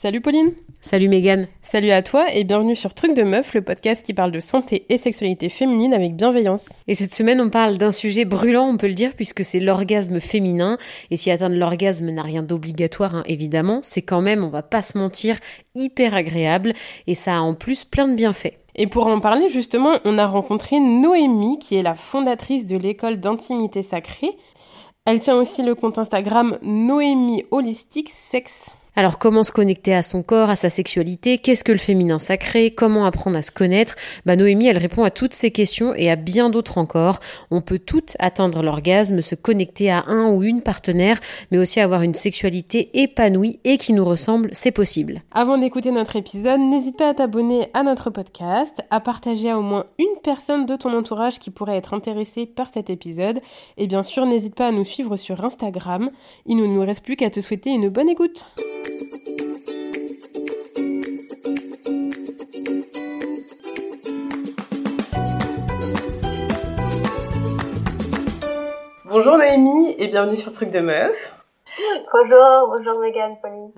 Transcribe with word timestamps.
Salut 0.00 0.20
Pauline 0.20 0.52
Salut 0.80 1.08
Megan 1.08 1.48
Salut 1.60 1.90
à 1.90 2.02
toi 2.02 2.32
et 2.32 2.44
bienvenue 2.44 2.76
sur 2.76 2.94
Truc 2.94 3.16
de 3.16 3.24
Meuf, 3.24 3.52
le 3.52 3.62
podcast 3.62 4.06
qui 4.06 4.14
parle 4.14 4.30
de 4.30 4.38
santé 4.38 4.86
et 4.90 4.96
sexualité 4.96 5.48
féminine 5.48 5.92
avec 5.92 6.14
bienveillance. 6.14 6.68
Et 6.86 6.94
cette 6.94 7.12
semaine 7.12 7.40
on 7.40 7.50
parle 7.50 7.78
d'un 7.78 7.90
sujet 7.90 8.24
brûlant 8.24 8.68
on 8.68 8.76
peut 8.76 8.86
le 8.86 8.94
dire 8.94 9.14
puisque 9.16 9.44
c'est 9.44 9.58
l'orgasme 9.58 10.20
féminin 10.20 10.78
et 11.10 11.16
si 11.16 11.32
atteindre 11.32 11.56
l'orgasme 11.56 12.10
n'a 12.10 12.22
rien 12.22 12.44
d'obligatoire 12.44 13.16
hein, 13.16 13.24
évidemment, 13.26 13.80
c'est 13.82 14.02
quand 14.02 14.20
même, 14.20 14.44
on 14.44 14.50
va 14.50 14.62
pas 14.62 14.82
se 14.82 14.96
mentir, 14.96 15.36
hyper 15.74 16.14
agréable 16.14 16.74
et 17.08 17.16
ça 17.16 17.38
a 17.38 17.40
en 17.40 17.54
plus 17.54 17.82
plein 17.82 18.06
de 18.06 18.14
bienfaits. 18.14 18.54
Et 18.76 18.86
pour 18.86 19.08
en 19.08 19.18
parler 19.18 19.48
justement, 19.48 19.94
on 20.04 20.16
a 20.16 20.28
rencontré 20.28 20.78
Noémie 20.78 21.58
qui 21.58 21.74
est 21.74 21.82
la 21.82 21.96
fondatrice 21.96 22.66
de 22.66 22.76
l'école 22.76 23.18
d'intimité 23.18 23.82
sacrée. 23.82 24.30
Elle 25.06 25.18
tient 25.18 25.34
aussi 25.34 25.64
le 25.64 25.74
compte 25.74 25.98
Instagram 25.98 26.56
Noémie 26.62 27.42
Holistique 27.50 28.10
Sex. 28.10 28.70
Alors 28.98 29.20
comment 29.20 29.44
se 29.44 29.52
connecter 29.52 29.94
à 29.94 30.02
son 30.02 30.24
corps, 30.24 30.50
à 30.50 30.56
sa 30.56 30.70
sexualité, 30.70 31.38
qu'est-ce 31.38 31.62
que 31.62 31.70
le 31.70 31.78
féminin 31.78 32.18
sacré, 32.18 32.72
comment 32.72 33.04
apprendre 33.04 33.38
à 33.38 33.42
se 33.42 33.52
connaître? 33.52 33.94
Bah 34.26 34.34
Noémie, 34.34 34.66
elle 34.66 34.76
répond 34.76 35.04
à 35.04 35.12
toutes 35.12 35.34
ces 35.34 35.52
questions 35.52 35.94
et 35.94 36.10
à 36.10 36.16
bien 36.16 36.50
d'autres 36.50 36.78
encore. 36.78 37.20
On 37.52 37.60
peut 37.60 37.78
toutes 37.78 38.16
atteindre 38.18 38.60
l'orgasme, 38.60 39.22
se 39.22 39.36
connecter 39.36 39.88
à 39.88 40.02
un 40.08 40.32
ou 40.32 40.42
une 40.42 40.62
partenaire, 40.62 41.20
mais 41.52 41.58
aussi 41.58 41.78
avoir 41.78 42.02
une 42.02 42.14
sexualité 42.14 42.90
épanouie 43.00 43.60
et 43.62 43.78
qui 43.78 43.92
nous 43.92 44.04
ressemble, 44.04 44.48
c'est 44.50 44.72
possible. 44.72 45.22
Avant 45.30 45.58
d'écouter 45.58 45.92
notre 45.92 46.16
épisode, 46.16 46.58
n'hésite 46.58 46.96
pas 46.96 47.10
à 47.10 47.14
t'abonner 47.14 47.68
à 47.74 47.84
notre 47.84 48.10
podcast, 48.10 48.80
à 48.90 48.98
partager 48.98 49.48
à 49.48 49.58
au 49.60 49.62
moins 49.62 49.86
une 50.00 50.20
personne 50.24 50.66
de 50.66 50.74
ton 50.74 50.92
entourage 50.92 51.38
qui 51.38 51.52
pourrait 51.52 51.76
être 51.76 51.94
intéressée 51.94 52.46
par 52.46 52.68
cet 52.68 52.90
épisode 52.90 53.38
et 53.76 53.86
bien 53.86 54.02
sûr 54.02 54.26
n'hésite 54.26 54.56
pas 54.56 54.66
à 54.66 54.72
nous 54.72 54.84
suivre 54.84 55.14
sur 55.14 55.44
Instagram. 55.44 56.10
Il 56.46 56.56
ne 56.56 56.66
nous 56.66 56.80
reste 56.80 57.04
plus 57.04 57.14
qu'à 57.14 57.30
te 57.30 57.38
souhaiter 57.38 57.70
une 57.70 57.90
bonne 57.90 58.08
écoute. 58.08 58.48
Bonjour 69.04 69.36
Noémie 69.36 69.94
et 69.98 70.08
bienvenue 70.08 70.36
sur 70.36 70.52
Truc 70.52 70.70
de 70.70 70.80
Meuf. 70.80 71.34
Bonjour, 72.12 72.68
bonjour 72.68 72.98
Megan, 73.00 73.36
Pauline. 73.42 73.72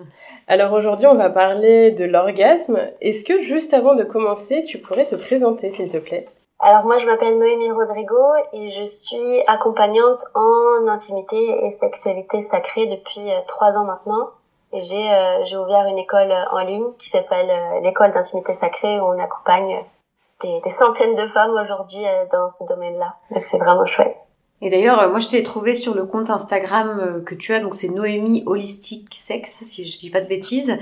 Alors 0.46 0.72
aujourd'hui 0.72 1.06
on 1.06 1.14
va 1.14 1.30
parler 1.30 1.92
de 1.92 2.04
l'orgasme. 2.04 2.80
Est-ce 3.00 3.24
que 3.24 3.40
juste 3.40 3.74
avant 3.74 3.94
de 3.94 4.04
commencer 4.04 4.64
tu 4.64 4.78
pourrais 4.78 5.06
te 5.06 5.14
présenter 5.16 5.70
s'il 5.70 5.90
te 5.90 5.96
plaît? 5.96 6.26
Alors 6.58 6.84
moi 6.84 6.98
je 6.98 7.06
m'appelle 7.06 7.38
Noémie 7.38 7.70
Rodrigo 7.70 8.18
et 8.52 8.68
je 8.68 8.82
suis 8.82 9.42
accompagnante 9.46 10.20
en 10.34 10.86
intimité 10.88 11.64
et 11.64 11.70
sexualité 11.70 12.40
sacrée 12.40 12.86
depuis 12.86 13.32
euh, 13.32 13.40
trois 13.46 13.78
ans 13.78 13.84
maintenant. 13.84 14.30
J'ai 14.72 15.12
euh, 15.12 15.44
j'ai 15.44 15.56
ouvert 15.56 15.84
une 15.86 15.98
école 15.98 16.32
en 16.52 16.60
ligne 16.60 16.92
qui 16.96 17.08
s'appelle 17.08 17.50
euh, 17.50 17.80
l'école 17.80 18.12
d'intimité 18.12 18.52
sacrée 18.52 19.00
où 19.00 19.04
on 19.04 19.18
accompagne 19.18 19.84
des, 20.40 20.60
des 20.60 20.70
centaines 20.70 21.16
de 21.16 21.26
femmes 21.26 21.50
aujourd'hui 21.50 22.06
euh, 22.06 22.26
dans 22.30 22.48
ce 22.48 22.64
domaine-là. 22.68 23.16
Donc 23.32 23.42
c'est 23.42 23.58
vraiment 23.58 23.84
chouette. 23.84 24.34
Et 24.62 24.70
d'ailleurs, 24.70 25.10
moi 25.10 25.18
je 25.18 25.28
t'ai 25.28 25.42
trouvé 25.42 25.74
sur 25.74 25.94
le 25.94 26.04
compte 26.04 26.30
Instagram 26.30 27.24
que 27.24 27.34
tu 27.34 27.52
as, 27.52 27.60
donc 27.60 27.74
c'est 27.74 27.88
Noémie 27.88 28.44
Holistique 28.46 29.12
Sex, 29.14 29.64
si 29.64 29.84
je 29.84 29.98
dis 29.98 30.10
pas 30.10 30.20
de 30.20 30.26
bêtises. 30.26 30.78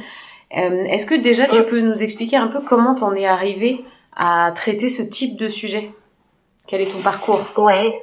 Est-ce 0.50 1.06
que 1.06 1.14
déjà 1.14 1.46
tu 1.46 1.62
peux 1.62 1.80
nous 1.80 2.02
expliquer 2.02 2.36
un 2.36 2.48
peu 2.48 2.60
comment 2.60 2.96
t'en 2.96 3.14
es 3.14 3.24
arrivé 3.24 3.84
à 4.16 4.50
traiter 4.52 4.90
ce 4.90 5.02
type 5.02 5.38
de 5.38 5.48
sujet? 5.48 5.92
Quel 6.66 6.80
est 6.80 6.90
ton 6.90 7.00
parcours? 7.02 7.40
Ouais. 7.56 8.02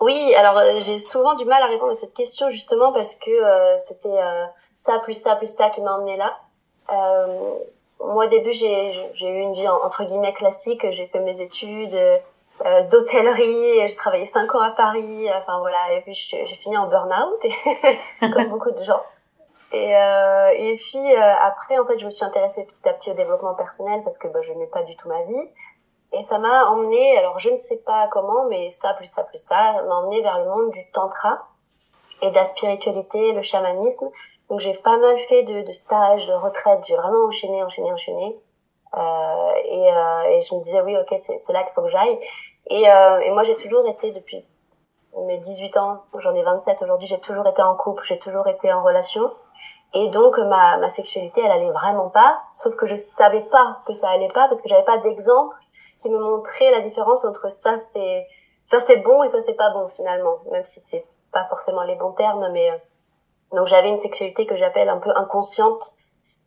Oui, 0.00 0.34
alors 0.36 0.60
j'ai 0.80 0.98
souvent 0.98 1.34
du 1.34 1.46
mal 1.46 1.62
à 1.62 1.66
répondre 1.66 1.92
à 1.92 1.94
cette 1.94 2.12
question 2.12 2.50
justement 2.50 2.92
parce 2.92 3.14
que 3.14 3.30
c'était 3.78 4.18
ça 4.76 5.00
plus 5.00 5.14
ça 5.14 5.34
plus 5.34 5.52
ça 5.52 5.70
qui 5.70 5.80
m'a 5.80 5.96
emmené 5.96 6.16
là. 6.16 6.38
Euh, 6.92 7.54
moi 7.98 8.26
au 8.26 8.28
début 8.28 8.52
j'ai 8.52 8.92
eu 9.22 9.40
une 9.40 9.54
vie 9.54 9.66
entre 9.66 10.04
guillemets 10.04 10.34
classique, 10.34 10.88
j'ai 10.90 11.08
fait 11.08 11.18
mes 11.20 11.40
études 11.40 11.94
euh, 12.64 12.82
d'hôtellerie, 12.84 13.88
j'ai 13.88 13.96
travaillé 13.96 14.26
cinq 14.26 14.54
ans 14.54 14.60
à 14.60 14.70
Paris, 14.70 15.28
enfin 15.34 15.58
voilà, 15.58 15.94
et 15.94 16.02
puis 16.02 16.12
j'ai 16.12 16.46
fini 16.46 16.76
en 16.76 16.86
burn-out 16.86 17.46
comme 18.32 18.48
beaucoup 18.48 18.70
de 18.70 18.82
gens. 18.82 19.02
Et 19.72 19.96
euh, 19.96 20.52
et 20.56 20.74
puis 20.74 21.14
euh, 21.14 21.34
après 21.40 21.78
en 21.78 21.86
fait 21.86 21.98
je 21.98 22.04
me 22.04 22.10
suis 22.10 22.24
intéressée 22.24 22.64
petit 22.66 22.88
à 22.88 22.92
petit 22.92 23.10
au 23.10 23.14
développement 23.14 23.54
personnel 23.54 24.02
parce 24.04 24.16
que 24.16 24.28
bah, 24.28 24.40
je 24.40 24.52
n'aimais 24.52 24.68
pas 24.68 24.82
du 24.82 24.94
tout 24.94 25.08
ma 25.08 25.22
vie. 25.24 25.50
Et 26.12 26.22
ça 26.22 26.38
m'a 26.38 26.66
emmené, 26.66 27.18
alors 27.18 27.38
je 27.38 27.50
ne 27.50 27.56
sais 27.56 27.82
pas 27.84 28.06
comment, 28.08 28.44
mais 28.48 28.70
ça 28.70 28.94
plus 28.94 29.06
ça 29.06 29.24
plus 29.24 29.42
ça, 29.42 29.82
m'a 29.82 29.96
emmené 29.96 30.22
vers 30.22 30.38
le 30.38 30.48
monde 30.48 30.70
du 30.70 30.88
tantra 30.92 31.48
et 32.22 32.30
de 32.30 32.34
la 32.34 32.44
spiritualité, 32.44 33.32
le 33.32 33.42
chamanisme. 33.42 34.08
Donc 34.48 34.60
j'ai 34.60 34.72
pas 34.84 34.96
mal 34.98 35.16
fait 35.18 35.42
de, 35.42 35.62
de 35.62 35.72
stages, 35.72 36.26
de 36.26 36.32
retraites, 36.32 36.84
j'ai 36.86 36.96
vraiment 36.96 37.26
enchaîné, 37.26 37.62
enchaîné, 37.62 37.92
enchaîné. 37.92 38.38
Euh, 38.94 39.52
et, 39.64 39.92
euh, 39.92 40.22
et, 40.30 40.40
je 40.40 40.54
me 40.54 40.62
disais 40.62 40.80
oui, 40.82 40.96
ok, 40.96 41.18
c'est 41.18 41.52
là 41.52 41.62
qu'il 41.64 41.72
faut 41.74 41.82
que 41.82 41.88
j'aille. 41.88 42.18
Et, 42.68 42.88
euh, 42.88 43.18
et 43.20 43.30
moi 43.30 43.42
j'ai 43.42 43.56
toujours 43.56 43.86
été 43.88 44.12
depuis 44.12 44.44
mes 45.26 45.38
18 45.38 45.76
ans, 45.78 46.02
j'en 46.18 46.34
ai 46.34 46.42
27 46.42 46.82
aujourd'hui, 46.82 47.08
j'ai 47.08 47.18
toujours 47.18 47.46
été 47.46 47.62
en 47.62 47.74
couple, 47.74 48.04
j'ai 48.04 48.18
toujours 48.18 48.46
été 48.46 48.72
en 48.72 48.82
relation. 48.82 49.32
Et 49.94 50.08
donc 50.08 50.38
ma, 50.38 50.76
ma 50.76 50.90
sexualité, 50.90 51.40
elle 51.44 51.50
allait 51.50 51.70
vraiment 51.70 52.10
pas, 52.10 52.40
sauf 52.54 52.76
que 52.76 52.86
je 52.86 52.94
savais 52.94 53.42
pas 53.42 53.80
que 53.86 53.94
ça 53.94 54.10
allait 54.10 54.28
pas 54.28 54.46
parce 54.46 54.60
que 54.60 54.68
j'avais 54.68 54.84
pas 54.84 54.98
d'exemple 54.98 55.56
qui 55.98 56.10
me 56.10 56.18
montrait 56.18 56.70
la 56.70 56.80
différence 56.80 57.24
entre 57.24 57.50
ça 57.50 57.78
c'est 57.78 58.26
ça 58.62 58.78
c'est 58.78 58.98
bon 58.98 59.22
et 59.22 59.28
ça 59.28 59.40
c'est 59.40 59.54
pas 59.54 59.70
bon 59.70 59.88
finalement, 59.88 60.38
même 60.52 60.64
si 60.64 60.80
c'est 60.80 61.02
pas 61.32 61.46
forcément 61.48 61.82
les 61.82 61.94
bons 61.94 62.12
termes, 62.12 62.50
mais 62.52 62.70
donc 63.52 63.66
j'avais 63.66 63.88
une 63.88 63.98
sexualité 63.98 64.46
que 64.46 64.56
j'appelle 64.56 64.88
un 64.88 64.98
peu 64.98 65.10
inconsciente. 65.16 65.82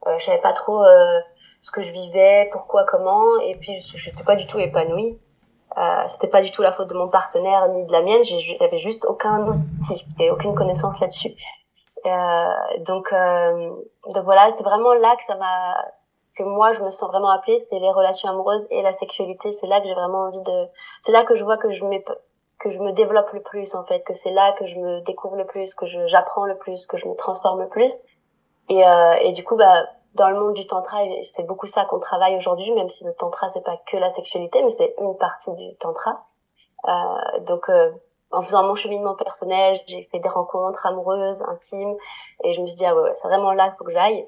Euh, 0.08 0.18
je 0.18 0.26
savais 0.26 0.42
pas 0.42 0.54
trop 0.54 0.84
euh, 0.84 1.20
ce 1.62 1.72
que 1.72 1.82
je 1.82 1.92
vivais, 1.92 2.50
pourquoi, 2.52 2.84
comment, 2.86 3.40
et 3.42 3.56
puis 3.56 3.80
je 3.80 4.10
n'étais 4.10 4.24
pas 4.24 4.36
du 4.36 4.48
tout 4.48 4.60
épanouie. 4.60 5.20
Euh, 5.78 6.04
c'était 6.08 6.30
pas 6.30 6.42
du 6.42 6.52
tout 6.52 6.62
la 6.62 6.72
faute 6.72 6.90
de 6.90 6.96
mon 6.96 7.08
partenaire 7.08 7.70
ni 7.70 7.86
de 7.86 7.92
la 7.92 8.02
mienne. 8.02 8.22
J'avais 8.24 8.78
juste 8.78 9.06
aucun 9.06 9.46
outil 9.48 10.06
et 10.20 10.30
aucune 10.32 10.56
connaissance 10.56 11.00
là-dessus. 11.00 11.32
Euh, 12.06 12.46
donc, 12.86 13.12
euh, 13.14 13.70
donc 14.14 14.24
voilà, 14.26 14.50
c'est 14.52 14.64
vraiment 14.64 14.94
là 14.94 15.16
que 15.16 15.24
ça 15.24 15.36
m'a, 15.36 15.76
que 16.36 16.44
moi 16.44 16.72
je 16.72 16.82
me 16.82 16.90
sens 16.90 17.10
vraiment 17.10 17.30
appelée, 17.30 17.60
c'est 17.60 17.80
les 17.80 17.92
relations 17.92 18.30
amoureuses 18.30 18.68
et 18.72 18.82
la 18.82 18.92
sexualité. 18.92 19.52
C'est 19.52 19.68
là 19.68 19.80
que 19.80 19.88
j'ai 19.88 19.94
vraiment 19.94 20.24
envie 20.28 20.42
de, 20.42 20.68
c'est 21.02 21.12
là 21.12 21.24
que 21.24 21.36
je 21.36 21.44
vois 21.44 21.58
que 21.58 21.70
je 21.72 21.84
que 22.60 22.70
je 22.70 22.80
me 22.80 22.92
développe 22.92 23.32
le 23.32 23.42
plus 23.42 23.74
en 23.76 23.86
fait, 23.86 24.02
que 24.02 24.14
c'est 24.14 24.32
là 24.32 24.52
que 24.54 24.66
je 24.66 24.78
me 24.78 25.02
découvre 25.02 25.36
le 25.36 25.46
plus, 25.46 25.74
que 25.76 25.86
j'apprends 26.08 26.46
le 26.46 26.58
plus, 26.58 26.86
que 26.88 26.98
je 26.98 27.08
me 27.08 27.16
transforme 27.16 27.62
le 27.62 27.70
plus. 27.70 28.02
Et, 28.68 28.86
euh, 28.86 29.14
et 29.22 29.32
du 29.32 29.44
coup, 29.44 29.56
bah, 29.56 29.88
dans 30.16 30.30
le 30.30 30.40
monde 30.40 30.54
du 30.54 30.68
tantra, 30.68 31.00
c'est 31.24 31.46
beaucoup 31.46 31.68
ça 31.68 31.86
qu'on 31.86 32.00
travaille 32.00 32.36
aujourd'hui, 32.36 32.72
même 32.72 32.90
si 32.90 33.06
le 33.06 33.14
tantra 33.14 33.50
c'est 33.50 33.64
pas 33.64 33.78
que 33.86 33.98
la 33.98 34.10
sexualité, 34.10 34.62
mais 34.62 34.70
c'est 34.70 34.94
une 35.00 35.16
partie 35.18 35.54
du 35.56 35.76
tantra. 35.78 36.26
Euh, 36.88 37.40
donc, 37.48 37.70
euh, 37.70 37.92
en 38.32 38.42
faisant 38.42 38.64
mon 38.64 38.76
cheminement 38.76 39.16
personnel, 39.16 39.80
j'ai 39.88 40.08
fait 40.12 40.20
des 40.20 40.30
rencontres 40.30 40.86
amoureuses, 40.86 41.44
intimes, 41.44 41.96
et 42.44 42.54
je 42.54 42.62
me 42.62 42.68
suis 42.68 42.78
dit 42.78 42.86
ah 42.86 42.96
ouais, 42.96 43.02
ouais 43.02 43.16
c'est 43.16 43.28
vraiment 43.28 43.54
là 43.54 43.70
qu'il 43.70 43.78
faut 43.78 43.86
que 43.86 43.92
j'aille. 43.92 44.26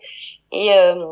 Et, 0.52 0.74
euh, 0.78 1.06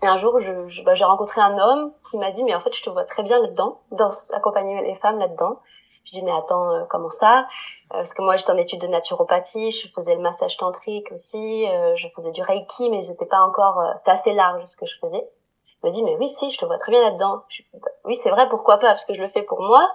un 0.00 0.16
jour, 0.16 0.40
je, 0.40 0.66
je 0.66 0.84
bah, 0.84 0.94
j'ai 0.94 1.04
rencontré 1.04 1.40
un 1.40 1.58
homme 1.58 1.92
qui 2.08 2.18
m'a 2.18 2.30
dit 2.30 2.44
mais 2.44 2.54
en 2.54 2.60
fait 2.60 2.72
je 2.72 2.82
te 2.84 2.88
vois 2.88 3.04
très 3.04 3.24
bien 3.24 3.40
là-dedans, 3.40 3.80
dans 3.90 4.10
accompagner 4.34 4.80
les 4.82 4.94
femmes 4.94 5.18
là-dedans. 5.18 5.58
Je 6.08 6.16
dis 6.16 6.22
mais 6.22 6.32
attends 6.32 6.70
euh, 6.72 6.84
comment 6.88 7.08
ça? 7.08 7.40
Euh, 7.40 7.44
Parce 7.90 8.14
que 8.14 8.22
moi 8.22 8.36
j'étais 8.36 8.50
en 8.50 8.56
études 8.56 8.80
de 8.80 8.86
naturopathie, 8.86 9.70
je 9.70 9.88
faisais 9.88 10.14
le 10.14 10.22
massage 10.22 10.56
tantrique 10.56 11.12
aussi, 11.12 11.68
euh, 11.68 11.94
je 11.96 12.08
faisais 12.16 12.30
du 12.30 12.40
reiki, 12.40 12.88
mais 12.88 13.02
c'était 13.02 13.26
pas 13.26 13.42
encore, 13.42 13.92
c'était 13.94 14.12
assez 14.12 14.32
large 14.32 14.64
ce 14.64 14.76
que 14.78 14.86
je 14.86 14.98
faisais. 14.98 15.28
Il 15.82 15.86
me 15.86 15.92
dit 15.92 16.02
mais 16.04 16.16
oui 16.18 16.28
si 16.30 16.50
je 16.50 16.58
te 16.58 16.64
vois 16.64 16.78
très 16.78 16.92
bien 16.92 17.02
là-dedans. 17.02 17.42
Oui 18.06 18.14
c'est 18.14 18.30
vrai 18.30 18.48
pourquoi 18.48 18.78
pas? 18.78 18.86
Parce 18.86 19.04
que 19.04 19.12
je 19.12 19.20
le 19.20 19.28
fais 19.28 19.42
pour 19.42 19.60
moi. 19.60 19.86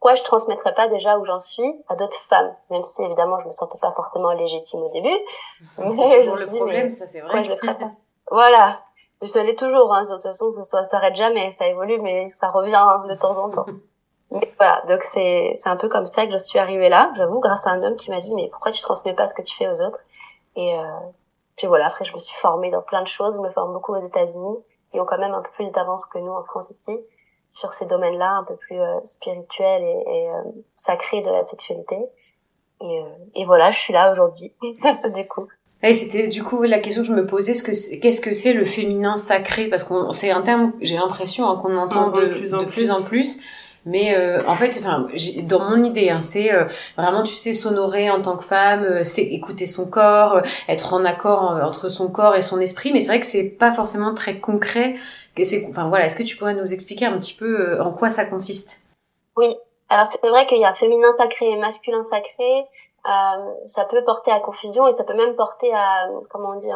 Pourquoi 0.00 0.16
je 0.16 0.24
transmettrais 0.24 0.74
pas 0.74 0.88
déjà 0.88 1.18
où 1.18 1.24
j'en 1.24 1.38
suis 1.38 1.84
à 1.88 1.94
d'autres 1.94 2.18
femmes 2.18 2.54
Même 2.70 2.82
si 2.82 3.04
évidemment 3.04 3.38
je 3.40 3.46
me 3.46 3.52
sentais 3.52 3.78
pas 3.78 3.92
forcément 3.92 4.32
légitime 4.32 4.80
au 4.80 4.90
début, 4.90 5.08
mais 5.78 6.24
je 6.24 6.30
me 6.30 6.36
suis 6.36 6.50
le 6.50 6.56
problème, 6.56 6.90
ça 6.90 7.06
c'est 7.06 7.20
vrai. 7.20 7.44
je 7.44 7.50
le 7.50 7.56
ferais 7.56 7.78
pas? 7.78 7.92
Voilà. 8.32 8.76
Je 9.22 9.28
ça 9.28 9.44
l'est 9.44 9.56
toujours, 9.56 9.94
hein. 9.94 10.02
de 10.02 10.14
toute 10.14 10.22
façon 10.24 10.50
ça, 10.50 10.64
ça 10.64 10.84
s'arrête 10.84 11.14
jamais, 11.14 11.52
ça 11.52 11.68
évolue, 11.68 12.00
mais 12.00 12.28
ça 12.32 12.50
revient 12.50 13.08
de 13.08 13.14
temps 13.14 13.38
en 13.38 13.50
temps. 13.50 13.66
Mais 14.30 14.52
voilà, 14.58 14.82
donc 14.88 15.02
c'est 15.02 15.52
c'est 15.54 15.68
un 15.68 15.76
peu 15.76 15.88
comme 15.88 16.06
ça 16.06 16.26
que 16.26 16.32
je 16.32 16.36
suis 16.36 16.58
arrivée 16.58 16.88
là, 16.88 17.12
j'avoue, 17.16 17.40
grâce 17.40 17.66
à 17.66 17.70
un 17.70 17.82
homme 17.82 17.96
qui 17.96 18.10
m'a 18.10 18.20
dit 18.20 18.34
mais 18.34 18.48
pourquoi 18.50 18.72
tu 18.72 18.82
transmets 18.82 19.14
pas 19.14 19.26
ce 19.26 19.34
que 19.34 19.42
tu 19.42 19.54
fais 19.56 19.68
aux 19.68 19.80
autres? 19.82 20.00
Et 20.56 20.76
euh, 20.78 20.82
puis 21.56 21.66
voilà, 21.66 21.86
après 21.86 22.04
je 22.04 22.12
me 22.12 22.18
suis 22.18 22.36
formée 22.36 22.70
dans 22.70 22.82
plein 22.82 23.02
de 23.02 23.06
choses, 23.06 23.36
je 23.36 23.40
me 23.40 23.50
forme 23.50 23.72
beaucoup 23.72 23.94
aux 23.94 24.04
États-Unis, 24.04 24.56
qui 24.90 24.98
ont 24.98 25.04
quand 25.04 25.18
même 25.18 25.34
un 25.34 25.42
peu 25.42 25.50
plus 25.54 25.72
d'avance 25.72 26.06
que 26.06 26.18
nous 26.18 26.32
en 26.32 26.42
France 26.44 26.70
ici 26.70 26.98
sur 27.50 27.72
ces 27.72 27.86
domaines-là, 27.86 28.38
un 28.38 28.44
peu 28.44 28.56
plus 28.56 28.78
euh, 28.78 29.00
spirituels 29.04 29.82
et, 29.82 29.86
et 29.86 30.28
euh, 30.28 30.50
sacrés 30.74 31.20
de 31.20 31.30
la 31.30 31.42
sexualité. 31.42 31.96
Et, 32.80 33.00
euh, 33.00 33.04
et 33.34 33.44
voilà, 33.44 33.70
je 33.70 33.78
suis 33.78 33.92
là 33.92 34.12
aujourd'hui, 34.12 34.52
du 35.14 35.26
coup. 35.28 35.46
Et 35.82 35.92
c'était 35.92 36.28
du 36.28 36.42
coup 36.42 36.62
la 36.62 36.78
question 36.80 37.02
que 37.02 37.08
je 37.08 37.12
me 37.12 37.26
posais, 37.26 37.54
ce 37.54 37.62
que 37.62 38.00
qu'est-ce 38.00 38.20
que 38.20 38.34
c'est 38.34 38.54
le 38.54 38.64
féminin 38.64 39.16
sacré? 39.16 39.68
Parce 39.68 39.84
qu'on 39.84 40.12
c'est 40.12 40.30
un 40.30 40.42
terme, 40.42 40.72
j'ai 40.80 40.96
l'impression 40.96 41.48
hein, 41.48 41.58
qu'on 41.60 41.76
entend 41.76 42.10
de, 42.10 42.26
plus 42.64 42.90
en 42.90 43.02
plus. 43.02 43.40
Mais 43.86 44.16
euh, 44.16 44.40
en 44.48 44.56
fait, 44.56 44.76
enfin, 44.78 45.06
dans 45.44 45.60
mon 45.60 45.84
idée, 45.84 46.10
hein, 46.10 46.20
c'est 46.20 46.52
euh, 46.52 46.64
vraiment, 46.98 47.22
tu 47.22 47.34
sais, 47.34 47.54
s'honorer 47.54 48.10
en 48.10 48.20
tant 48.20 48.36
que 48.36 48.42
femme, 48.42 48.82
euh, 48.82 49.04
c'est 49.04 49.22
écouter 49.22 49.68
son 49.68 49.88
corps, 49.88 50.42
être 50.68 50.92
en 50.92 51.04
accord 51.04 51.42
entre 51.62 51.88
son 51.88 52.10
corps 52.10 52.34
et 52.34 52.42
son 52.42 52.60
esprit. 52.60 52.92
Mais 52.92 52.98
c'est 52.98 53.06
vrai 53.06 53.20
que 53.20 53.26
c'est 53.26 53.56
pas 53.56 53.72
forcément 53.72 54.12
très 54.12 54.40
concret. 54.40 54.96
C'est, 55.40 55.66
enfin 55.70 55.88
voilà, 55.88 56.06
est-ce 56.06 56.16
que 56.16 56.24
tu 56.24 56.36
pourrais 56.36 56.54
nous 56.54 56.72
expliquer 56.72 57.06
un 57.06 57.16
petit 57.16 57.34
peu 57.34 57.80
en 57.80 57.92
quoi 57.92 58.10
ça 58.10 58.24
consiste? 58.24 58.88
Oui. 59.36 59.56
Alors 59.88 60.06
c'est 60.06 60.26
vrai 60.28 60.46
qu'il 60.46 60.58
y 60.58 60.64
a 60.64 60.74
féminin 60.74 61.12
sacré 61.12 61.48
et 61.48 61.56
masculin 61.56 62.02
sacré. 62.02 62.66
ça 63.66 63.84
peut 63.84 64.02
porter 64.02 64.32
à 64.32 64.40
confusion 64.40 64.88
et 64.88 64.92
ça 64.92 65.04
peut 65.04 65.14
même 65.14 65.36
porter 65.36 65.72
à, 65.72 66.08
comment 66.30 66.52
on 66.54 66.56
dit, 66.56 66.70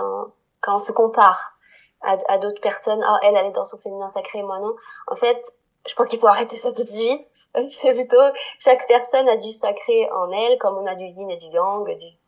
quand 0.60 0.76
on 0.76 0.78
se 0.78 0.92
compare 0.92 1.58
à, 2.02 2.16
à 2.28 2.38
d'autres 2.38 2.60
personnes. 2.60 3.02
Ah, 3.04 3.18
elle, 3.24 3.34
elle 3.34 3.46
est 3.46 3.50
dans 3.50 3.64
son 3.64 3.78
féminin 3.78 4.08
sacré, 4.08 4.42
moi 4.44 4.60
non. 4.60 4.74
En 5.08 5.16
fait, 5.16 5.42
je 5.86 5.94
pense 5.94 6.08
qu'il 6.08 6.18
faut 6.18 6.26
arrêter 6.26 6.56
ça 6.56 6.72
tout 6.72 6.82
de 6.82 6.88
suite. 6.88 7.26
C'est 7.68 7.92
plutôt 7.92 8.22
chaque 8.58 8.86
personne 8.86 9.28
a 9.28 9.36
du 9.36 9.50
sacré 9.50 10.08
en 10.12 10.30
elle, 10.30 10.58
comme 10.58 10.78
on 10.78 10.86
a 10.86 10.94
du 10.94 11.06
yin 11.06 11.30
et 11.30 11.36
du 11.36 11.46
yang, 11.46 11.88
du 11.98 12.18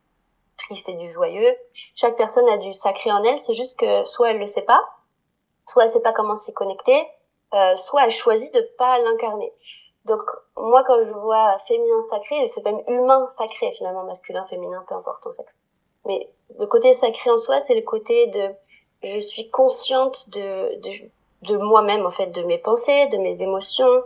triste 0.57 0.89
et 0.89 0.95
du 0.95 1.11
joyeux. 1.11 1.55
Chaque 1.95 2.17
personne 2.17 2.49
a 2.49 2.57
du 2.59 2.73
sacré 2.73 3.11
en 3.13 3.23
elle. 3.23 3.39
C'est 3.39 3.55
juste 3.55 3.79
que 3.79 4.05
soit 4.05 4.31
elle 4.31 4.39
le 4.39 4.47
sait 4.47 4.65
pas, 4.65 4.83
soit 5.67 5.85
elle 5.85 5.91
sait 5.91 6.03
pas 6.03 6.13
comment 6.13 6.37
s'y 6.37 6.53
connecter, 6.53 7.07
euh, 7.55 7.77
soit 7.77 8.05
elle 8.05 8.11
choisit 8.11 8.53
de 8.55 8.61
pas 8.79 8.99
l'incarner. 8.99 9.53
Donc 10.05 10.23
moi 10.57 10.83
quand 10.85 11.03
je 11.05 11.13
vois 11.13 11.57
féminin 11.59 12.01
sacré, 12.03 12.49
c'est 12.49 12.65
même 12.65 12.83
humain 12.89 13.27
sacré 13.29 13.71
finalement 13.73 14.05
masculin, 14.05 14.45
féminin, 14.45 14.85
peu 14.89 14.95
importe 14.95 15.23
ton 15.23 15.31
sexe. 15.31 15.59
Mais 16.05 16.29
le 16.59 16.67
côté 16.67 16.93
sacré 16.93 17.31
en 17.31 17.39
soi, 17.39 17.61
c'est 17.61 17.75
le 17.75 17.83
côté 17.83 18.27
de 18.29 18.51
je 19.05 19.19
suis 19.21 19.51
consciente 19.51 20.31
de, 20.31 20.81
de 20.81 20.91
de 21.43 21.57
moi-même 21.57 22.07
en 22.07 22.11
fait, 22.11 22.27
de 22.27 22.43
mes 22.45 22.59
pensées, 22.59 23.07
de 23.09 23.19
mes 23.19 23.43
émotions. 23.43 24.03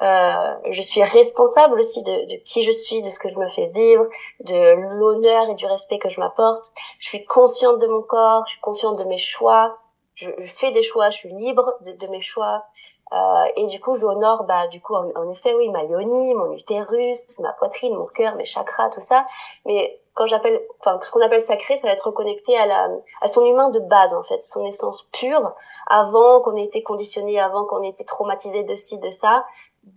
Euh, 0.00 0.54
je 0.70 0.80
suis 0.80 1.02
responsable 1.02 1.78
aussi 1.80 2.02
de, 2.02 2.12
de, 2.12 2.42
qui 2.44 2.62
je 2.62 2.70
suis, 2.70 3.02
de 3.02 3.10
ce 3.10 3.18
que 3.18 3.28
je 3.28 3.38
me 3.38 3.48
fais 3.48 3.66
vivre, 3.68 4.06
de 4.40 4.74
l'honneur 4.98 5.50
et 5.50 5.54
du 5.54 5.66
respect 5.66 5.98
que 5.98 6.08
je 6.08 6.20
m'apporte. 6.20 6.72
Je 7.00 7.08
suis 7.08 7.24
consciente 7.24 7.80
de 7.80 7.86
mon 7.88 8.02
corps, 8.02 8.44
je 8.46 8.52
suis 8.52 8.60
consciente 8.60 8.98
de 8.98 9.04
mes 9.04 9.18
choix. 9.18 9.78
Je, 10.14 10.30
fais 10.46 10.70
des 10.72 10.82
choix, 10.82 11.10
je 11.10 11.18
suis 11.18 11.32
libre 11.32 11.74
de, 11.82 11.92
de 11.92 12.06
mes 12.08 12.20
choix. 12.20 12.64
Euh, 13.12 13.44
et 13.56 13.66
du 13.66 13.80
coup, 13.80 13.96
j'honore, 13.96 14.44
bah, 14.44 14.66
du 14.68 14.80
coup, 14.80 14.94
en, 14.94 15.30
effet, 15.30 15.54
oui, 15.54 15.68
ma 15.70 15.84
yoni, 15.84 16.34
mon 16.34 16.52
utérus, 16.52 17.24
ma 17.40 17.52
poitrine, 17.52 17.96
mon 17.96 18.06
cœur, 18.06 18.34
mes 18.36 18.44
chakras, 18.44 18.90
tout 18.90 19.00
ça. 19.00 19.26
Mais 19.64 19.96
quand 20.14 20.26
j'appelle, 20.26 20.60
enfin, 20.80 20.98
ce 21.00 21.10
qu'on 21.10 21.22
appelle 21.22 21.40
sacré, 21.40 21.76
ça 21.76 21.86
va 21.86 21.94
être 21.94 22.06
reconnecté 22.06 22.56
à 22.58 22.66
la, 22.66 22.90
à 23.20 23.28
son 23.28 23.46
humain 23.46 23.70
de 23.70 23.80
base, 23.80 24.14
en 24.14 24.22
fait, 24.22 24.42
son 24.42 24.64
essence 24.66 25.04
pure, 25.12 25.54
avant 25.86 26.40
qu'on 26.40 26.54
ait 26.56 26.64
été 26.64 26.82
conditionné, 26.82 27.40
avant 27.40 27.64
qu'on 27.64 27.82
ait 27.82 27.88
été 27.88 28.04
traumatisé 28.04 28.62
de 28.62 28.76
ci, 28.76 28.98
de 29.00 29.10
ça, 29.10 29.46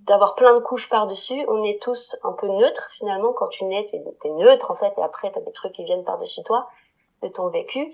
d'avoir 0.08 0.36
plein 0.36 0.54
de 0.54 0.60
couches 0.60 0.90
par-dessus. 0.90 1.46
On 1.50 1.62
est 1.64 1.82
tous 1.82 2.18
un 2.24 2.32
peu 2.32 2.48
neutres, 2.48 2.90
finalement. 2.92 3.34
Quand 3.34 3.48
tu 3.48 3.66
nais, 3.66 3.86
t'es, 3.86 4.02
es 4.24 4.30
neutre, 4.30 4.72
en 4.72 4.76
fait, 4.76 4.94
et 4.98 5.02
après, 5.02 5.32
t'as 5.32 5.42
des 5.42 5.52
trucs 5.52 5.74
qui 5.74 5.84
viennent 5.84 6.06
par-dessus 6.06 6.44
toi, 6.44 6.68
de 7.24 7.28
ton 7.28 7.50
vécu. 7.50 7.94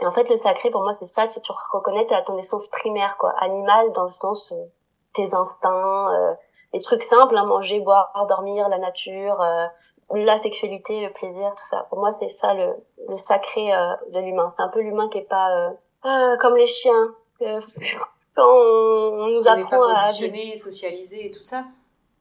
Et 0.00 0.06
en 0.06 0.12
fait, 0.12 0.28
le 0.28 0.36
sacré, 0.36 0.70
pour 0.70 0.82
moi, 0.82 0.92
c'est 0.92 1.06
ça, 1.06 1.26
tu 1.26 1.40
reconnais 1.72 2.12
à 2.12 2.22
ton 2.22 2.36
essence 2.36 2.68
primaire, 2.68 3.16
quoi, 3.18 3.32
animal 3.38 3.92
dans 3.92 4.02
le 4.02 4.08
sens 4.08 4.52
euh, 4.52 4.56
tes 5.16 5.34
instincts, 5.34 6.14
euh, 6.14 6.34
les 6.72 6.80
trucs 6.80 7.02
simples, 7.02 7.36
hein, 7.36 7.44
manger, 7.44 7.80
boire, 7.80 8.12
dormir, 8.28 8.68
la 8.68 8.78
nature, 8.78 9.40
euh, 9.40 9.66
la 10.14 10.36
sexualité, 10.36 11.04
le 11.04 11.12
plaisir, 11.12 11.52
tout 11.56 11.66
ça. 11.66 11.86
Pour 11.88 11.98
moi, 11.98 12.12
c'est 12.12 12.28
ça 12.28 12.54
le, 12.54 12.74
le 13.08 13.16
sacré 13.16 13.74
euh, 13.74 13.94
de 14.12 14.20
l'humain. 14.20 14.48
C'est 14.48 14.62
un 14.62 14.68
peu 14.68 14.80
l'humain 14.80 15.08
qui 15.08 15.18
est 15.18 15.28
pas 15.28 15.72
comme 16.38 16.56
les 16.56 16.66
chiens. 16.66 17.14
quand 18.34 18.48
on, 18.48 19.28
nous 19.28 19.48
apprend 19.48 19.82
à 19.88 20.12
socialiser 20.56 21.26
et 21.26 21.30
tout 21.30 21.42
ça. 21.42 21.64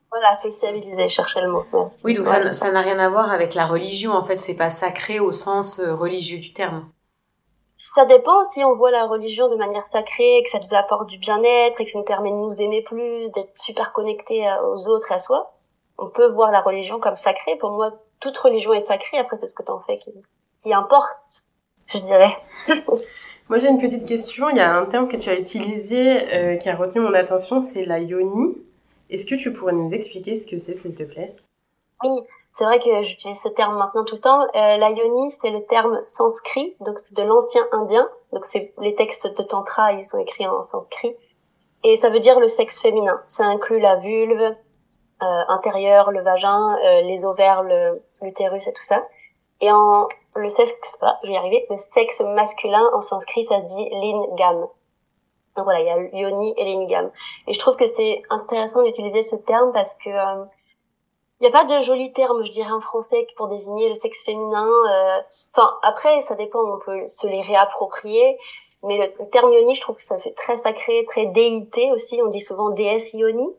Voilà, 0.10 0.34
sociabiliser, 0.34 1.10
chercher 1.10 1.42
le 1.42 1.52
mot. 1.52 1.66
Oui, 2.06 2.16
donc 2.16 2.28
ça 2.28 2.72
n'a 2.72 2.82
rien 2.82 2.98
à 3.00 3.10
voir 3.10 3.32
avec 3.32 3.54
la 3.54 3.68
religion. 3.68 4.14
En 4.14 4.24
fait, 4.24 4.38
c'est 4.38 4.56
pas 4.56 4.70
sacré 4.70 5.20
au 5.20 5.34
sens 5.34 5.80
religieux 5.82 6.40
du 6.40 6.54
terme 6.54 6.90
ça 7.78 8.06
dépend 8.06 8.44
si 8.44 8.64
on 8.64 8.74
voit 8.74 8.92
la 8.92 9.06
religion 9.06 9.50
de 9.50 9.56
manière 9.56 9.86
sacrée, 9.86 10.42
que 10.44 10.50
ça 10.50 10.60
nous 10.60 10.74
apporte 10.74 11.10
du 11.10 11.18
bien-être 11.18 11.82
et 11.82 11.86
que 11.86 11.92
ça 11.92 12.00
nous 12.00 12.06
permet 12.06 12.32
de 12.32 12.36
nous 12.36 12.62
aimer 12.62 12.82
plus, 12.82 13.30
d'être 13.32 13.58
super 13.58 13.92
connectés 13.92 14.46
aux 14.64 14.88
autres 14.88 15.12
et 15.12 15.16
à 15.16 15.20
soi. 15.20 15.54
On 15.98 16.08
peut 16.08 16.28
voir 16.28 16.52
la 16.52 16.62
religion 16.62 17.00
comme 17.00 17.18
sacrée. 17.18 17.58
Pour 17.58 17.72
moi, 17.72 17.92
toute 18.22 18.38
religion 18.38 18.74
est 18.74 18.80
sacrée. 18.80 19.18
Après, 19.18 19.36
c'est 19.36 19.48
ce 19.48 19.56
que 19.56 19.64
t'en 19.64 19.80
fais 19.80 19.98
qui, 19.98 20.12
qui 20.60 20.74
importe, 20.74 21.18
je 21.88 22.00
dirais. 22.00 22.36
moi, 23.50 23.60
j'ai 23.60 23.68
une 23.68 23.82
petite 23.82 24.06
question. 24.06 24.50
Il 24.50 24.58
y 24.58 24.62
a 24.62 24.74
un 24.74 24.86
terme 24.86 25.08
que 25.08 25.18
tu 25.18 25.30
as 25.30 25.38
utilisé 25.38 26.34
euh, 26.34 26.56
qui 26.58 26.70
a 26.70 26.76
retenu 26.76 27.02
mon 27.02 27.14
attention, 27.14 27.62
c'est 27.62 27.86
la 27.86 28.00
yoni. 28.00 28.58
Est-ce 29.10 29.26
que 29.26 29.36
tu 29.36 29.54
pourrais 29.54 29.74
nous 29.74 29.94
expliquer 29.94 30.38
ce 30.38 30.48
que 30.48 30.60
c'est, 30.60 30.76
s'il 30.76 30.96
te 30.96 31.04
plaît? 31.04 31.36
Oui, 32.04 32.22
c'est 32.58 32.64
vrai 32.64 32.80
que 32.80 33.02
j'utilise 33.02 33.42
ce 33.42 33.50
terme 33.50 33.76
maintenant 33.76 34.06
tout 34.06 34.16
le 34.16 34.22
temps. 34.22 34.42
Euh, 34.44 34.78
la 34.78 34.90
yoni, 34.90 35.30
c'est 35.30 35.50
le 35.50 35.66
terme 35.66 36.02
sanskrit, 36.04 36.78
donc 36.80 36.98
c'est 36.98 37.18
de 37.18 37.24
l'ancien 37.24 37.62
indien. 37.74 38.10
Donc 38.32 38.46
c'est 38.46 38.74
les 38.80 38.96
textes 38.96 39.38
de 39.38 39.44
tantra, 39.44 39.92
ils 39.92 40.06
sont 40.06 40.20
écrits 40.20 40.48
en 40.48 40.62
sanskrit. 40.62 41.18
Et 41.84 41.98
ça 41.98 42.10
veut 42.10 42.22
dire 42.22 42.40
le 42.40 42.48
sexe 42.48 42.82
féminin. 42.82 43.22
Ça 43.28 43.44
inclut 43.44 43.80
la 43.80 43.98
vulve 43.98 44.42
euh, 44.42 44.56
intérieure, 45.50 46.12
le 46.12 46.22
vagin, 46.22 46.78
euh, 46.78 47.02
les 47.02 47.26
ovaires, 47.26 47.64
l'utérus 48.22 48.68
et 48.68 48.74
tout 48.74 48.84
ça. 48.84 49.06
Et 49.60 49.70
en 49.70 50.08
le 50.38 50.48
sexe, 50.48 50.96
voilà, 51.02 51.20
je 51.24 51.28
vais 51.28 51.34
y 51.34 51.38
arriver. 51.38 51.66
Le 51.70 51.76
sexe 51.76 52.22
masculin 52.22 52.90
en 52.94 53.02
sanskrit, 53.02 53.44
ça 53.44 53.60
se 53.60 53.66
dit 53.66 53.90
lingam. 53.90 54.62
Donc 55.58 55.66
voilà, 55.66 55.82
il 55.82 55.88
y 55.88 55.90
a 55.90 56.22
yoni 56.22 56.54
et 56.56 56.64
lingam. 56.64 57.12
Et 57.48 57.54
je 57.54 57.60
trouve 57.60 57.76
que 57.76 57.86
c'est 57.86 58.24
intéressant 58.30 58.82
d'utiliser 58.84 59.24
ce 59.24 59.36
terme 59.36 59.74
parce 59.74 59.96
que 59.96 60.10
euh, 60.10 60.46
il 61.40 61.44
n'y 61.44 61.48
a 61.48 61.52
pas 61.52 61.66
de 61.66 61.82
joli 61.82 62.14
terme, 62.14 62.44
je 62.44 62.52
dirais, 62.52 62.72
en 62.72 62.80
français 62.80 63.28
pour 63.36 63.48
désigner 63.48 63.90
le 63.90 63.96
sexe 63.96 64.24
féminin. 64.24 64.68
Euh, 64.88 65.20
enfin, 65.54 65.78
après, 65.84 66.22
ça 66.22 66.36
dépend, 66.36 66.60
on 66.60 66.80
peut 66.80 67.06
se 67.06 67.28
les 67.28 67.42
réapproprier. 67.42 68.38
Mais 68.84 68.98
le, 68.98 69.30
terme 69.30 69.52
yoni, 69.52 69.76
je 69.76 69.82
trouve 69.82 69.98
que 69.98 70.04
ça 70.04 70.18
fait 70.18 70.34
très 70.34 70.56
sacré, 70.56 71.04
très 71.06 71.26
déité 71.26 71.92
aussi. 71.92 72.22
On 72.24 72.28
dit 72.28 72.40
souvent 72.40 72.70
déesse 72.70 73.14
yoni. 73.14 73.50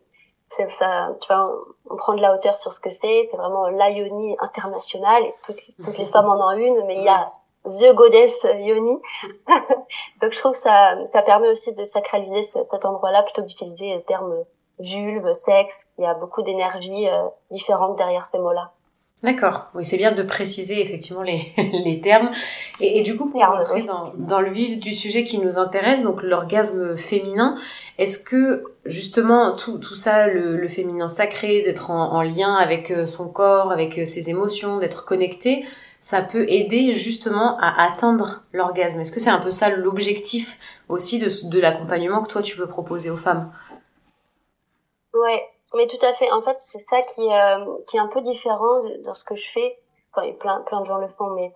Ça, 0.48 1.14
tu 1.20 1.28
vois, 1.28 1.52
on 1.90 1.96
prend 1.96 2.14
de 2.14 2.22
la 2.22 2.34
hauteur 2.34 2.56
sur 2.56 2.72
ce 2.72 2.80
que 2.80 2.90
c'est. 2.90 3.24
C'est 3.24 3.36
vraiment 3.36 3.66
la 3.68 3.90
yoni 3.90 4.36
internationale. 4.38 5.24
Et 5.24 5.34
toutes, 5.44 5.60
toutes 5.84 5.98
les 5.98 6.06
femmes 6.06 6.30
en 6.30 6.48
ont 6.48 6.56
une, 6.56 6.86
mais 6.86 6.96
il 6.96 7.02
y 7.02 7.08
a 7.08 7.28
The 7.66 7.92
Goddess 7.94 8.46
Yoni. 8.60 8.98
Donc 10.22 10.32
je 10.32 10.38
trouve 10.38 10.52
que 10.52 10.58
ça, 10.58 10.96
ça 11.08 11.20
permet 11.22 11.48
aussi 11.48 11.74
de 11.74 11.84
sacraliser 11.84 12.42
cet 12.42 12.84
endroit-là 12.86 13.24
plutôt 13.24 13.42
que 13.42 13.48
d'utiliser 13.48 13.96
le 13.96 14.02
terme 14.02 14.44
vulve, 14.78 15.32
sexe, 15.32 15.94
qui 15.94 16.04
a 16.04 16.14
beaucoup 16.14 16.42
d'énergie 16.42 17.08
euh, 17.08 17.22
différente 17.50 17.96
derrière 17.96 18.26
ces 18.26 18.38
mots-là. 18.38 18.72
D'accord, 19.22 19.70
oui, 19.74 19.86
c'est 19.86 19.96
bien 19.96 20.12
de 20.12 20.22
préciser 20.22 20.82
effectivement 20.82 21.22
les, 21.22 21.52
les 21.84 22.00
termes. 22.02 22.30
Et, 22.80 23.00
et, 23.00 23.02
du 23.02 23.16
coup, 23.16 23.30
pour 23.30 23.40
rentrer 23.40 23.82
dans, 23.82 24.12
dans, 24.16 24.40
le 24.40 24.50
vif 24.50 24.78
du 24.78 24.92
sujet 24.92 25.24
qui 25.24 25.38
nous 25.38 25.58
intéresse, 25.58 26.02
donc 26.02 26.22
l'orgasme 26.22 26.96
féminin, 26.96 27.56
est-ce 27.98 28.18
que 28.18 28.64
justement 28.84 29.56
tout, 29.56 29.78
tout 29.78 29.96
ça, 29.96 30.26
le, 30.26 30.56
le 30.56 30.68
féminin 30.68 31.08
sacré, 31.08 31.62
d'être 31.62 31.90
en, 31.90 32.12
en, 32.12 32.22
lien 32.22 32.54
avec 32.56 32.90
euh, 32.90 33.06
son 33.06 33.30
corps, 33.30 33.72
avec 33.72 33.98
euh, 33.98 34.04
ses 34.04 34.28
émotions, 34.28 34.78
d'être 34.78 35.06
connecté, 35.06 35.64
ça 35.98 36.20
peut 36.20 36.44
aider 36.48 36.92
justement 36.92 37.58
à 37.58 37.84
atteindre 37.84 38.44
l'orgasme? 38.52 39.00
Est-ce 39.00 39.12
que 39.12 39.20
c'est 39.20 39.30
un 39.30 39.40
peu 39.40 39.50
ça 39.50 39.70
l'objectif 39.70 40.58
aussi 40.88 41.18
de, 41.18 41.30
de 41.48 41.58
l'accompagnement 41.58 42.22
que 42.22 42.28
toi 42.28 42.42
tu 42.42 42.56
veux 42.58 42.68
proposer 42.68 43.08
aux 43.08 43.16
femmes? 43.16 43.50
Ouais, 45.22 45.48
mais 45.74 45.86
tout 45.86 46.04
à 46.04 46.12
fait. 46.12 46.30
En 46.32 46.42
fait, 46.42 46.56
c'est 46.60 46.78
ça 46.78 47.00
qui, 47.02 47.32
euh, 47.32 47.78
qui 47.86 47.96
est 47.96 48.00
un 48.00 48.08
peu 48.08 48.20
différent 48.20 48.80
de, 48.80 49.02
dans 49.02 49.14
ce 49.14 49.24
que 49.24 49.34
je 49.34 49.48
fais. 49.50 49.78
Enfin, 50.12 50.32
plein, 50.32 50.60
plein 50.62 50.80
de 50.80 50.86
gens 50.86 50.98
le 50.98 51.08
font, 51.08 51.30
mais 51.30 51.52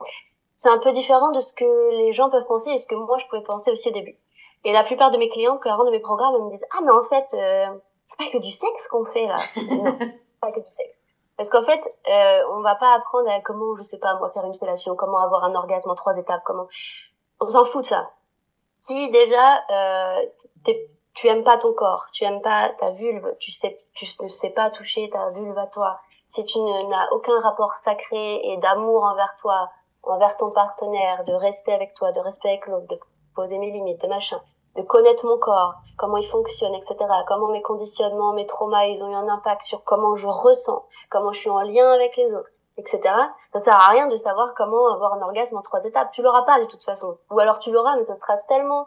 c'est 0.54 0.68
un 0.68 0.78
peu 0.78 0.92
différent 0.92 1.30
de 1.30 1.40
ce 1.40 1.54
que 1.54 1.90
les 1.96 2.12
gens 2.12 2.28
peuvent 2.28 2.46
penser 2.46 2.70
et 2.70 2.78
ce 2.78 2.86
que 2.86 2.94
moi 2.94 3.16
je 3.16 3.26
pouvais 3.26 3.42
penser 3.42 3.70
aussi 3.70 3.88
au 3.88 3.92
début. 3.92 4.18
Et 4.64 4.72
la 4.72 4.84
plupart 4.84 5.10
de 5.10 5.16
mes 5.16 5.30
clientes, 5.30 5.58
quand 5.62 5.70
elles 5.70 5.76
rentrent 5.76 5.90
de 5.90 5.96
mes 5.96 6.00
programmes, 6.00 6.34
elles 6.36 6.44
me 6.44 6.50
disent 6.50 6.66
ah 6.76 6.80
mais 6.84 6.92
en 6.92 7.00
fait 7.00 7.26
euh, 7.32 7.78
c'est 8.04 8.18
pas 8.18 8.30
que 8.30 8.42
du 8.42 8.50
sexe 8.50 8.88
qu'on 8.88 9.06
fait 9.06 9.26
là. 9.26 9.38
non, 9.56 9.96
pas 10.40 10.52
que 10.52 10.60
du 10.60 10.68
sexe. 10.68 10.98
Parce 11.38 11.48
qu'en 11.48 11.62
fait, 11.62 11.80
euh, 12.06 12.42
on 12.52 12.60
va 12.60 12.74
pas 12.74 12.92
apprendre 12.92 13.30
à 13.30 13.40
comment, 13.40 13.74
je 13.74 13.80
sais 13.80 13.98
pas, 13.98 14.18
moi 14.18 14.30
faire 14.30 14.44
une 14.44 14.52
fellation, 14.52 14.94
comment 14.94 15.16
avoir 15.16 15.44
un 15.44 15.54
orgasme 15.54 15.88
en 15.88 15.94
trois 15.94 16.18
étapes, 16.18 16.42
comment. 16.44 16.66
On 17.40 17.48
s'en 17.48 17.64
fout 17.64 17.80
de 17.80 17.86
ça. 17.86 18.10
Si 18.74 19.10
déjà 19.10 19.64
euh, 19.70 20.26
tu 21.20 21.26
aimes 21.26 21.44
pas 21.44 21.58
ton 21.58 21.74
corps, 21.74 22.06
tu 22.14 22.24
aimes 22.24 22.40
pas 22.40 22.70
ta 22.70 22.92
vulve, 22.92 23.36
tu 23.38 23.50
sais, 23.50 23.76
tu 23.92 24.06
ne 24.22 24.26
sais 24.26 24.54
pas 24.54 24.70
toucher 24.70 25.10
ta 25.10 25.28
vulve 25.28 25.58
à 25.58 25.66
toi, 25.66 26.00
si 26.28 26.46
tu 26.46 26.58
n'as 26.58 27.10
aucun 27.10 27.38
rapport 27.40 27.74
sacré 27.74 28.40
et 28.42 28.56
d'amour 28.56 29.04
envers 29.04 29.36
toi, 29.38 29.68
envers 30.02 30.34
ton 30.38 30.50
partenaire, 30.50 31.22
de 31.24 31.34
respect 31.34 31.74
avec 31.74 31.92
toi, 31.92 32.10
de 32.12 32.20
respect 32.20 32.48
avec 32.48 32.66
l'autre, 32.68 32.86
de 32.86 32.98
poser 33.34 33.58
mes 33.58 33.70
limites, 33.70 34.00
de 34.00 34.06
machin, 34.06 34.40
de 34.76 34.82
connaître 34.82 35.26
mon 35.26 35.38
corps, 35.38 35.74
comment 35.98 36.16
il 36.16 36.24
fonctionne, 36.24 36.74
etc., 36.74 36.96
comment 37.26 37.48
mes 37.48 37.60
conditionnements, 37.60 38.32
mes 38.32 38.46
traumas, 38.46 38.86
ils 38.86 39.04
ont 39.04 39.10
eu 39.10 39.14
un 39.14 39.28
impact 39.28 39.60
sur 39.60 39.84
comment 39.84 40.14
je 40.14 40.26
ressens, 40.26 40.86
comment 41.10 41.32
je 41.32 41.40
suis 41.40 41.50
en 41.50 41.60
lien 41.60 41.92
avec 41.92 42.16
les 42.16 42.32
autres, 42.32 42.50
etc. 42.78 43.00
Ça 43.52 43.58
sert 43.58 43.74
à 43.74 43.88
rien 43.88 44.06
de 44.06 44.16
savoir 44.16 44.54
comment 44.54 44.88
avoir 44.88 45.12
un 45.12 45.20
orgasme 45.20 45.58
en 45.58 45.60
trois 45.60 45.84
étapes. 45.84 46.12
Tu 46.12 46.22
l'auras 46.22 46.44
pas 46.44 46.60
de 46.60 46.64
toute 46.64 46.82
façon. 46.82 47.18
Ou 47.30 47.40
alors 47.40 47.58
tu 47.58 47.70
l'auras, 47.70 47.96
mais 47.96 48.04
ça 48.04 48.16
sera 48.16 48.38
tellement 48.48 48.86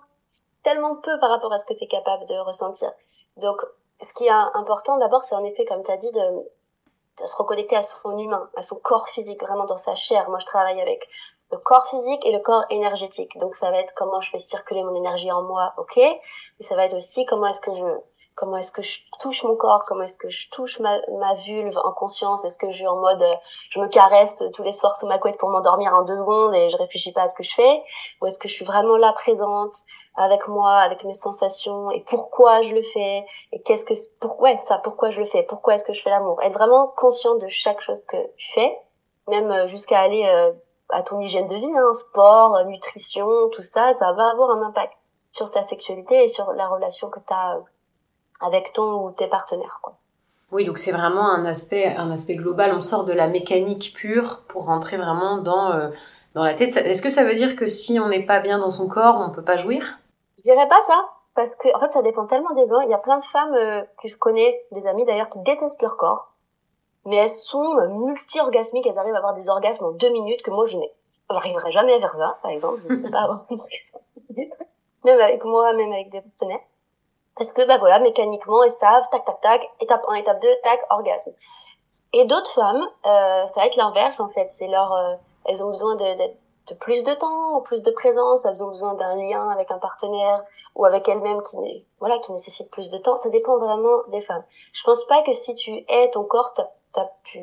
tellement 0.63 0.95
peu 0.95 1.19
par 1.19 1.29
rapport 1.29 1.53
à 1.53 1.57
ce 1.57 1.65
que 1.65 1.73
tu 1.73 1.83
es 1.83 1.87
capable 1.87 2.25
de 2.25 2.35
ressentir. 2.35 2.91
Donc, 3.37 3.61
ce 4.01 4.13
qui 4.13 4.25
est 4.25 4.29
important 4.29 4.97
d'abord, 4.97 5.23
c'est 5.23 5.35
en 5.35 5.43
effet, 5.43 5.65
comme 5.65 5.83
tu 5.83 5.91
as 5.91 5.97
dit, 5.97 6.11
de, 6.11 7.25
se 7.25 7.35
reconnecter 7.35 7.75
à 7.75 7.83
son 7.83 8.17
humain, 8.17 8.49
à 8.55 8.63
son 8.63 8.77
corps 8.77 9.07
physique, 9.07 9.41
vraiment 9.41 9.65
dans 9.65 9.77
sa 9.77 9.95
chair. 9.95 10.29
Moi, 10.29 10.39
je 10.39 10.45
travaille 10.45 10.81
avec 10.81 11.07
le 11.51 11.57
corps 11.57 11.85
physique 11.87 12.25
et 12.25 12.31
le 12.31 12.39
corps 12.39 12.65
énergétique. 12.69 13.37
Donc, 13.37 13.55
ça 13.55 13.69
va 13.69 13.77
être 13.77 13.93
comment 13.95 14.19
je 14.19 14.31
fais 14.31 14.39
circuler 14.39 14.83
mon 14.83 14.95
énergie 14.95 15.31
en 15.31 15.43
moi, 15.43 15.73
ok. 15.77 15.97
Mais 15.97 16.65
ça 16.65 16.75
va 16.75 16.85
être 16.85 16.95
aussi 16.95 17.25
comment 17.25 17.45
est-ce 17.45 17.61
que 17.61 17.73
je 17.73 17.85
comment 18.35 18.57
est-ce 18.57 18.71
que 18.71 18.81
je 18.81 18.99
touche 19.19 19.43
mon 19.43 19.55
corps, 19.55 19.85
comment 19.87 20.03
est-ce 20.03 20.17
que 20.17 20.29
je 20.29 20.49
touche 20.49 20.79
ma, 20.79 20.97
ma 21.19 21.35
vulve 21.35 21.77
en 21.83 21.91
conscience, 21.91 22.45
est-ce 22.45 22.57
que 22.57 22.69
je 22.71 22.77
suis 22.77 22.87
en 22.87 22.95
mode 22.95 23.23
je 23.69 23.79
me 23.79 23.87
caresse 23.87 24.43
tous 24.55 24.63
les 24.63 24.73
soirs 24.73 24.95
sous 24.95 25.05
ma 25.07 25.19
couette 25.19 25.37
pour 25.37 25.49
m'endormir 25.49 25.93
en 25.93 26.01
deux 26.01 26.17
secondes 26.17 26.55
et 26.55 26.69
je 26.69 26.77
réfléchis 26.77 27.11
pas 27.11 27.23
à 27.23 27.27
ce 27.27 27.35
que 27.35 27.43
je 27.43 27.53
fais, 27.53 27.83
ou 28.21 28.25
est-ce 28.25 28.39
que 28.39 28.47
je 28.47 28.53
suis 28.53 28.65
vraiment 28.65 28.97
là 28.97 29.13
présente 29.13 29.75
avec 30.15 30.47
moi, 30.47 30.75
avec 30.77 31.03
mes 31.05 31.13
sensations 31.13 31.89
et 31.91 32.03
pourquoi 32.07 32.61
je 32.61 32.75
le 32.75 32.81
fais 32.81 33.25
et 33.51 33.61
qu'est-ce 33.61 33.85
que 33.85 33.93
pour 34.19 34.39
ouais 34.41 34.57
ça 34.59 34.77
pourquoi 34.77 35.09
je 35.09 35.19
le 35.19 35.25
fais, 35.25 35.43
pourquoi 35.43 35.75
est-ce 35.75 35.85
que 35.85 35.93
je 35.93 36.01
fais 36.01 36.09
l'amour, 36.09 36.39
être 36.41 36.53
vraiment 36.53 36.87
conscient 36.95 37.35
de 37.35 37.47
chaque 37.47 37.81
chose 37.81 38.03
que 38.05 38.17
tu 38.37 38.51
fais, 38.51 38.77
même 39.27 39.51
euh, 39.51 39.65
jusqu'à 39.67 39.99
aller 39.99 40.25
euh, 40.25 40.51
à 40.89 41.01
ton 41.01 41.19
hygiène 41.19 41.47
de 41.47 41.55
vie, 41.55 41.77
hein, 41.77 41.93
sport, 41.93 42.63
nutrition, 42.65 43.27
tout 43.51 43.63
ça, 43.63 43.93
ça 43.93 44.11
va 44.13 44.29
avoir 44.29 44.51
un 44.51 44.61
impact 44.61 44.93
sur 45.31 45.49
ta 45.49 45.63
sexualité 45.63 46.23
et 46.23 46.27
sur 46.27 46.53
la 46.53 46.67
relation 46.67 47.09
que 47.09 47.19
tu 47.19 47.33
as 47.33 47.59
avec 48.39 48.73
ton 48.73 49.03
ou 49.03 49.11
tes 49.11 49.27
partenaires. 49.27 49.79
Quoi. 49.81 49.95
Oui, 50.51 50.65
donc 50.65 50.77
c'est 50.77 50.91
vraiment 50.91 51.27
un 51.31 51.45
aspect, 51.45 51.95
un 51.97 52.11
aspect 52.11 52.35
global. 52.35 52.73
On 52.75 52.81
sort 52.81 53.05
de 53.05 53.13
la 53.13 53.27
mécanique 53.27 53.93
pure 53.95 54.43
pour 54.47 54.65
rentrer 54.65 54.97
vraiment 54.97 55.39
dans, 55.39 55.71
euh, 55.71 55.89
dans 56.35 56.43
la 56.43 56.53
tête. 56.53 56.77
Est-ce 56.77 57.01
que 57.01 57.09
ça 57.09 57.23
veut 57.23 57.33
dire 57.33 57.55
que 57.55 57.65
si 57.65 57.99
on 57.99 58.09
n'est 58.09 58.25
pas 58.25 58.39
bien 58.39 58.59
dans 58.59 58.69
son 58.69 58.87
corps, 58.87 59.17
on 59.19 59.31
peut 59.31 59.43
pas 59.43 59.57
jouir? 59.57 59.97
Je 60.43 60.51
dirais 60.51 60.67
pas 60.67 60.81
ça, 60.81 61.09
parce 61.35 61.55
que 61.55 61.75
en 61.75 61.79
fait 61.79 61.91
ça 61.91 62.01
dépend 62.01 62.25
tellement 62.25 62.53
des 62.53 62.67
gens. 62.67 62.81
Il 62.81 62.89
y 62.89 62.93
a 62.93 62.97
plein 62.97 63.17
de 63.17 63.23
femmes 63.23 63.53
euh, 63.53 63.81
que 64.01 64.07
je 64.07 64.17
connais, 64.17 64.65
des 64.71 64.87
amis 64.87 65.03
d'ailleurs, 65.05 65.29
qui 65.29 65.39
détestent 65.39 65.81
leur 65.81 65.97
corps, 65.97 66.33
mais 67.05 67.17
elles 67.17 67.29
sont 67.29 67.75
multi-orgasmiques. 67.89 68.87
Elles 68.87 68.99
arrivent 68.99 69.15
à 69.15 69.19
avoir 69.19 69.33
des 69.33 69.49
orgasmes 69.49 69.85
en 69.85 69.91
deux 69.91 70.09
minutes 70.09 70.43
que 70.43 70.51
moi 70.51 70.65
je 70.65 70.77
n'ai. 70.77 70.91
J'arriverai 71.31 71.71
jamais 71.71 71.97
vers 71.99 72.13
ça, 72.13 72.37
par 72.41 72.51
exemple. 72.51 72.81
Je 72.89 72.95
sais 72.95 73.09
pas 73.09 73.21
avoir 73.21 73.39
un 73.49 73.55
orgasme 73.55 73.97
en 73.97 74.21
deux 74.21 74.35
minutes. 74.35 74.59
Même 75.03 75.19
avec 75.19 75.43
moi, 75.43 75.73
même 75.73 75.91
avec 75.91 76.09
des 76.09 76.21
partenaires. 76.21 76.59
Parce 77.35 77.51
que, 77.51 77.65
bah 77.67 77.77
voilà, 77.79 77.99
mécaniquement, 77.99 78.63
elles 78.63 78.69
savent, 78.69 79.07
tac, 79.09 79.25
tac, 79.25 79.41
tac, 79.41 79.71
étape 79.79 80.03
1, 80.07 80.15
étape 80.15 80.41
2, 80.41 80.47
tac, 80.63 80.81
orgasme. 80.89 81.31
Et 82.13 82.25
d'autres 82.25 82.51
femmes, 82.51 82.87
euh, 83.05 83.47
ça 83.47 83.61
va 83.61 83.65
être 83.65 83.75
l'inverse, 83.75 84.19
en 84.19 84.27
fait. 84.27 84.47
C'est 84.47 84.67
leur, 84.67 84.93
euh, 84.93 85.15
elles 85.45 85.63
ont 85.63 85.69
besoin 85.69 85.95
de, 85.95 86.03
de, 86.67 86.73
plus 86.75 87.03
de 87.03 87.13
temps, 87.13 87.61
plus 87.61 87.81
de 87.83 87.91
présence, 87.91 88.45
elles 88.45 88.63
ont 88.63 88.69
besoin 88.69 88.93
d'un 88.93 89.15
lien 89.15 89.49
avec 89.49 89.71
un 89.71 89.77
partenaire 89.77 90.43
ou 90.75 90.85
avec 90.85 91.07
elles-mêmes 91.09 91.41
qui, 91.41 91.57
voilà, 91.99 92.17
qui 92.19 92.31
nécessite 92.31 92.71
plus 92.71 92.89
de 92.89 92.97
temps. 92.97 93.15
Ça 93.17 93.29
dépend 93.29 93.57
vraiment 93.57 94.03
des 94.09 94.21
femmes. 94.21 94.43
Je 94.71 94.83
pense 94.83 95.03
pas 95.05 95.21
que 95.23 95.33
si 95.33 95.55
tu 95.55 95.71
hais 95.87 96.09
ton 96.11 96.23
corps, 96.23 96.53
t'as, 96.53 97.09
tu, 97.23 97.41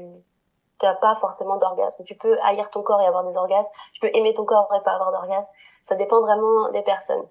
t'as 0.78 0.94
pas 0.94 1.14
forcément 1.14 1.56
d'orgasme. 1.56 2.02
Tu 2.04 2.16
peux 2.16 2.38
haïr 2.42 2.70
ton 2.70 2.82
corps 2.82 3.00
et 3.00 3.06
avoir 3.06 3.24
des 3.24 3.36
orgasmes. 3.36 3.72
Tu 3.92 4.00
peux 4.00 4.10
aimer 4.14 4.32
ton 4.34 4.44
corps 4.44 4.68
et 4.74 4.82
pas 4.82 4.92
avoir 4.92 5.12
d'orgasme. 5.12 5.52
Ça 5.82 5.94
dépend 5.94 6.20
vraiment 6.20 6.70
des 6.70 6.82
personnes. 6.82 7.26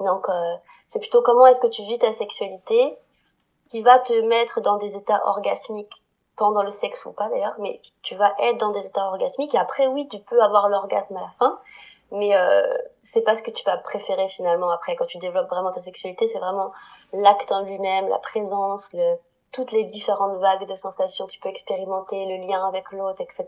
Donc, 0.00 0.28
euh, 0.28 0.56
c'est 0.86 0.98
plutôt 0.98 1.22
comment 1.22 1.46
est-ce 1.46 1.60
que 1.60 1.66
tu 1.66 1.82
vis 1.82 1.98
ta 1.98 2.12
sexualité 2.12 2.98
qui 3.68 3.82
va 3.82 3.98
te 3.98 4.12
mettre 4.28 4.60
dans 4.60 4.76
des 4.76 4.96
états 4.96 5.26
orgasmiques 5.26 6.02
pendant 6.36 6.62
le 6.62 6.70
sexe 6.70 7.06
ou 7.06 7.12
pas 7.12 7.28
d'ailleurs, 7.28 7.54
mais 7.58 7.80
tu 8.02 8.14
vas 8.14 8.34
être 8.38 8.58
dans 8.58 8.72
des 8.72 8.86
états 8.86 9.06
orgasmiques 9.06 9.54
et 9.54 9.58
après 9.58 9.86
oui, 9.86 10.06
tu 10.08 10.18
peux 10.20 10.40
avoir 10.42 10.68
l'orgasme 10.68 11.16
à 11.16 11.22
la 11.22 11.30
fin, 11.30 11.58
mais 12.10 12.36
euh, 12.36 12.62
c'est 13.00 13.22
pas 13.22 13.34
ce 13.34 13.42
que 13.42 13.50
tu 13.50 13.64
vas 13.64 13.76
préférer 13.78 14.28
finalement 14.28 14.70
après 14.70 14.96
quand 14.96 15.06
tu 15.06 15.18
développes 15.18 15.48
vraiment 15.48 15.70
ta 15.70 15.80
sexualité, 15.80 16.26
c'est 16.26 16.38
vraiment 16.38 16.72
l'acte 17.12 17.52
en 17.52 17.62
lui-même, 17.62 18.08
la 18.08 18.18
présence, 18.18 18.92
le, 18.92 19.16
toutes 19.52 19.72
les 19.72 19.84
différentes 19.84 20.38
vagues 20.38 20.68
de 20.68 20.74
sensations 20.74 21.26
que 21.26 21.32
tu 21.32 21.40
peux 21.40 21.48
expérimenter, 21.48 22.26
le 22.26 22.46
lien 22.46 22.66
avec 22.66 22.90
l'autre, 22.92 23.20
etc 23.20 23.46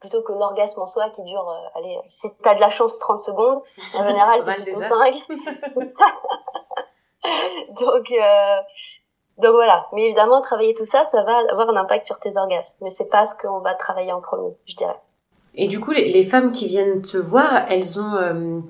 plutôt 0.00 0.22
que 0.22 0.32
l'orgasme 0.32 0.80
en 0.82 0.86
soi 0.86 1.10
qui 1.10 1.22
dure, 1.22 1.48
euh, 1.48 1.78
allez, 1.78 1.98
si 2.06 2.36
t'as 2.38 2.54
de 2.54 2.60
la 2.60 2.70
chance, 2.70 2.98
30 2.98 3.18
secondes. 3.18 3.62
En 3.94 4.06
général, 4.06 4.40
c'est 4.40 4.54
plutôt 4.54 4.82
5. 4.82 5.14
donc, 7.80 8.10
euh, 8.12 8.60
donc 9.38 9.52
voilà. 9.52 9.86
Mais 9.92 10.06
évidemment, 10.06 10.40
travailler 10.40 10.74
tout 10.74 10.86
ça, 10.86 11.04
ça 11.04 11.22
va 11.22 11.36
avoir 11.50 11.68
un 11.70 11.76
impact 11.76 12.06
sur 12.06 12.18
tes 12.18 12.36
orgasmes. 12.36 12.78
Mais 12.82 12.90
c'est 12.90 13.08
pas 13.08 13.24
ce 13.24 13.34
qu'on 13.36 13.60
va 13.60 13.74
travailler 13.74 14.12
en 14.12 14.20
premier, 14.20 14.56
je 14.66 14.76
dirais. 14.76 15.00
Et 15.54 15.68
du 15.68 15.80
coup, 15.80 15.92
les, 15.92 16.12
les 16.12 16.24
femmes 16.24 16.52
qui 16.52 16.68
viennent 16.68 17.02
te 17.02 17.16
voir, 17.16 17.64
elles 17.68 18.00
ont... 18.00 18.14
Euh 18.14 18.60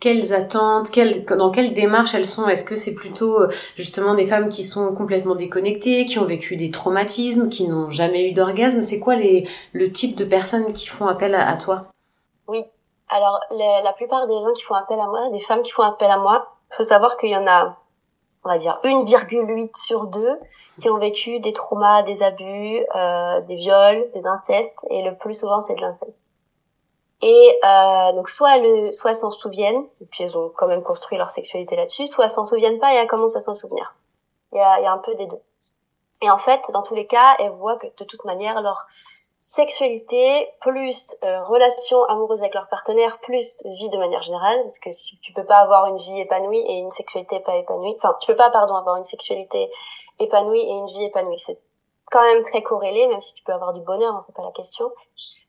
quelles 0.00 0.32
attentes, 0.32 0.90
quelles, 0.90 1.24
dans 1.24 1.50
quelle 1.50 1.74
démarche 1.74 2.14
elles 2.14 2.26
sont? 2.26 2.48
Est-ce 2.48 2.64
que 2.64 2.76
c'est 2.76 2.94
plutôt 2.94 3.40
euh, 3.40 3.48
justement 3.74 4.14
des 4.14 4.26
femmes 4.26 4.48
qui 4.48 4.62
sont 4.62 4.94
complètement 4.94 5.34
déconnectées, 5.34 6.06
qui 6.06 6.18
ont 6.18 6.24
vécu 6.24 6.56
des 6.56 6.70
traumatismes, 6.70 7.48
qui 7.48 7.66
n'ont 7.66 7.90
jamais 7.90 8.28
eu 8.28 8.32
d'orgasme? 8.32 8.82
C'est 8.82 9.00
quoi 9.00 9.16
les, 9.16 9.48
le 9.72 9.90
type 9.90 10.16
de 10.16 10.24
personnes 10.24 10.72
qui 10.72 10.86
font 10.86 11.06
appel 11.06 11.34
à, 11.34 11.56
toi? 11.56 11.86
Oui, 12.46 12.62
alors 13.08 13.40
la 13.50 13.92
plupart 13.92 14.26
des 14.26 14.34
gens 14.34 14.52
qui 14.54 14.62
font 14.62 14.74
appel 14.74 15.00
à 15.00 15.06
moi, 15.06 15.30
des 15.30 15.40
femmes 15.40 15.62
qui 15.62 15.72
font 15.72 15.82
appel 15.82 16.10
à 16.10 16.18
moi, 16.18 16.46
faut 16.70 16.84
savoir 16.84 17.16
qu'il 17.16 17.30
y 17.30 17.36
en 17.36 17.46
a, 17.46 17.76
on 18.44 18.48
va 18.48 18.58
dire, 18.58 18.80
1,8 18.84 19.76
sur 19.76 20.06
2 20.06 20.40
qui 20.80 20.88
ont 20.90 20.98
vécu 20.98 21.40
des 21.40 21.52
traumas, 21.52 22.02
des 22.02 22.22
abus, 22.22 22.84
euh, 22.94 23.40
des 23.42 23.56
viols, 23.56 24.08
des 24.14 24.26
incestes, 24.26 24.86
et 24.90 25.02
le 25.02 25.16
plus 25.16 25.34
souvent 25.34 25.60
c'est 25.60 25.74
de 25.74 25.80
l'inceste. 25.80 26.26
Et 27.20 27.58
euh, 27.64 28.12
donc 28.12 28.28
soit 28.28 28.58
elles, 28.58 28.92
soit 28.92 29.14
s'en 29.14 29.32
souviennent, 29.32 29.84
et 30.00 30.06
puis 30.06 30.22
elles 30.22 30.38
ont 30.38 30.52
quand 30.54 30.68
même 30.68 30.82
construit 30.82 31.18
leur 31.18 31.30
sexualité 31.30 31.74
là-dessus, 31.74 32.06
soit 32.06 32.28
s'en 32.28 32.44
souviennent 32.44 32.78
pas 32.78 32.94
et 32.94 32.96
elles 32.96 33.08
commencent 33.08 33.36
à 33.36 33.40
s'en 33.40 33.54
souvenir. 33.54 33.96
Il 34.52 34.58
y 34.58 34.60
a, 34.60 34.78
il 34.78 34.84
y 34.84 34.86
a 34.86 34.92
un 34.92 34.98
peu 34.98 35.14
des 35.14 35.26
deux. 35.26 35.42
Et 36.22 36.30
en 36.30 36.38
fait, 36.38 36.60
dans 36.72 36.82
tous 36.82 36.94
les 36.94 37.06
cas, 37.06 37.36
elles 37.38 37.52
voient 37.52 37.76
que 37.76 37.86
de 37.86 38.04
toute 38.04 38.24
manière, 38.24 38.60
leur 38.62 38.86
sexualité 39.38 40.48
plus 40.60 41.16
euh, 41.22 41.44
relation 41.44 42.04
amoureuse 42.06 42.42
avec 42.42 42.54
leur 42.54 42.68
partenaire 42.68 43.18
plus 43.20 43.64
vie 43.64 43.88
de 43.88 43.98
manière 43.98 44.22
générale 44.22 44.60
parce 44.62 44.80
que 44.80 44.90
tu, 45.22 45.32
peux 45.32 45.44
pas 45.44 45.58
avoir 45.58 45.86
une 45.86 45.96
vie 45.96 46.20
épanouie 46.20 46.58
et 46.58 46.80
une 46.80 46.90
sexualité 46.90 47.38
pas 47.40 47.54
épanouie 47.54 47.94
enfin 47.96 48.16
tu 48.20 48.26
peux 48.26 48.36
pas 48.36 48.50
pardon 48.50 48.74
avoir 48.74 48.96
une 48.96 49.04
sexualité 49.04 49.70
épanouie 50.18 50.58
et 50.58 50.72
une 50.72 50.86
vie 50.86 51.04
épanouie 51.04 51.38
c'est 51.38 51.62
quand 52.10 52.22
même 52.22 52.42
très 52.42 52.62
corrélé, 52.62 53.06
même 53.08 53.20
si 53.20 53.34
tu 53.34 53.44
peux 53.44 53.52
avoir 53.52 53.72
du 53.72 53.82
bonheur, 53.82 54.14
hein, 54.14 54.20
c'est 54.24 54.34
pas 54.34 54.42
la 54.42 54.52
question. 54.52 54.90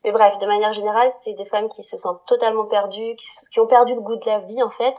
Mais 0.04 0.12
bref, 0.12 0.38
de 0.38 0.46
manière 0.46 0.72
générale, 0.72 1.08
c'est 1.10 1.32
des 1.34 1.44
femmes 1.44 1.68
qui 1.68 1.82
se 1.82 1.96
sentent 1.96 2.24
totalement 2.26 2.66
perdues, 2.66 3.16
qui, 3.16 3.60
ont 3.60 3.66
perdu 3.66 3.94
le 3.94 4.00
goût 4.00 4.16
de 4.16 4.26
la 4.26 4.40
vie 4.40 4.62
en 4.62 4.70
fait, 4.70 4.94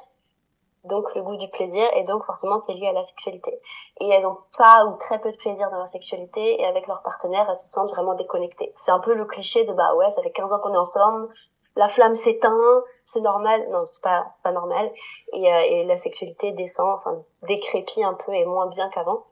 donc 0.83 1.05
le 1.15 1.21
goût 1.21 1.35
du 1.35 1.50
plaisir, 1.50 1.88
et 1.95 2.03
donc 2.03 2.25
forcément 2.25 2.57
c'est 2.57 2.73
lié 2.73 2.88
à 2.88 2.93
la 2.93 3.03
sexualité. 3.03 3.59
Et 4.00 4.09
elles 4.09 4.25
ont 4.25 4.38
pas 4.57 4.85
ou 4.85 4.95
très 4.97 5.19
peu 5.19 5.31
de 5.31 5.38
plaisir 5.38 5.69
dans 5.69 5.77
leur 5.77 5.88
sexualité, 5.88 6.61
et 6.61 6.65
avec 6.65 6.88
leur 6.88 7.01
partenaire, 7.01 7.45
elles 7.47 7.55
se 7.55 7.67
sentent 7.67 7.91
vraiment 7.91 8.15
déconnectées. 8.15 8.71
C'est 8.75 8.91
un 8.91 9.00
peu 9.00 9.13
le 9.13 9.25
cliché 9.25 9.63
de 9.65 9.73
bah 9.73 9.93
ouais, 9.95 10.09
ça 10.09 10.21
fait 10.21 10.31
15 10.31 10.53
ans 10.53 10.59
qu'on 10.59 10.73
est 10.73 10.77
ensemble, 10.77 11.29
la 11.75 11.88
flamme 11.88 12.15
s'éteint, 12.15 12.83
c'est 13.05 13.21
normal. 13.21 13.65
Non, 13.69 13.85
c'est 13.85 14.01
pas, 14.01 14.27
c'est 14.33 14.43
pas 14.43 14.51
normal. 14.51 14.91
Et, 15.33 15.51
euh, 15.51 15.61
et 15.67 15.85
la 15.85 15.97
sexualité 15.97 16.51
descend, 16.51 16.89
enfin 16.89 17.23
décrépit 17.43 18.03
un 18.03 18.13
peu 18.13 18.33
et 18.33 18.45
moins 18.45 18.67
bien 18.67 18.89
qu'avant. 18.89 19.25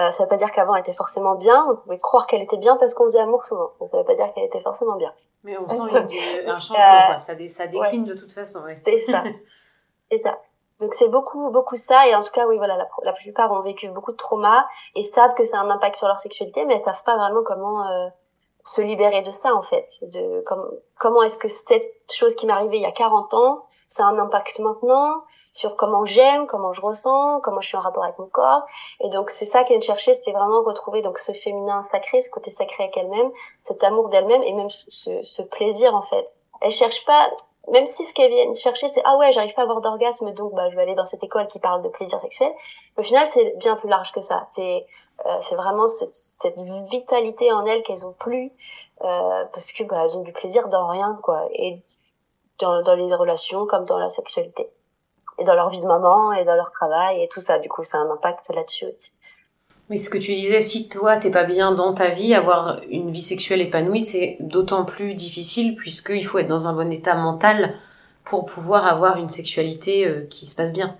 Euh, 0.00 0.12
ça 0.12 0.22
veut 0.22 0.28
pas 0.28 0.36
dire 0.36 0.52
qu'avant 0.52 0.76
elle 0.76 0.80
était 0.80 0.92
forcément 0.92 1.34
bien. 1.34 1.66
On 1.70 1.76
pouvait 1.76 1.98
croire 1.98 2.28
qu'elle 2.28 2.42
était 2.42 2.56
bien 2.56 2.76
parce 2.76 2.94
qu'on 2.94 3.04
faisait 3.04 3.18
amour 3.18 3.44
souvent. 3.44 3.72
Mais 3.80 3.86
ça 3.86 3.98
veut 3.98 4.04
pas 4.04 4.14
dire 4.14 4.32
qu'elle 4.32 4.44
était 4.44 4.60
forcément 4.60 4.94
bien. 4.94 5.12
Mais 5.42 5.58
on 5.58 5.68
sent 5.90 5.98
un 6.46 6.58
changement, 6.60 7.06
quoi. 7.06 7.18
Ça, 7.18 7.34
ça 7.48 7.66
décline 7.66 8.04
de 8.04 8.14
toute 8.14 8.32
façon. 8.32 8.60
Ouais. 8.60 8.78
C'est 8.84 8.98
ça. 8.98 9.24
C'est 10.10 10.18
ça. 10.18 10.38
Donc 10.80 10.94
c'est 10.94 11.08
beaucoup 11.08 11.50
beaucoup 11.50 11.76
ça 11.76 12.06
et 12.06 12.14
en 12.14 12.22
tout 12.22 12.30
cas 12.32 12.46
oui 12.46 12.56
voilà 12.56 12.76
la, 13.02 13.12
plupart 13.12 13.50
ont 13.50 13.60
vécu 13.60 13.88
beaucoup 13.90 14.12
de 14.12 14.16
traumas 14.16 14.64
et 14.94 15.02
savent 15.02 15.34
que 15.34 15.44
ça 15.44 15.58
a 15.58 15.64
un 15.64 15.70
impact 15.70 15.96
sur 15.96 16.06
leur 16.06 16.20
sexualité 16.20 16.64
mais 16.64 16.74
elles 16.74 16.80
savent 16.80 17.02
pas 17.02 17.16
vraiment 17.16 17.42
comment 17.42 17.82
euh, 17.82 18.08
se 18.62 18.80
libérer 18.80 19.22
de 19.22 19.30
ça 19.32 19.56
en 19.56 19.60
fait 19.60 19.88
de 20.12 20.40
comme, 20.46 20.70
comment 20.96 21.22
est-ce 21.22 21.36
que 21.36 21.48
cette 21.48 21.84
chose 22.08 22.36
qui 22.36 22.46
m'est 22.46 22.52
arrivée 22.52 22.76
il 22.76 22.82
y 22.82 22.86
a 22.86 22.92
40 22.92 23.34
ans 23.34 23.64
ça 23.88 24.04
a 24.04 24.10
un 24.10 24.18
impact 24.18 24.60
maintenant 24.60 25.24
sur 25.50 25.76
comment 25.76 26.04
j'aime, 26.04 26.46
comment 26.46 26.72
je 26.72 26.82
ressens, 26.82 27.40
comment 27.40 27.60
je 27.60 27.68
suis 27.68 27.76
en 27.76 27.80
rapport 27.80 28.04
avec 28.04 28.18
mon 28.18 28.26
corps. 28.26 28.64
Et 29.00 29.08
donc 29.08 29.30
c'est 29.30 29.46
ça 29.46 29.64
qu'elle 29.64 29.82
cherchait, 29.82 30.12
c'est 30.12 30.32
vraiment 30.32 30.62
retrouver 30.62 31.00
donc 31.00 31.18
ce 31.18 31.32
féminin 31.32 31.80
sacré, 31.82 32.20
ce 32.20 32.28
côté 32.28 32.50
sacré 32.50 32.84
avec 32.84 32.96
elle-même, 32.98 33.30
cet 33.62 33.82
amour 33.82 34.10
d'elle-même 34.10 34.42
et 34.42 34.52
même 34.52 34.68
ce, 34.68 35.22
ce, 35.22 35.42
plaisir 35.42 35.94
en 35.94 36.02
fait. 36.02 36.34
Elle 36.60 36.70
cherche 36.70 37.04
pas, 37.06 37.30
même 37.72 37.86
si 37.86 38.04
ce 38.04 38.14
qu'elle 38.14 38.30
vient 38.30 38.52
chercher 38.54 38.88
c'est 38.88 39.02
ah 39.04 39.16
ouais 39.18 39.32
j'arrive 39.32 39.54
pas 39.54 39.62
à 39.62 39.64
avoir 39.64 39.80
d'orgasme 39.80 40.32
donc 40.32 40.54
bah 40.54 40.68
je 40.70 40.76
vais 40.76 40.82
aller 40.82 40.94
dans 40.94 41.04
cette 41.04 41.22
école 41.22 41.46
qui 41.46 41.58
parle 41.58 41.82
de 41.82 41.88
plaisir 41.88 42.18
sexuel. 42.18 42.52
Au 42.96 43.02
final 43.02 43.26
c'est 43.26 43.56
bien 43.58 43.76
plus 43.76 43.88
large 43.88 44.12
que 44.12 44.20
ça. 44.20 44.42
C'est 44.50 44.86
euh, 45.26 45.36
c'est 45.40 45.56
vraiment 45.56 45.88
ce, 45.88 46.04
cette 46.12 46.58
vitalité 46.58 47.50
en 47.52 47.66
elles 47.66 47.82
qu'elles 47.82 48.06
ont 48.06 48.12
plus 48.12 48.52
euh, 49.02 49.44
parce 49.52 49.72
que 49.72 49.84
bah, 49.84 50.02
elles 50.04 50.16
ont 50.16 50.22
du 50.22 50.32
plaisir 50.32 50.68
dans 50.68 50.86
rien 50.86 51.18
quoi 51.22 51.48
et 51.52 51.82
dans, 52.60 52.82
dans 52.82 52.94
les 52.94 53.12
relations 53.14 53.66
comme 53.66 53.84
dans 53.84 53.98
la 53.98 54.08
sexualité 54.08 54.70
et 55.38 55.44
dans 55.44 55.54
leur 55.54 55.70
vie 55.70 55.80
de 55.80 55.86
maman 55.86 56.32
et 56.32 56.44
dans 56.44 56.56
leur 56.56 56.70
travail 56.70 57.22
et 57.22 57.28
tout 57.28 57.40
ça. 57.40 57.58
Du 57.58 57.68
coup, 57.68 57.84
ça 57.84 57.98
a 57.98 58.00
un 58.02 58.10
impact 58.10 58.50
là-dessus 58.50 58.86
aussi. 58.86 59.12
Mais 59.90 59.96
ce 59.96 60.10
que 60.10 60.18
tu 60.18 60.34
disais, 60.34 60.60
si 60.60 60.88
toi 60.88 61.16
t'es 61.16 61.30
pas 61.30 61.44
bien 61.44 61.72
dans 61.72 61.94
ta 61.94 62.08
vie, 62.08 62.34
avoir 62.34 62.80
une 62.90 63.10
vie 63.10 63.22
sexuelle 63.22 63.62
épanouie, 63.62 64.02
c'est 64.02 64.36
d'autant 64.40 64.84
plus 64.84 65.14
difficile 65.14 65.76
puisqu'il 65.76 66.26
faut 66.26 66.38
être 66.38 66.48
dans 66.48 66.68
un 66.68 66.74
bon 66.74 66.92
état 66.92 67.14
mental 67.14 67.74
pour 68.24 68.44
pouvoir 68.44 68.86
avoir 68.86 69.16
une 69.16 69.30
sexualité 69.30 70.06
euh, 70.06 70.26
qui 70.26 70.46
se 70.46 70.54
passe 70.54 70.72
bien. 70.72 70.98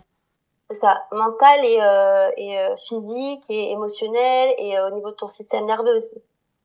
ça, 0.71 1.07
mental 1.13 1.65
et, 1.65 1.79
euh, 1.83 2.31
et 2.39 2.59
euh, 2.59 2.77
physique 2.77 3.45
et 3.51 3.73
émotionnel 3.73 4.55
et 4.57 4.79
euh, 4.79 4.89
au 4.89 4.91
niveau 4.93 5.11
de 5.11 5.17
ton 5.17 5.29
système 5.29 5.67
nerveux 5.67 5.95
aussi. 5.95 6.23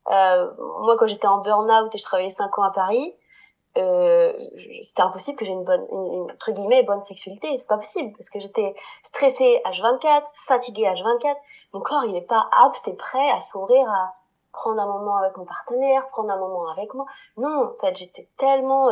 Moi, 0.08 0.96
quand 0.98 1.06
j'étais 1.06 1.26
en 1.26 1.38
burn-out 1.38 1.94
et 1.94 1.98
je 1.98 2.04
travaillais 2.04 2.30
cinq 2.30 2.58
ans 2.58 2.62
à 2.62 2.70
Paris, 2.70 3.14
c'était 3.74 5.02
impossible 5.02 5.38
que 5.38 5.44
j'ai 5.44 5.52
une 5.52 5.64
bonne, 5.64 5.86
une, 5.90 6.30
entre 6.30 6.52
guillemets, 6.52 6.82
bonne 6.82 7.02
sexualité. 7.02 7.56
C'est 7.56 7.68
pas 7.68 7.78
possible 7.78 8.12
parce 8.16 8.30
que 8.30 8.38
j'étais 8.38 8.74
stressée 9.02 9.60
H24, 9.64 10.22
fatiguée 10.46 10.84
H24. 10.84 11.34
Mon 11.74 11.80
corps, 11.80 12.04
il 12.04 12.16
est 12.16 12.22
pas 12.22 12.48
apte 12.52 12.88
et 12.88 12.94
prêt 12.94 13.30
à 13.30 13.40
s'ouvrir 13.40 13.86
à 13.90 14.14
prendre 14.52 14.80
un 14.80 14.86
moment 14.86 15.16
avec 15.16 15.36
mon 15.36 15.44
partenaire, 15.44 16.06
prendre 16.06 16.30
un 16.30 16.38
moment 16.38 16.68
avec 16.70 16.94
moi. 16.94 17.04
Non, 17.36 17.66
en 17.66 17.80
fait, 17.80 17.96
j'étais 17.96 18.28
tellement 18.36 18.88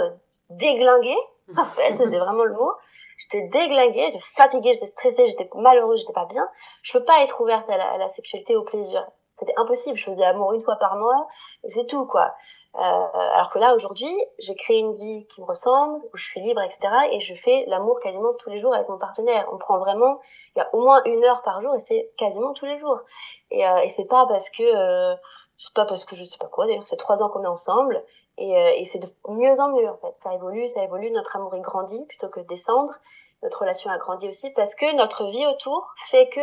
déglinguée 0.51 1.17
en 1.57 1.65
fait, 1.65 1.97
c'était 1.97 2.19
vraiment 2.19 2.45
le 2.45 2.55
mot. 2.55 2.73
J'étais 3.19 3.49
déglinguée, 3.49 4.07
j'étais 4.07 4.19
fatiguée, 4.21 4.73
j'étais 4.75 4.87
stressée, 4.87 5.27
j'étais 5.27 5.49
malheureuse, 5.55 6.01
j'étais 6.01 6.13
pas 6.13 6.27
bien. 6.27 6.49
Je 6.83 6.93
peux 6.93 7.05
pas 7.05 7.23
être 7.23 7.41
ouverte 7.41 7.69
à 7.71 7.99
la, 7.99 8.09
sexualité, 8.09 8.57
au 8.57 8.63
plaisir. 8.63 9.07
C'était 9.29 9.55
impossible. 9.57 9.97
Je 9.97 10.05
faisais 10.05 10.25
amour 10.25 10.53
une 10.53 10.61
fois 10.61 10.77
par 10.77 10.97
mois 10.97 11.27
c'est 11.65 11.87
tout, 11.87 12.07
quoi. 12.07 12.35
Euh, 12.75 12.81
alors 12.81 13.51
que 13.51 13.59
là, 13.59 13.75
aujourd'hui, 13.75 14.13
j'ai 14.39 14.55
créé 14.55 14.79
une 14.81 14.95
vie 14.95 15.27
qui 15.27 15.41
me 15.41 15.47
ressemble, 15.47 16.03
où 16.13 16.17
je 16.17 16.25
suis 16.25 16.41
libre, 16.41 16.61
etc. 16.63 16.89
Et 17.11 17.21
je 17.21 17.35
fais 17.35 17.65
l'amour 17.67 17.99
quasiment 18.01 18.33
tous 18.35 18.51
les 18.51 18.59
jours 18.59 18.75
avec 18.75 18.89
mon 18.89 18.99
partenaire. 18.99 19.49
On 19.53 19.59
prend 19.59 19.79
vraiment, 19.79 20.21
il 20.55 20.59
y 20.59 20.63
a 20.63 20.75
au 20.75 20.81
moins 20.83 21.03
une 21.05 21.25
heure 21.25 21.43
par 21.43 21.61
jour 21.61 21.75
et 21.75 21.79
c'est 21.79 22.13
quasiment 22.17 22.53
tous 22.53 22.67
les 22.67 22.77
jours. 22.77 23.03
Et, 23.51 23.67
euh, 23.67 23.79
et 23.79 23.89
c'est 23.89 24.07
pas 24.07 24.27
parce 24.27 24.51
que, 24.51 24.63
euh, 24.63 25.17
c'est 25.57 25.75
pas 25.75 25.85
parce 25.87 26.05
que 26.05 26.17
je 26.17 26.25
sais 26.25 26.39
pas 26.39 26.49
quoi. 26.49 26.67
D'ailleurs, 26.67 26.83
c'est 26.83 26.97
trois 26.97 27.23
ans 27.23 27.31
qu'on 27.31 27.43
est 27.43 27.49
ensemble 27.49 28.03
et, 28.39 28.57
euh, 28.57 28.71
et 28.77 28.85
c'est 28.85 28.99
de 28.99 29.07
mieux 29.29 29.61
en 29.61 29.69
mieux 29.73 29.89
en 29.89 29.97
fait. 29.99 30.15
Ça 30.19 30.35
évolue, 30.35 30.67
ça 30.69 30.83
évolue. 30.83 31.11
Notre 31.11 31.37
amour 31.37 31.55
est 31.55 31.61
grandi 31.61 32.05
plutôt 32.07 32.29
que 32.29 32.41
descendre. 32.41 32.95
Notre 33.43 33.61
relation 33.61 33.91
a 33.91 33.99
grandi 33.99 34.29
aussi 34.29 34.51
parce 34.53 34.75
que 34.75 34.97
notre 34.97 35.25
vie 35.25 35.47
autour 35.47 35.95
fait 35.97 36.29
que 36.29 36.41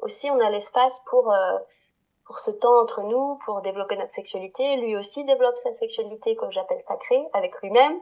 aussi 0.00 0.30
on 0.30 0.40
a 0.40 0.50
l'espace 0.50 1.02
pour 1.06 1.32
euh, 1.32 1.58
pour 2.28 2.38
ce 2.38 2.50
temps 2.50 2.78
entre 2.80 3.02
nous, 3.04 3.38
pour 3.44 3.62
développer 3.62 3.96
notre 3.96 4.10
sexualité. 4.10 4.76
Lui 4.76 4.96
aussi 4.96 5.24
développe 5.24 5.56
sa 5.56 5.72
sexualité, 5.72 6.36
comme 6.36 6.50
j'appelle 6.50 6.80
sacrée, 6.80 7.26
avec 7.32 7.58
lui-même. 7.62 7.98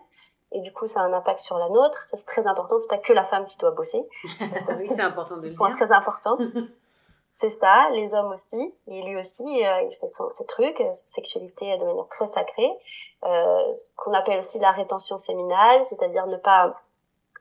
Et 0.51 0.61
du 0.61 0.73
coup, 0.73 0.89
ça 0.89 1.01
a 1.01 1.05
un 1.05 1.13
impact 1.13 1.39
sur 1.39 1.59
la 1.59 1.69
nôtre. 1.69 2.09
Ça, 2.09 2.17
c'est 2.17 2.27
très 2.27 2.49
important. 2.49 2.77
C'est 2.81 2.89
pas 2.89 2.99
que 2.99 3.13
la 3.13 3.23
femme 3.23 3.45
qui 3.47 3.57
doit 3.59 3.71
bosser. 3.71 4.03
oui, 4.41 4.89
c'est 4.89 5.01
important 5.01 5.37
de 5.37 5.43
le 5.43 5.49
dire. 5.51 5.57
Point 5.57 5.71
très 5.71 5.93
important. 5.93 6.39
c'est 7.38 7.50
ça, 7.50 7.90
les 7.93 8.14
hommes 8.14 8.33
aussi, 8.33 8.75
et 8.88 9.02
lui 9.02 9.14
aussi, 9.19 9.45
euh, 9.45 9.83
il 9.83 9.95
fait 9.95 10.07
son, 10.07 10.26
ses 10.31 10.47
trucs, 10.47 10.78
sa 10.78 10.93
sexualité 10.93 11.76
de 11.76 11.85
manière 11.85 12.07
très 12.07 12.26
sacrée, 12.26 12.73
euh, 13.25 13.73
ce 13.75 13.93
qu'on 13.95 14.14
appelle 14.14 14.38
aussi 14.38 14.59
la 14.59 14.71
rétention 14.71 15.19
séminale, 15.19 15.85
c'est-à-dire 15.85 16.26
ne 16.28 16.38
pas 16.38 16.81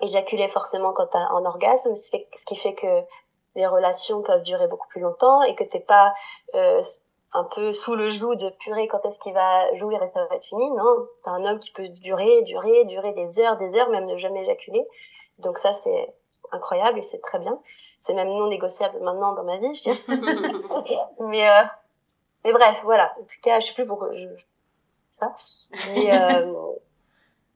éjaculer 0.02 0.50
forcément 0.50 0.92
quand 0.92 1.08
t'as 1.08 1.26
un 1.30 1.46
orgasme, 1.46 1.96
ce, 1.96 2.10
ce 2.36 2.46
qui 2.46 2.58
fait 2.58 2.74
que 2.74 3.04
les 3.56 3.66
relations 3.66 4.22
peuvent 4.22 4.42
durer 4.42 4.68
beaucoup 4.68 4.90
plus 4.90 5.00
longtemps 5.00 5.42
et 5.44 5.56
que 5.56 5.64
t'es 5.64 5.80
pas 5.80 6.14
euh, 6.56 6.82
un 7.32 7.46
peu 7.46 7.72
sous 7.72 7.96
le 7.96 8.10
joug 8.10 8.36
de 8.36 8.50
purée 8.50 8.90
quand 8.90 9.06
est-ce 9.06 9.18
qu'il 9.20 9.34
va 9.34 9.74
jouir 9.76 10.04
et 10.04 10.08
ça 10.08 10.26
va 10.26 10.36
être 10.36 10.46
fini. 10.46 10.72
Non, 10.72 11.08
t'as 11.24 11.32
un 11.32 11.46
homme 11.46 11.60
qui 11.60 11.72
peut 11.72 11.88
durer, 11.88 12.42
durer, 12.42 12.84
durer 12.84 13.14
des 13.14 13.40
heures, 13.40 13.56
des 13.56 13.78
heures, 13.78 13.90
même 13.92 14.04
ne 14.04 14.18
jamais 14.18 14.42
éjaculer. 14.42 14.86
Donc 15.40 15.58
ça, 15.58 15.72
c'est 15.72 16.14
incroyable 16.52 16.98
et 16.98 17.02
c'est 17.02 17.20
très 17.20 17.40
bien. 17.40 17.60
C'est 17.64 18.14
même 18.14 18.30
non 18.30 18.48
négociable 18.48 19.00
maintenant 19.02 19.34
dans 19.34 19.44
ma 19.44 19.58
vie, 19.58 19.74
je 19.76 19.84
dirais. 19.84 20.04
mais, 21.20 21.50
euh, 21.50 21.64
mais 22.44 22.54
bref, 22.54 22.82
voilà. 22.84 23.14
En 23.20 23.24
tout 23.24 23.40
cas, 23.42 23.60
je 23.60 23.68
sais 23.68 23.74
plus 23.74 23.88
pourquoi 23.88 24.12
je... 24.14 24.28
ça. 25.10 25.34
Mais, 25.94 26.12
euh, 26.12 26.52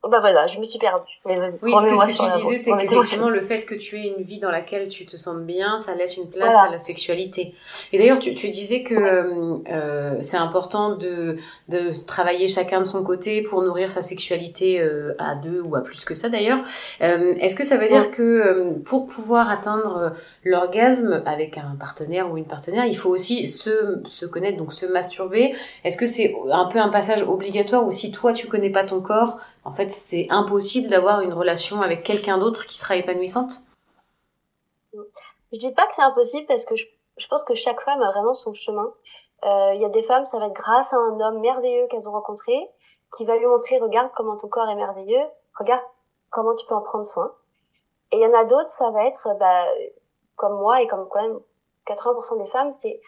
bah 0.08 0.22
voilà, 0.22 0.48
je 0.48 0.60
me 0.60 0.64
suis 0.64 0.80
perdue. 0.80 1.20
Mais 1.26 1.38
oui, 1.62 1.74
ce 1.74 2.08
que, 2.08 2.34
tu 2.34 2.42
disais, 2.42 2.58
c'est 2.58 2.72
qu'effectivement, 2.72 3.30
le 3.30 3.42
fait 3.42 3.66
que 3.66 3.76
tu 3.76 3.98
aies 3.98 4.14
une 4.18 4.24
vie 4.24 4.40
dans 4.40 4.50
laquelle 4.50 4.88
tu 4.88 5.06
te 5.06 5.18
sens 5.18 5.38
bien, 5.40 5.78
ça 5.78 5.94
laisse 5.94 6.16
une 6.16 6.30
place 6.30 6.56
à 6.56 6.72
la 6.72 6.80
sexualité. 6.80 7.54
Et 7.92 7.98
d'ailleurs, 7.98 8.20
tu, 8.20 8.34
tu 8.34 8.50
disais 8.50 8.84
que 8.84 8.96
euh, 8.96 10.22
c'est 10.22 10.38
important 10.38 10.96
de, 10.96 11.36
de 11.68 11.92
travailler 12.08 12.48
chacun 12.48 12.80
de 12.80 12.86
son 12.86 13.04
côté 13.04 13.42
pour 13.42 13.62
nourrir 13.62 13.92
sa 13.92 14.02
sexualité 14.02 14.80
euh, 14.80 15.16
à 15.20 15.36
deux 15.36 15.60
ou 15.60 15.76
à 15.76 15.82
plus 15.82 16.06
que 16.06 16.14
ça 16.14 16.30
d'ailleurs. 16.30 16.60
Euh, 17.02 17.36
Est-ce 17.42 17.58
que 17.58 17.66
ça 17.66 17.76
veut 17.76 17.90
dire 17.90 18.12
que 18.12 18.22
euh, 18.22 18.72
pour 18.86 19.08
pouvoir 19.08 19.50
atteindre 19.50 20.16
l'orgasme 20.46 21.24
avec 21.26 21.58
un 21.58 21.76
partenaire 21.78 22.32
ou 22.32 22.38
une 22.38 22.46
partenaire, 22.46 22.86
il 22.86 22.96
faut 22.96 23.10
aussi 23.10 23.50
se, 23.50 24.02
se 24.06 24.26
connaître, 24.26 24.58
donc 24.58 24.72
se 24.72 24.86
masturber? 24.86 25.54
Est-ce 25.84 25.98
que 25.98 26.08
c'est 26.08 26.34
un 26.52 26.66
peu 26.68 26.80
un 26.80 26.90
passage 26.90 27.22
obligatoire 27.24 27.86
ou 27.86 27.92
si 27.92 28.14
toi 28.14 28.32
tu 28.32 28.48
connais 28.48 28.70
pas 28.70 28.86
ton 28.86 29.02
corps 29.02 29.40
en 29.70 29.72
fait, 29.72 29.92
c'est 29.92 30.26
impossible 30.32 30.90
d'avoir 30.90 31.22
une 31.22 31.32
relation 31.32 31.82
avec 31.82 32.04
quelqu'un 32.04 32.40
d'autre 32.40 32.66
qui 32.66 32.76
sera 32.76 32.96
épanouissante 32.96 33.54
Je 34.94 35.60
dis 35.60 35.72
pas 35.76 35.86
que 35.86 35.94
c'est 35.94 36.02
impossible 36.02 36.48
parce 36.48 36.66
que 36.66 36.76
je, 36.76 37.28
pense 37.28 37.44
que 37.44 37.54
chaque 37.54 37.80
femme 37.82 38.02
a 38.02 38.10
vraiment 38.10 38.34
son 38.34 38.52
chemin. 38.52 38.92
Euh, 39.46 39.74
il 39.76 39.82
y 39.82 39.86
a 39.86 39.90
des 39.90 40.02
femmes, 40.02 40.26
ça 40.26 40.40
va 40.40 40.48
être 40.48 40.54
grâce 40.54 40.92
à 40.92 40.98
un 40.98 41.20
homme 41.20 41.40
merveilleux 41.42 41.86
qu'elles 41.86 42.10
ont 42.10 42.14
rencontré, 42.14 42.68
qui 43.16 43.26
va 43.26 43.38
lui 43.38 43.46
montrer, 43.46 43.78
regarde 43.78 44.10
comment 44.16 44.38
ton 44.38 44.48
corps 44.48 44.68
est 44.70 44.76
merveilleux, 44.76 45.24
regarde 45.60 45.84
comment 46.32 46.56
tu 46.56 46.66
peux 46.66 46.74
en 46.74 46.82
prendre 46.82 47.06
soin. 47.06 47.32
Et 48.12 48.18
il 48.18 48.24
y 48.24 48.26
en 48.26 48.34
a 48.34 48.46
d'autres, 48.46 48.72
ça 48.72 48.90
va 48.90 49.06
être, 49.06 49.38
bah, 49.40 49.68
comme 50.36 50.58
moi 50.58 50.82
et 50.82 50.88
comme 50.88 51.08
quand 51.10 51.22
même 51.22 51.40
80% 51.86 52.40
des 52.40 52.50
femmes, 52.50 52.72
c'est, 52.72 53.00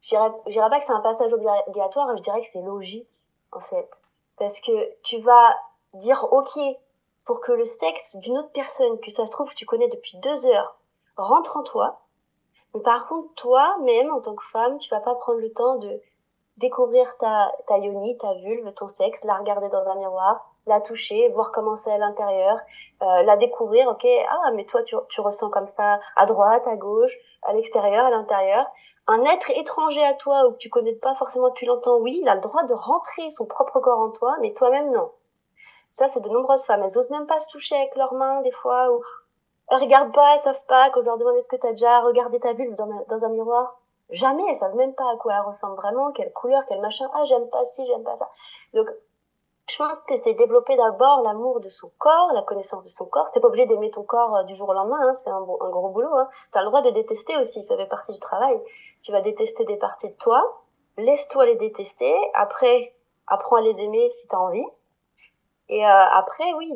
je 0.00 0.16
je 0.46 0.52
dirais 0.52 0.70
pas 0.70 0.78
que 0.78 0.86
c'est 0.86 0.92
un 0.92 1.00
passage 1.00 1.30
obligatoire, 1.30 2.16
je 2.16 2.22
dirais 2.22 2.40
que 2.40 2.48
c'est 2.48 2.62
logique, 2.62 3.12
en 3.52 3.60
fait. 3.60 4.00
Parce 4.38 4.62
que 4.62 4.72
tu 5.02 5.18
vas 5.18 5.54
dire 5.96 6.28
ok 6.32 6.58
pour 7.24 7.40
que 7.40 7.52
le 7.52 7.64
sexe 7.64 8.16
d'une 8.16 8.38
autre 8.38 8.52
personne 8.52 8.98
que 9.00 9.10
ça 9.10 9.26
se 9.26 9.30
trouve 9.30 9.54
tu 9.54 9.66
connais 9.66 9.88
depuis 9.88 10.16
deux 10.18 10.46
heures 10.46 10.76
rentre 11.16 11.56
en 11.56 11.62
toi. 11.62 12.00
Mais 12.74 12.80
par 12.80 13.08
contre, 13.08 13.32
toi, 13.34 13.76
même 13.80 14.10
en 14.10 14.20
tant 14.20 14.34
que 14.34 14.44
femme, 14.44 14.78
tu 14.78 14.90
vas 14.90 15.00
pas 15.00 15.14
prendre 15.14 15.40
le 15.40 15.52
temps 15.52 15.76
de 15.76 16.00
découvrir 16.58 17.16
ta, 17.18 17.50
ta 17.66 17.78
yoni, 17.78 18.16
ta 18.16 18.34
vulve, 18.34 18.72
ton 18.74 18.88
sexe, 18.88 19.24
la 19.24 19.36
regarder 19.36 19.68
dans 19.68 19.88
un 19.88 19.94
miroir, 19.96 20.52
la 20.66 20.80
toucher, 20.80 21.28
voir 21.30 21.50
comment 21.52 21.76
c'est 21.76 21.92
à 21.92 21.98
l'intérieur, 21.98 22.58
euh, 23.02 23.22
la 23.22 23.36
découvrir, 23.36 23.88
ok, 23.88 24.06
ah, 24.28 24.50
mais 24.52 24.64
toi, 24.64 24.82
tu, 24.82 24.96
tu 25.08 25.20
ressens 25.20 25.50
comme 25.50 25.66
ça 25.66 26.00
à 26.16 26.26
droite, 26.26 26.66
à 26.66 26.76
gauche, 26.76 27.16
à 27.42 27.52
l'extérieur, 27.52 28.06
à 28.06 28.10
l'intérieur. 28.10 28.66
Un 29.06 29.22
être 29.24 29.50
étranger 29.50 30.04
à 30.04 30.14
toi 30.14 30.46
ou 30.46 30.52
que 30.52 30.58
tu 30.58 30.70
connais 30.70 30.96
pas 30.96 31.14
forcément 31.14 31.48
depuis 31.48 31.66
longtemps, 31.66 31.98
oui, 31.98 32.18
il 32.22 32.28
a 32.28 32.34
le 32.34 32.40
droit 32.40 32.64
de 32.64 32.74
rentrer 32.74 33.30
son 33.30 33.46
propre 33.46 33.80
corps 33.80 34.00
en 34.00 34.10
toi, 34.10 34.36
mais 34.40 34.52
toi-même, 34.52 34.90
non. 34.90 35.10
Ça, 35.96 36.08
c'est 36.08 36.20
de 36.20 36.28
nombreuses 36.28 36.66
femmes. 36.66 36.82
Elles 36.82 36.98
osent 36.98 37.08
même 37.08 37.26
pas 37.26 37.40
se 37.40 37.48
toucher 37.48 37.74
avec 37.74 37.96
leurs 37.96 38.12
mains, 38.12 38.42
des 38.42 38.50
fois, 38.50 38.92
ou 38.92 39.02
elles 39.70 39.78
regardent 39.78 40.12
pas, 40.12 40.34
elles 40.34 40.38
savent 40.38 40.66
pas, 40.66 40.90
quand 40.90 41.00
je 41.00 41.06
leur 41.06 41.16
demande 41.16 41.36
est-ce 41.36 41.48
que 41.48 41.56
tu 41.56 41.66
as 41.66 41.70
déjà 41.70 42.00
regardé 42.00 42.38
ta 42.38 42.52
vulve 42.52 42.74
dans, 42.74 43.02
dans, 43.08 43.24
un 43.24 43.30
miroir? 43.30 43.80
Jamais, 44.10 44.42
elles 44.46 44.56
savent 44.56 44.74
même 44.74 44.92
pas 44.92 45.10
à 45.10 45.16
quoi 45.16 45.32
elle 45.32 45.46
ressemble 45.46 45.74
vraiment, 45.76 46.12
quelle 46.12 46.34
couleur, 46.34 46.66
quel 46.68 46.82
machin. 46.82 47.08
Ah, 47.14 47.24
j'aime 47.24 47.48
pas 47.48 47.64
ci, 47.64 47.86
j'aime 47.86 48.04
pas 48.04 48.14
ça. 48.14 48.28
Donc, 48.74 48.88
je 49.70 49.78
pense 49.78 49.98
que 50.02 50.16
c'est 50.16 50.34
développer 50.34 50.76
d'abord 50.76 51.22
l'amour 51.22 51.60
de 51.60 51.70
son 51.70 51.90
corps, 51.96 52.30
la 52.34 52.42
connaissance 52.42 52.84
de 52.84 52.90
son 52.90 53.06
corps. 53.06 53.30
T'es 53.30 53.40
pas 53.40 53.48
obligé 53.48 53.64
d'aimer 53.64 53.88
ton 53.88 54.02
corps 54.02 54.36
euh, 54.36 54.42
du 54.42 54.54
jour 54.54 54.68
au 54.68 54.74
lendemain, 54.74 54.98
hein, 55.00 55.14
c'est 55.14 55.30
un, 55.30 55.38
un, 55.38 55.70
gros 55.70 55.88
boulot. 55.88 56.14
Hein. 56.14 56.28
T'as 56.50 56.60
le 56.60 56.66
droit 56.66 56.82
de 56.82 56.90
détester 56.90 57.38
aussi, 57.38 57.62
ça 57.62 57.74
fait 57.74 57.88
partie 57.88 58.12
du 58.12 58.20
travail. 58.20 58.60
Tu 59.00 59.12
vas 59.12 59.22
détester 59.22 59.64
des 59.64 59.78
parties 59.78 60.10
de 60.10 60.16
toi, 60.16 60.60
laisse-toi 60.98 61.46
les 61.46 61.56
détester. 61.56 62.14
Après, 62.34 62.94
apprends 63.26 63.56
à 63.56 63.62
les 63.62 63.80
aimer 63.80 64.10
si 64.10 64.28
t'as 64.28 64.36
envie. 64.36 64.66
Et 65.68 65.84
euh, 65.84 65.88
après, 65.88 66.52
oui, 66.54 66.72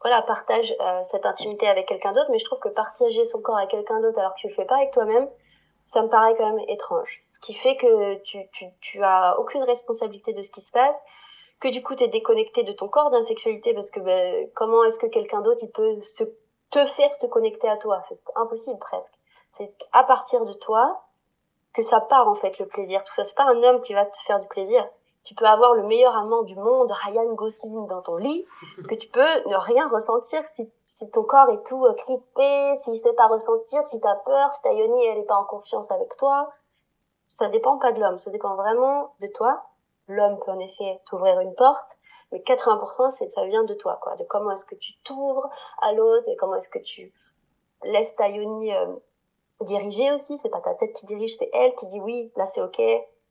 voilà, 0.00 0.22
partage 0.22 0.74
euh, 0.80 1.02
cette 1.02 1.26
intimité 1.26 1.68
avec 1.68 1.86
quelqu'un 1.86 2.12
d'autre, 2.12 2.30
mais 2.30 2.38
je 2.38 2.44
trouve 2.44 2.58
que 2.58 2.68
partager 2.68 3.24
son 3.24 3.42
corps 3.42 3.58
avec 3.58 3.70
quelqu'un 3.70 4.00
d'autre 4.00 4.18
alors 4.18 4.34
que 4.34 4.40
tu 4.40 4.48
le 4.48 4.54
fais 4.54 4.64
pas 4.64 4.76
avec 4.76 4.92
toi-même, 4.92 5.28
ça 5.84 6.02
me 6.02 6.08
paraît 6.08 6.34
quand 6.36 6.54
même 6.54 6.64
étrange. 6.68 7.18
Ce 7.22 7.38
qui 7.40 7.52
fait 7.52 7.76
que 7.76 8.14
tu, 8.22 8.48
tu, 8.52 8.66
tu 8.80 9.02
as 9.02 9.38
aucune 9.38 9.62
responsabilité 9.62 10.32
de 10.32 10.42
ce 10.42 10.50
qui 10.50 10.60
se 10.60 10.72
passe, 10.72 11.04
que 11.58 11.68
du 11.68 11.82
coup 11.82 11.94
tu 11.94 12.04
es 12.04 12.08
déconnecté 12.08 12.62
de 12.62 12.72
ton 12.72 12.88
corps, 12.88 13.10
d'insexualité, 13.10 13.74
parce 13.74 13.90
que 13.90 14.00
ben, 14.00 14.48
comment 14.54 14.84
est-ce 14.84 14.98
que 14.98 15.06
quelqu'un 15.06 15.42
d'autre 15.42 15.60
il 15.62 15.70
peut 15.70 16.00
se, 16.00 16.24
te 16.70 16.84
faire 16.86 17.10
te 17.18 17.26
connecter 17.26 17.68
à 17.68 17.76
toi? 17.76 18.00
C'est 18.08 18.18
impossible 18.36 18.78
presque. 18.78 19.14
C'est 19.50 19.74
à 19.92 20.04
partir 20.04 20.44
de 20.46 20.52
toi 20.54 21.02
que 21.74 21.82
ça 21.82 22.00
part 22.00 22.28
en 22.28 22.34
fait 22.34 22.58
le 22.58 22.66
plaisir. 22.66 23.04
Tout 23.04 23.12
ça, 23.12 23.24
c'est 23.24 23.36
pas 23.36 23.44
un 23.44 23.62
homme 23.62 23.80
qui 23.80 23.92
va 23.92 24.06
te 24.06 24.16
faire 24.18 24.40
du 24.40 24.48
plaisir 24.48 24.88
tu 25.22 25.34
peux 25.34 25.44
avoir 25.44 25.74
le 25.74 25.82
meilleur 25.84 26.16
amant 26.16 26.42
du 26.42 26.56
monde, 26.56 26.90
Ryan 26.90 27.32
Gosling, 27.34 27.86
dans 27.86 28.02
ton 28.02 28.16
lit, 28.16 28.46
que 28.88 28.94
tu 28.94 29.08
peux 29.08 29.48
ne 29.48 29.56
rien 29.56 29.86
ressentir 29.88 30.42
si, 30.46 30.72
si 30.82 31.10
ton 31.10 31.24
corps 31.24 31.50
est 31.50 31.64
tout 31.66 31.84
euh, 31.84 31.94
crispé, 31.94 32.74
s'il 32.76 32.96
sait 32.96 33.12
pas 33.12 33.26
ressentir, 33.28 33.84
si 33.86 34.00
t'as 34.00 34.16
peur, 34.16 34.52
si 34.52 34.62
ta 34.62 34.72
yoni 34.72 35.04
elle 35.04 35.18
est 35.18 35.24
pas 35.24 35.36
en 35.36 35.44
confiance 35.44 35.90
avec 35.90 36.16
toi. 36.16 36.50
Ça 37.28 37.48
dépend 37.48 37.78
pas 37.78 37.92
de 37.92 38.00
l'homme, 38.00 38.18
ça 38.18 38.30
dépend 38.30 38.54
vraiment 38.56 39.14
de 39.20 39.26
toi. 39.28 39.62
L'homme 40.08 40.38
peut 40.40 40.50
en 40.50 40.58
effet 40.58 41.00
t'ouvrir 41.06 41.38
une 41.40 41.54
porte, 41.54 41.98
mais 42.32 42.40
80% 42.40 43.10
c'est 43.10 43.28
ça 43.28 43.44
vient 43.44 43.64
de 43.64 43.74
toi, 43.74 43.98
quoi, 44.02 44.14
de 44.16 44.24
comment 44.24 44.50
est-ce 44.50 44.64
que 44.66 44.74
tu 44.74 44.94
t'ouvres 45.04 45.48
à 45.80 45.92
l'autre 45.92 46.28
et 46.28 46.36
comment 46.36 46.56
est-ce 46.56 46.68
que 46.68 46.80
tu 46.80 47.12
laisses 47.84 48.16
ta 48.16 48.28
yoni 48.28 48.74
euh, 48.74 48.86
diriger 49.60 50.10
aussi. 50.12 50.38
C'est 50.38 50.50
pas 50.50 50.60
ta 50.60 50.74
tête 50.74 50.92
qui 50.94 51.06
dirige, 51.06 51.36
c'est 51.36 51.50
elle 51.52 51.74
qui 51.74 51.86
dit 51.86 52.00
oui, 52.00 52.32
là 52.36 52.46
c'est 52.46 52.62
ok, 52.62 52.80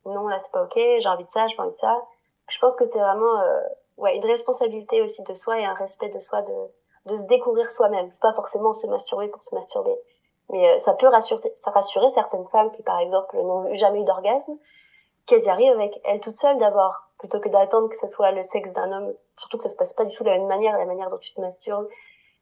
non 0.09 0.27
là 0.27 0.39
c'est 0.39 0.51
pas 0.51 0.63
ok 0.63 0.75
j'ai 0.75 1.07
envie 1.07 1.25
de 1.25 1.29
ça 1.29 1.47
j'ai 1.47 1.55
pas 1.55 1.63
envie 1.63 1.71
de 1.71 1.77
ça 1.77 2.01
je 2.47 2.59
pense 2.59 2.75
que 2.75 2.85
c'est 2.85 2.99
vraiment 2.99 3.39
euh, 3.39 3.59
ouais 3.97 4.15
une 4.15 4.25
responsabilité 4.25 5.01
aussi 5.01 5.23
de 5.23 5.33
soi 5.33 5.59
et 5.59 5.65
un 5.65 5.73
respect 5.73 6.09
de 6.09 6.19
soi 6.19 6.41
de 6.41 6.53
de 7.05 7.15
se 7.15 7.27
découvrir 7.27 7.69
soi-même 7.69 8.09
c'est 8.09 8.21
pas 8.21 8.33
forcément 8.33 8.73
se 8.73 8.87
masturber 8.87 9.27
pour 9.27 9.41
se 9.41 9.55
masturber 9.55 9.97
Mais 10.49 10.79
ça 10.79 10.93
peut 10.95 11.07
rassurer, 11.07 11.51
ça 11.55 11.71
rassurer 11.71 12.09
certaines 12.09 12.43
femmes 12.43 12.71
qui, 12.71 12.81
par 12.83 12.99
exemple, 12.99 13.37
n'ont 13.37 13.71
jamais 13.73 14.01
eu 14.01 14.03
d'orgasme, 14.03 14.57
qu'elles 15.25 15.43
y 15.43 15.49
arrivent 15.49 15.73
avec 15.73 16.01
elles 16.05 16.19
toutes 16.19 16.35
seules 16.35 16.57
d'abord, 16.57 17.03
plutôt 17.19 17.39
que 17.39 17.49
d'attendre 17.49 17.87
que 17.87 17.95
ce 17.95 18.07
soit 18.07 18.31
le 18.31 18.41
sexe 18.41 18.73
d'un 18.73 18.91
homme. 18.91 19.13
Surtout 19.37 19.57
que 19.57 19.63
ça 19.63 19.69
se 19.69 19.75
passe 19.75 19.93
pas 19.93 20.05
du 20.05 20.15
tout 20.15 20.23
de 20.23 20.29
la 20.29 20.37
même 20.39 20.47
manière, 20.47 20.77
la 20.77 20.85
manière 20.85 21.09
dont 21.09 21.19
tu 21.19 21.33
te 21.33 21.39
masturbes, 21.39 21.87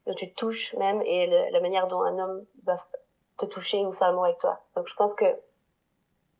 dont 0.06 0.14
tu 0.14 0.32
te 0.32 0.38
touches 0.38 0.74
même, 0.74 1.02
et 1.02 1.26
la 1.50 1.60
manière 1.60 1.86
dont 1.86 2.02
un 2.02 2.18
homme 2.18 2.46
va 2.64 2.76
te 3.36 3.44
toucher 3.46 3.84
ou 3.84 3.92
faire 3.92 4.08
l'amour 4.08 4.24
avec 4.24 4.38
toi. 4.38 4.58
Donc 4.74 4.88
je 4.88 4.94
pense 4.94 5.14
que 5.14 5.26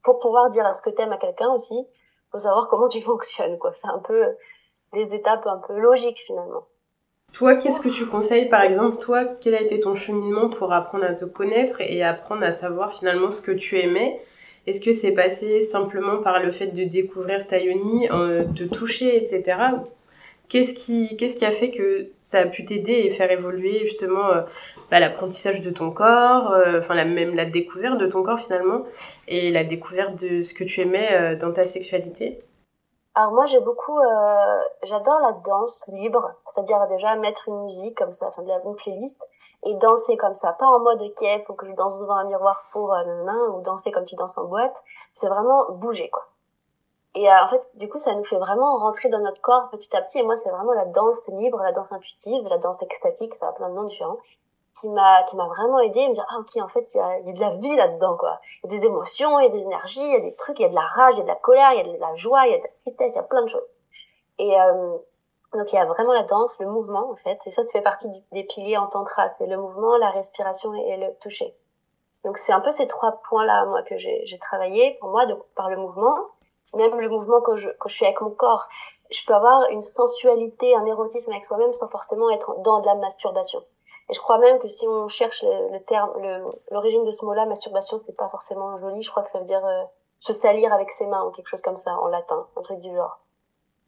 pour 0.08 0.20
pouvoir 0.20 0.48
dire 0.48 0.64
ce 0.74 0.80
que 0.80 0.88
t'aimes 0.88 1.12
à 1.12 1.18
quelqu'un 1.18 1.52
aussi, 1.52 1.86
faut 2.32 2.38
savoir 2.38 2.68
comment 2.70 2.88
tu 2.88 3.02
fonctionnes, 3.12 3.58
quoi. 3.58 3.72
C'est 3.74 3.88
un 3.88 3.98
peu 3.98 4.24
les 4.94 5.14
étapes 5.14 5.46
un 5.46 5.58
peu 5.58 5.78
logiques 5.78 6.22
finalement. 6.26 6.66
Toi, 7.34 7.56
qu'est-ce 7.56 7.82
que 7.82 7.90
tu 7.90 8.06
conseilles, 8.06 8.48
par 8.48 8.62
exemple, 8.62 8.96
toi, 8.96 9.26
quel 9.26 9.54
a 9.54 9.60
été 9.60 9.80
ton 9.80 9.94
cheminement 9.94 10.48
pour 10.48 10.72
apprendre 10.72 11.04
à 11.04 11.12
te 11.12 11.26
connaître 11.26 11.82
et 11.82 12.02
apprendre 12.02 12.42
à 12.42 12.52
savoir 12.52 12.94
finalement 12.94 13.30
ce 13.30 13.42
que 13.42 13.52
tu 13.52 13.78
aimais? 13.78 14.18
Est-ce 14.66 14.80
que 14.80 14.94
c'est 14.94 15.12
passé 15.12 15.60
simplement 15.60 16.22
par 16.22 16.42
le 16.42 16.52
fait 16.52 16.68
de 16.68 16.84
découvrir 16.84 17.46
ta 17.46 17.58
yoni, 17.58 18.08
euh, 18.10 18.44
de 18.44 18.64
toucher, 18.64 19.14
etc. 19.14 19.58
Qu'est-ce 20.48 20.72
qui, 20.72 21.16
qu'est-ce 21.16 21.36
qui 21.36 21.44
a 21.44 21.52
fait 21.52 21.70
que 21.70 22.10
ça 22.22 22.38
a 22.40 22.46
pu 22.46 22.64
t'aider 22.64 22.92
et 22.92 23.10
faire 23.10 23.30
évoluer 23.30 23.80
justement 23.80 24.28
euh, 24.28 24.42
bah, 24.90 24.98
l'apprentissage 24.98 25.60
de 25.60 25.70
ton 25.70 25.90
corps, 25.90 26.52
euh, 26.52 26.80
enfin 26.80 26.94
la, 26.94 27.04
même 27.04 27.34
la 27.34 27.44
découverte 27.44 27.98
de 27.98 28.06
ton 28.06 28.22
corps 28.22 28.40
finalement, 28.40 28.82
et 29.26 29.50
la 29.50 29.64
découverte 29.64 30.14
de 30.16 30.42
ce 30.42 30.54
que 30.54 30.64
tu 30.64 30.80
aimais 30.80 31.08
euh, 31.12 31.36
dans 31.36 31.52
ta 31.52 31.64
sexualité? 31.64 32.42
Alors 33.14 33.32
moi 33.32 33.46
j'ai 33.46 33.60
beaucoup, 33.60 33.98
j'adore 34.84 35.18
la 35.20 35.32
danse 35.44 35.90
libre, 35.92 36.30
c'est-à-dire 36.44 36.86
déjà 36.88 37.16
mettre 37.16 37.48
une 37.48 37.62
musique 37.62 37.98
comme 37.98 38.12
ça, 38.12 38.28
enfin 38.28 38.42
de 38.42 38.48
la 38.48 38.60
bonne 38.60 38.76
playlist, 38.76 39.28
et 39.64 39.74
danser 39.74 40.16
comme 40.16 40.34
ça, 40.34 40.52
pas 40.52 40.66
en 40.66 40.80
mode 40.80 41.02
ok, 41.02 41.42
faut 41.46 41.54
que 41.54 41.66
je 41.66 41.72
danse 41.72 42.00
devant 42.00 42.14
un 42.14 42.24
miroir 42.24 42.62
pour 42.72 42.94
euh, 42.94 43.48
ou 43.50 43.60
danser 43.62 43.90
comme 43.90 44.04
tu 44.04 44.14
danses 44.14 44.38
en 44.38 44.44
boîte, 44.44 44.82
c'est 45.12 45.28
vraiment 45.28 45.70
bouger 45.72 46.08
quoi. 46.10 46.26
Et 47.18 47.28
euh, 47.28 47.42
en 47.42 47.48
fait, 47.48 47.72
du 47.74 47.88
coup, 47.88 47.98
ça 47.98 48.14
nous 48.14 48.22
fait 48.22 48.38
vraiment 48.38 48.78
rentrer 48.78 49.08
dans 49.08 49.18
notre 49.18 49.40
corps 49.40 49.70
petit 49.70 49.94
à 49.96 50.02
petit. 50.02 50.20
Et 50.20 50.22
moi, 50.22 50.36
c'est 50.36 50.50
vraiment 50.50 50.72
la 50.72 50.84
danse 50.84 51.28
libre, 51.36 51.58
la 51.58 51.72
danse 51.72 51.90
intuitive, 51.90 52.46
la 52.46 52.58
danse 52.58 52.80
extatique, 52.84 53.34
ça 53.34 53.48
a 53.48 53.52
plein 53.52 53.68
de 53.70 53.74
noms 53.74 53.82
différents, 53.82 54.18
qui 54.70 54.88
m'a 54.90 55.24
qui 55.24 55.34
m'a 55.34 55.48
vraiment 55.48 55.80
aidé 55.80 56.04
à 56.04 56.08
me 56.10 56.14
dire 56.14 56.24
ah 56.28 56.38
ok, 56.38 56.62
en 56.62 56.68
fait, 56.68 56.94
il 56.94 56.98
y 56.98 57.00
a, 57.00 57.18
y 57.18 57.30
a 57.30 57.32
de 57.32 57.40
la 57.40 57.56
vie 57.56 57.74
là-dedans 57.74 58.16
quoi. 58.16 58.38
Il 58.62 58.70
y 58.72 58.76
a 58.76 58.78
des 58.78 58.86
émotions, 58.86 59.36
il 59.40 59.46
y 59.46 59.48
a 59.48 59.50
des 59.50 59.64
énergies, 59.64 60.00
il 60.00 60.12
y 60.12 60.14
a 60.14 60.20
des 60.20 60.36
trucs, 60.36 60.60
il 60.60 60.62
y 60.62 60.66
a 60.66 60.68
de 60.68 60.76
la 60.76 60.80
rage, 60.80 61.14
il 61.14 61.18
y 61.18 61.20
a 61.22 61.24
de 61.24 61.28
la 61.28 61.34
colère, 61.34 61.72
il 61.72 61.78
y 61.78 61.90
a 61.90 61.92
de 61.92 61.98
la 61.98 62.14
joie, 62.14 62.46
il 62.46 62.52
y 62.52 62.54
a 62.54 62.58
de 62.58 62.62
la 62.62 62.70
tristesse, 62.84 63.14
il 63.14 63.16
y 63.16 63.18
a 63.18 63.24
plein 63.24 63.42
de 63.42 63.48
choses. 63.48 63.72
Et 64.38 64.60
euh, 64.60 64.96
donc 65.54 65.72
il 65.72 65.74
y 65.74 65.78
a 65.80 65.86
vraiment 65.86 66.12
la 66.12 66.22
danse, 66.22 66.60
le 66.60 66.68
mouvement 66.68 67.10
en 67.10 67.16
fait. 67.16 67.44
Et 67.46 67.50
ça, 67.50 67.64
ça 67.64 67.72
fait 67.72 67.82
partie 67.82 68.08
des 68.30 68.44
piliers 68.44 68.76
en 68.76 68.86
tantra. 68.86 69.28
C'est 69.28 69.48
le 69.48 69.56
mouvement, 69.56 69.96
la 69.96 70.10
respiration 70.10 70.72
et, 70.72 70.96
le 70.98 71.12
toucher. 71.20 71.52
Donc 72.22 72.38
c'est 72.38 72.52
un 72.52 72.60
peu 72.60 72.70
ces 72.70 72.86
trois 72.86 73.20
points-là 73.28 73.64
moi 73.64 73.82
que 73.82 73.98
j'ai 73.98 74.38
travaillé 74.40 74.98
pour 75.00 75.08
moi 75.10 75.26
donc 75.26 75.42
par 75.56 75.68
le 75.68 75.78
mouvement 75.78 76.14
même 76.74 76.98
le 76.98 77.08
mouvement 77.08 77.40
quand 77.40 77.56
je, 77.56 77.70
quand 77.78 77.88
je 77.88 77.94
suis 77.94 78.04
avec 78.04 78.20
mon 78.20 78.30
corps, 78.30 78.68
je 79.10 79.24
peux 79.26 79.34
avoir 79.34 79.68
une 79.70 79.80
sensualité, 79.80 80.74
un 80.76 80.84
érotisme 80.84 81.32
avec 81.32 81.44
soi-même 81.44 81.72
sans 81.72 81.88
forcément 81.88 82.30
être 82.30 82.60
dans 82.60 82.80
de 82.80 82.86
la 82.86 82.94
masturbation. 82.96 83.62
Et 84.10 84.14
je 84.14 84.20
crois 84.20 84.38
même 84.38 84.58
que 84.58 84.68
si 84.68 84.86
on 84.88 85.06
cherche 85.08 85.42
le, 85.42 85.78
terme, 85.84 86.10
l'origine 86.70 87.04
de 87.04 87.10
ce 87.10 87.24
mot-là, 87.26 87.46
masturbation, 87.46 87.98
c'est 87.98 88.16
pas 88.16 88.28
forcément 88.28 88.76
joli. 88.76 89.02
Je 89.02 89.10
crois 89.10 89.22
que 89.22 89.30
ça 89.30 89.38
veut 89.38 89.44
dire 89.44 89.64
euh, 89.64 89.82
se 90.18 90.32
salir 90.32 90.72
avec 90.72 90.90
ses 90.90 91.06
mains 91.06 91.24
ou 91.24 91.30
quelque 91.30 91.48
chose 91.48 91.62
comme 91.62 91.76
ça 91.76 91.98
en 91.98 92.06
latin, 92.06 92.46
un 92.56 92.60
truc 92.62 92.80
du 92.80 92.94
genre. 92.94 93.18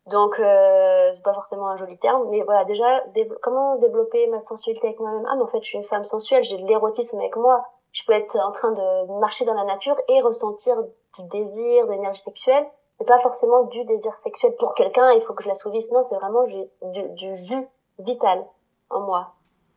Donc 0.06 0.38
euh, 0.40 1.10
c'est 1.12 1.24
pas 1.24 1.34
forcément 1.34 1.68
un 1.68 1.76
joli 1.76 1.96
terme, 1.98 2.28
mais 2.30 2.42
voilà 2.42 2.64
déjà 2.64 3.04
comment 3.42 3.76
développer 3.76 4.26
ma 4.28 4.40
sensualité 4.40 4.88
avec 4.88 5.00
moi-même? 5.00 5.24
Ah 5.28 5.36
mais 5.36 5.42
en 5.42 5.46
fait 5.46 5.62
je 5.62 5.68
suis 5.68 5.76
une 5.76 5.84
femme 5.84 6.04
sensuelle, 6.04 6.42
j'ai 6.42 6.58
de 6.58 6.66
l'érotisme 6.66 7.18
avec 7.18 7.36
moi. 7.36 7.64
Je 7.92 8.04
peux 8.04 8.12
être 8.12 8.36
en 8.36 8.52
train 8.52 8.70
de 8.70 9.20
marcher 9.20 9.44
dans 9.44 9.54
la 9.54 9.64
nature 9.64 9.96
et 10.08 10.20
ressentir 10.20 10.76
du 11.16 11.26
désir, 11.28 11.86
de 11.86 11.92
l'énergie 11.92 12.20
sexuelle, 12.20 12.66
mais 12.98 13.06
pas 13.06 13.18
forcément 13.18 13.64
du 13.64 13.84
désir 13.84 14.16
sexuel 14.16 14.54
pour 14.56 14.74
quelqu'un, 14.74 15.12
il 15.12 15.20
faut 15.20 15.34
que 15.34 15.42
je 15.42 15.48
l'assouvisse. 15.48 15.90
Non, 15.92 16.02
c'est 16.02 16.16
vraiment 16.16 16.44
du, 16.44 17.08
du 17.14 17.34
jus 17.34 17.66
vital 17.98 18.46
en 18.90 19.00
moi, 19.00 19.32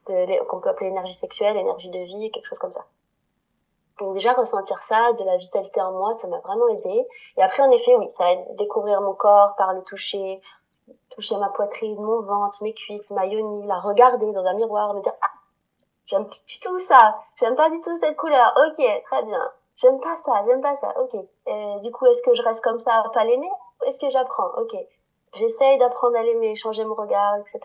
qu'on 0.05 0.59
peut 0.59 0.69
appeler 0.69 0.89
énergie 0.89 1.13
sexuelle, 1.13 1.55
énergie 1.57 1.89
de 1.89 1.99
vie, 1.99 2.31
quelque 2.31 2.45
chose 2.45 2.59
comme 2.59 2.71
ça. 2.71 2.83
Donc 3.99 4.15
déjà 4.15 4.33
ressentir 4.33 4.81
ça, 4.81 5.13
de 5.13 5.23
la 5.23 5.37
vitalité 5.37 5.79
en 5.79 5.91
moi, 5.93 6.13
ça 6.13 6.27
m'a 6.27 6.39
vraiment 6.39 6.67
aidé. 6.67 7.07
Et 7.37 7.43
après, 7.43 7.63
en 7.63 7.71
effet, 7.71 7.95
oui, 7.95 8.09
ça 8.09 8.31
aide 8.31 8.55
découvrir 8.55 9.01
mon 9.01 9.13
corps 9.13 9.55
par 9.55 9.73
le 9.73 9.83
toucher, 9.83 10.41
toucher 11.11 11.37
ma 11.37 11.49
poitrine, 11.49 12.01
mon 12.01 12.19
ventre, 12.21 12.63
mes 12.63 12.73
cuisses, 12.73 13.11
ma 13.11 13.25
yoni, 13.25 13.67
la 13.67 13.79
regarder 13.79 14.31
dans 14.31 14.43
un 14.43 14.55
miroir, 14.55 14.93
me 14.93 15.01
dire 15.01 15.13
ah, 15.21 15.31
j'aime 16.07 16.25
du 16.25 16.59
tout 16.59 16.79
ça, 16.79 17.19
j'aime 17.35 17.55
pas 17.55 17.69
du 17.69 17.79
tout 17.79 17.95
cette 17.95 18.17
couleur. 18.17 18.53
Ok, 18.67 18.83
très 19.03 19.23
bien 19.23 19.51
j'aime 19.75 19.99
pas 19.99 20.15
ça, 20.15 20.43
j'aime 20.47 20.61
pas 20.61 20.75
ça, 20.75 20.93
ok. 20.99 21.15
Euh, 21.47 21.79
du 21.79 21.91
coup, 21.91 22.05
est-ce 22.05 22.21
que 22.23 22.33
je 22.33 22.41
reste 22.41 22.63
comme 22.63 22.77
ça 22.77 22.99
à 22.99 23.09
pas 23.09 23.23
l'aimer 23.23 23.51
Est-ce 23.85 23.99
que 23.99 24.09
j'apprends? 24.09 24.49
Ok. 24.57 24.75
J'essaye 25.35 25.77
d'apprendre 25.77 26.15
à 26.17 26.23
l'aimer, 26.23 26.55
changer 26.55 26.85
mon 26.85 26.95
regard, 26.95 27.37
etc. 27.37 27.59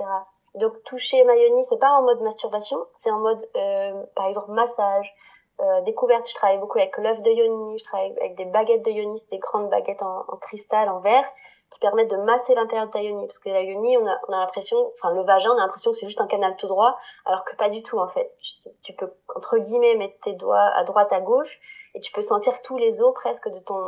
Donc 0.55 0.83
toucher 0.85 1.23
ma 1.25 1.37
yoni, 1.37 1.63
c'est 1.63 1.79
pas 1.79 1.93
en 1.93 2.03
mode 2.03 2.21
masturbation, 2.23 2.87
c'est 2.93 3.11
en 3.11 3.21
mode, 3.21 3.41
euh, 3.57 4.03
par 4.17 4.27
exemple, 4.27 4.51
massage, 4.53 5.15
euh, 5.61 5.81
découverte. 5.83 6.29
Je 6.29 6.35
travaille 6.35 6.59
beaucoup 6.59 6.79
avec 6.79 6.97
l'œuf 6.97 7.21
de 7.21 7.31
yoni, 7.31 7.79
je 7.79 7.85
travaille 7.85 8.17
avec 8.19 8.35
des 8.37 8.47
baguettes 8.47 8.85
de 8.85 8.91
yoni, 8.91 9.19
c'est 9.19 9.31
des 9.31 9.39
grandes 9.39 9.69
baguettes 9.69 10.03
en, 10.03 10.25
en 10.29 10.37
cristal, 10.37 10.89
en 10.89 11.01
verre 11.01 11.25
qui 11.71 11.81
permettent 11.81 12.11
de 12.11 12.17
masser 12.17 12.55
l'intérieur 12.55 12.87
de 12.87 12.93
ta 12.93 13.03
yoni 13.03 13.27
parce 13.27 13.39
que 13.39 13.51
la 13.51 13.63
yoni 13.63 13.99
on 13.99 14.07
a, 14.07 14.19
on 14.29 14.33
a 14.33 14.41
l'impression 14.41 14.91
enfin 14.95 15.13
le 15.13 15.23
vagin 15.23 15.51
on 15.51 15.59
a 15.59 15.61
l'impression 15.61 15.91
que 15.91 15.99
c'est 15.99 16.07
juste 16.07 16.21
un 16.21 16.27
canal 16.27 16.57
tout 16.57 16.67
droit 16.67 16.97
alors 17.27 17.45
que 17.45 17.55
pas 17.57 17.69
du 17.69 17.83
tout 17.83 17.99
en 17.99 18.09
fait 18.09 18.33
tu 18.83 18.95
peux 18.95 19.13
entre 19.35 19.59
guillemets 19.59 19.97
mettre 19.97 20.19
tes 20.21 20.33
doigts 20.33 20.59
à 20.59 20.83
droite 20.85 21.13
à 21.13 21.21
gauche 21.21 21.61
et 21.99 22.01
tu 22.01 22.13
peux 22.13 22.23
sentir 22.23 22.63
tous 22.63 22.79
les 22.79 23.03
os 23.03 23.13
presque 23.13 23.49
de 23.49 23.59
ton 23.59 23.81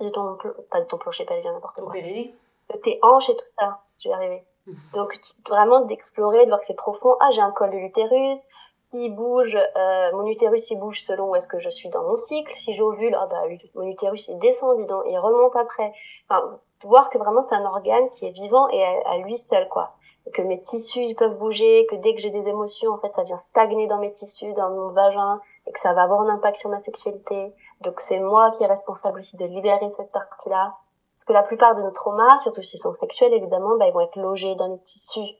de 0.00 0.08
ton 0.08 0.38
pas 0.70 0.80
de 0.80 0.86
ton 0.86 0.98
plancher 0.98 1.24
pelvien 1.24 1.52
n'importe 1.52 1.80
quoi 1.80 1.92
de 1.92 2.78
tes 2.78 2.98
hanches 3.02 3.28
et 3.28 3.36
tout 3.36 3.46
ça 3.46 3.82
je 3.98 4.08
vais 4.08 4.14
arriver 4.14 4.44
mhm. 4.66 4.76
donc 4.94 5.18
vraiment 5.48 5.80
d'explorer 5.84 6.44
de 6.44 6.50
voir 6.50 6.60
que 6.60 6.66
c'est 6.66 6.76
profond 6.76 7.16
ah 7.20 7.30
j'ai 7.32 7.40
un 7.40 7.50
col 7.50 7.70
de 7.70 7.76
l'utérus 7.76 8.46
il 8.94 9.14
bouge, 9.14 9.56
euh, 9.56 10.12
mon 10.12 10.26
utérus 10.26 10.70
il 10.70 10.78
bouge 10.78 11.00
selon 11.00 11.30
où 11.30 11.34
est-ce 11.34 11.48
que 11.48 11.58
je 11.58 11.70
suis 11.70 11.88
dans 11.88 12.02
mon 12.04 12.14
cycle. 12.14 12.54
Si 12.54 12.74
j'ovule, 12.74 13.16
ah 13.18 13.26
bah 13.26 13.42
mon 13.74 13.84
utérus 13.84 14.28
il 14.28 14.38
descend, 14.38 14.76
dis 14.76 14.86
donc, 14.86 15.04
il 15.08 15.18
remonte 15.18 15.56
après. 15.56 15.92
Enfin, 16.28 16.58
voir 16.84 17.08
que 17.10 17.18
vraiment 17.18 17.40
c'est 17.40 17.54
un 17.54 17.64
organe 17.64 18.08
qui 18.10 18.26
est 18.26 18.32
vivant 18.32 18.68
et 18.68 18.82
à, 18.82 19.18
lui 19.18 19.36
seul 19.36 19.68
quoi. 19.68 19.94
Que 20.32 20.42
mes 20.42 20.60
tissus 20.60 21.00
ils 21.00 21.14
peuvent 21.14 21.36
bouger, 21.36 21.86
que 21.86 21.96
dès 21.96 22.14
que 22.14 22.20
j'ai 22.20 22.30
des 22.30 22.48
émotions 22.48 22.92
en 22.92 22.98
fait 22.98 23.10
ça 23.10 23.22
vient 23.22 23.36
stagner 23.36 23.86
dans 23.86 23.98
mes 23.98 24.12
tissus, 24.12 24.52
dans 24.52 24.70
mon 24.70 24.88
vagin 24.92 25.40
et 25.66 25.72
que 25.72 25.78
ça 25.78 25.92
va 25.94 26.02
avoir 26.02 26.20
un 26.20 26.28
impact 26.28 26.56
sur 26.56 26.70
ma 26.70 26.78
sexualité. 26.78 27.54
Donc 27.80 28.00
c'est 28.00 28.20
moi 28.20 28.50
qui 28.52 28.62
est 28.62 28.68
responsable 28.68 29.18
aussi 29.18 29.36
de 29.36 29.46
libérer 29.46 29.88
cette 29.88 30.12
partie-là. 30.12 30.74
Parce 31.14 31.24
que 31.24 31.32
la 31.32 31.42
plupart 31.42 31.74
de 31.74 31.82
nos 31.82 31.90
traumas, 31.90 32.38
surtout 32.38 32.62
s'ils 32.62 32.78
sont 32.78 32.92
sexuels 32.92 33.34
évidemment, 33.34 33.76
bah, 33.76 33.86
ils 33.86 33.92
vont 33.92 34.00
être 34.00 34.16
logés 34.16 34.54
dans 34.54 34.68
les 34.68 34.78
tissus 34.78 35.36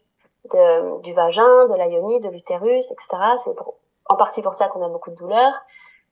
de, 0.51 1.01
du 1.01 1.13
vagin, 1.15 1.67
de 1.67 1.75
la 1.75 1.89
de 1.89 2.29
l'utérus, 2.29 2.91
etc. 2.91 3.09
C'est 3.39 3.55
en 4.09 4.17
partie 4.17 4.43
pour 4.43 4.55
ça 4.55 4.69
qu'on 4.69 4.85
a 4.85 4.89
beaucoup 4.89 5.11
de 5.11 5.17
douleurs. 5.17 5.55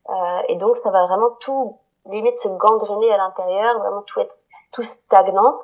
Euh, 0.08 0.40
et 0.48 0.56
donc, 0.56 0.76
ça 0.76 0.90
va 0.90 1.06
vraiment 1.06 1.30
tout, 1.40 1.78
limite, 2.06 2.38
se 2.38 2.48
gangréner 2.48 3.10
à 3.12 3.18
l'intérieur, 3.18 3.78
vraiment 3.78 4.02
tout 4.02 4.20
être 4.20 4.34
tout 4.72 4.82
stagnant. 4.82 5.54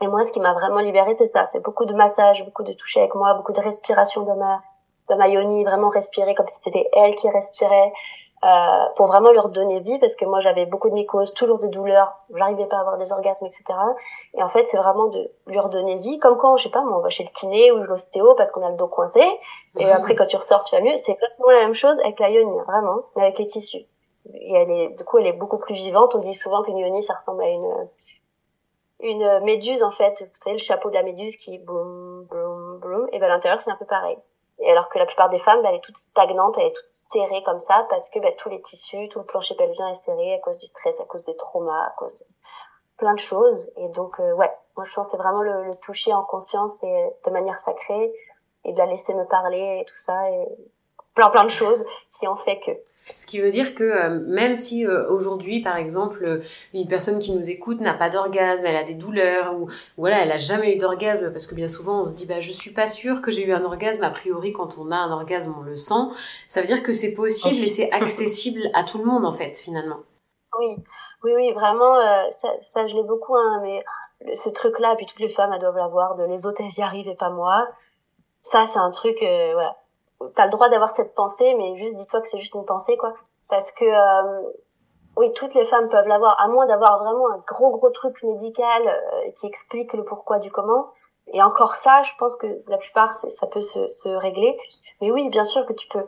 Et 0.00 0.06
moi, 0.08 0.24
ce 0.24 0.32
qui 0.32 0.40
m'a 0.40 0.52
vraiment 0.52 0.80
libérée, 0.80 1.14
c'est 1.16 1.26
ça. 1.26 1.44
C'est 1.44 1.62
beaucoup 1.62 1.84
de 1.84 1.94
massage, 1.94 2.44
beaucoup 2.44 2.64
de 2.64 2.72
toucher 2.72 3.00
avec 3.00 3.14
moi, 3.14 3.34
beaucoup 3.34 3.52
de 3.52 3.60
respiration 3.60 4.22
dans 4.22 4.36
ma, 4.36 4.62
dans 5.08 5.16
ma 5.16 5.28
yoni, 5.28 5.64
vraiment 5.64 5.90
respirer 5.90 6.34
comme 6.34 6.46
si 6.46 6.60
c'était 6.60 6.88
elle 6.92 7.14
qui 7.14 7.28
respirait. 7.28 7.92
Euh, 8.44 8.86
pour 8.96 9.06
vraiment 9.06 9.30
leur 9.30 9.50
donner 9.50 9.78
vie 9.78 10.00
parce 10.00 10.16
que 10.16 10.24
moi 10.24 10.40
j'avais 10.40 10.66
beaucoup 10.66 10.88
de 10.88 10.94
mycoses, 10.94 11.32
toujours 11.32 11.60
de 11.60 11.68
douleurs, 11.68 12.16
j'arrivais 12.34 12.66
pas 12.66 12.78
à 12.78 12.80
avoir 12.80 12.98
des 12.98 13.12
orgasmes, 13.12 13.46
etc. 13.46 13.64
Et 14.34 14.42
en 14.42 14.48
fait 14.48 14.64
c'est 14.64 14.78
vraiment 14.78 15.06
de 15.06 15.30
leur 15.46 15.68
donner 15.68 15.96
vie, 15.98 16.18
comme 16.18 16.36
quand 16.36 16.56
je 16.56 16.64
sais 16.64 16.70
pas, 16.70 16.82
moi, 16.82 16.98
on 16.98 17.02
va 17.02 17.08
chez 17.08 17.22
le 17.22 17.30
kiné 17.30 17.70
ou 17.70 17.84
l'ostéo 17.84 18.34
parce 18.34 18.50
qu'on 18.50 18.66
a 18.66 18.70
le 18.70 18.76
dos 18.76 18.88
coincé, 18.88 19.22
et 19.78 19.88
après 19.88 20.16
quand 20.16 20.26
tu 20.26 20.34
ressors 20.34 20.64
tu 20.64 20.74
vas 20.74 20.82
mieux. 20.82 20.96
C'est 20.96 21.12
exactement 21.12 21.50
la 21.50 21.60
même 21.60 21.72
chose 21.72 22.00
avec 22.00 22.18
la 22.18 22.30
yoni, 22.30 22.56
vraiment, 22.66 23.02
mais 23.14 23.22
avec 23.22 23.38
les 23.38 23.46
tissus. 23.46 23.86
Et 24.34 24.54
elle 24.54 24.70
est, 24.70 24.88
du 24.88 25.04
coup 25.04 25.18
elle 25.18 25.28
est 25.28 25.34
beaucoup 25.34 25.58
plus 25.58 25.74
vivante. 25.74 26.16
On 26.16 26.18
dit 26.18 26.34
souvent 26.34 26.62
qu'une 26.62 26.78
yoni 26.78 27.00
ça 27.00 27.14
ressemble 27.14 27.44
à 27.44 27.48
une 27.48 27.88
une 29.02 29.40
méduse 29.40 29.82
en 29.82 29.90
fait, 29.90 30.22
vous 30.22 30.34
savez 30.34 30.56
le 30.56 30.62
chapeau 30.62 30.88
de 30.88 30.94
la 30.94 31.02
méduse 31.02 31.36
qui 31.36 31.58
boum 31.58 32.24
boum 32.30 32.78
boum, 32.78 33.08
et 33.12 33.18
ben 33.18 33.28
l'intérieur 33.28 33.60
c'est 33.60 33.70
un 33.70 33.76
peu 33.76 33.84
pareil. 33.84 34.16
Et 34.60 34.70
alors 34.70 34.88
que 34.88 34.98
la 34.98 35.06
plupart 35.06 35.28
des 35.28 35.38
femmes, 35.38 35.60
bah, 35.62 35.70
elle 35.70 35.76
est 35.76 35.84
toute 35.84 35.96
stagnante, 35.96 36.56
elle 36.56 36.66
est 36.66 36.72
toute 36.72 36.88
serrée 36.88 37.42
comme 37.42 37.58
ça 37.58 37.84
parce 37.90 38.10
que 38.10 38.20
bah, 38.20 38.30
tous 38.32 38.48
les 38.48 38.60
tissus, 38.60 39.08
tout 39.08 39.18
le 39.18 39.24
plancher 39.24 39.56
pelvien 39.56 39.88
est 39.88 39.94
serré 39.94 40.34
à 40.34 40.38
cause 40.38 40.58
du 40.58 40.66
stress, 40.66 41.00
à 41.00 41.04
cause 41.04 41.24
des 41.24 41.36
traumas, 41.36 41.86
à 41.86 41.90
cause 41.98 42.20
de 42.20 42.26
plein 42.96 43.14
de 43.14 43.18
choses. 43.18 43.72
Et 43.76 43.88
donc, 43.88 44.20
euh, 44.20 44.32
ouais, 44.34 44.52
moi 44.76 44.84
je 44.84 44.94
pense 44.94 45.10
c'est 45.10 45.16
vraiment 45.16 45.42
le, 45.42 45.64
le, 45.64 45.74
toucher 45.76 46.12
en 46.14 46.22
conscience 46.22 46.84
et 46.84 47.10
de 47.24 47.30
manière 47.30 47.58
sacrée 47.58 48.14
et 48.64 48.72
de 48.72 48.78
la 48.78 48.86
laisser 48.86 49.14
me 49.14 49.24
parler 49.24 49.80
et 49.80 49.84
tout 49.84 49.96
ça 49.96 50.30
et 50.30 50.46
plein 51.14 51.28
plein 51.30 51.44
de 51.44 51.50
choses 51.50 51.84
qui 52.10 52.28
ont 52.28 52.36
fait 52.36 52.56
que. 52.56 52.70
Ce 53.16 53.26
qui 53.26 53.40
veut 53.40 53.50
dire 53.50 53.74
que 53.74 53.82
euh, 53.82 54.20
même 54.26 54.54
si 54.54 54.86
euh, 54.86 55.08
aujourd'hui, 55.10 55.60
par 55.60 55.76
exemple, 55.76 56.24
euh, 56.28 56.40
une 56.72 56.86
personne 56.86 57.18
qui 57.18 57.32
nous 57.32 57.50
écoute 57.50 57.80
n'a 57.80 57.94
pas 57.94 58.10
d'orgasme, 58.10 58.64
elle 58.64 58.76
a 58.76 58.84
des 58.84 58.94
douleurs 58.94 59.54
ou 59.54 59.68
voilà, 59.96 60.22
elle 60.22 60.30
a 60.30 60.36
jamais 60.36 60.76
eu 60.76 60.78
d'orgasme 60.78 61.32
parce 61.32 61.46
que 61.46 61.54
bien 61.54 61.68
souvent 61.68 62.02
on 62.02 62.06
se 62.06 62.14
dit 62.14 62.26
bah 62.26 62.40
je 62.40 62.52
suis 62.52 62.70
pas 62.70 62.88
sûre 62.88 63.20
que 63.20 63.30
j'ai 63.30 63.46
eu 63.46 63.52
un 63.52 63.64
orgasme. 63.64 64.04
A 64.04 64.10
priori, 64.10 64.52
quand 64.52 64.78
on 64.78 64.90
a 64.92 64.96
un 64.96 65.12
orgasme, 65.12 65.54
on 65.58 65.62
le 65.62 65.76
sent. 65.76 66.14
Ça 66.46 66.60
veut 66.60 66.66
dire 66.66 66.82
que 66.82 66.92
c'est 66.92 67.14
possible 67.14 67.54
et 67.54 67.70
c'est 67.70 67.90
accessible 67.90 68.70
à 68.72 68.84
tout 68.84 68.98
le 68.98 69.04
monde 69.04 69.24
en 69.24 69.32
fait 69.32 69.56
finalement. 69.56 69.98
Oui, 70.58 70.76
oui, 71.24 71.32
oui, 71.34 71.52
vraiment. 71.52 71.96
ça, 72.30 72.48
ça, 72.60 72.86
je 72.86 72.94
l'ai 72.94 73.02
beaucoup, 73.02 73.34
hein, 73.34 73.60
mais 73.62 73.82
ce 74.34 74.50
truc-là, 74.50 74.94
puis 74.96 75.06
toutes 75.06 75.20
les 75.20 75.28
femmes, 75.28 75.50
elles 75.52 75.60
doivent 75.60 75.76
l'avoir. 75.76 76.14
De 76.14 76.24
les 76.24 76.46
autres, 76.46 76.60
elles 76.60 76.78
y 76.78 76.82
arrivent 76.82 77.08
et 77.08 77.14
pas 77.14 77.30
moi. 77.30 77.66
Ça, 78.42 78.66
c'est 78.66 78.78
un 78.78 78.90
truc, 78.90 79.16
voilà 79.54 79.76
t'as 80.34 80.46
le 80.46 80.50
droit 80.50 80.68
d'avoir 80.68 80.90
cette 80.90 81.14
pensée, 81.14 81.54
mais 81.56 81.76
juste 81.76 81.94
dis-toi 81.94 82.20
que 82.20 82.28
c'est 82.28 82.38
juste 82.38 82.54
une 82.54 82.64
pensée, 82.64 82.96
quoi. 82.96 83.14
Parce 83.48 83.72
que, 83.72 83.84
euh, 83.84 84.52
oui, 85.16 85.32
toutes 85.34 85.54
les 85.54 85.64
femmes 85.64 85.88
peuvent 85.88 86.08
l'avoir, 86.08 86.40
à 86.40 86.48
moins 86.48 86.66
d'avoir 86.66 87.02
vraiment 87.02 87.30
un 87.30 87.38
gros, 87.46 87.70
gros 87.70 87.90
truc 87.90 88.22
médical 88.22 88.82
euh, 88.86 89.30
qui 89.36 89.46
explique 89.46 89.92
le 89.92 90.04
pourquoi 90.04 90.38
du 90.38 90.50
comment. 90.50 90.86
Et 91.34 91.42
encore 91.42 91.76
ça, 91.76 92.02
je 92.02 92.10
pense 92.18 92.36
que 92.36 92.46
la 92.66 92.76
plupart, 92.76 93.10
ça 93.10 93.46
peut 93.46 93.60
se, 93.60 93.86
se, 93.86 94.08
régler. 94.08 94.58
Mais 95.00 95.10
oui, 95.10 95.28
bien 95.30 95.44
sûr 95.44 95.64
que 95.66 95.72
tu 95.72 95.86
peux. 95.88 96.04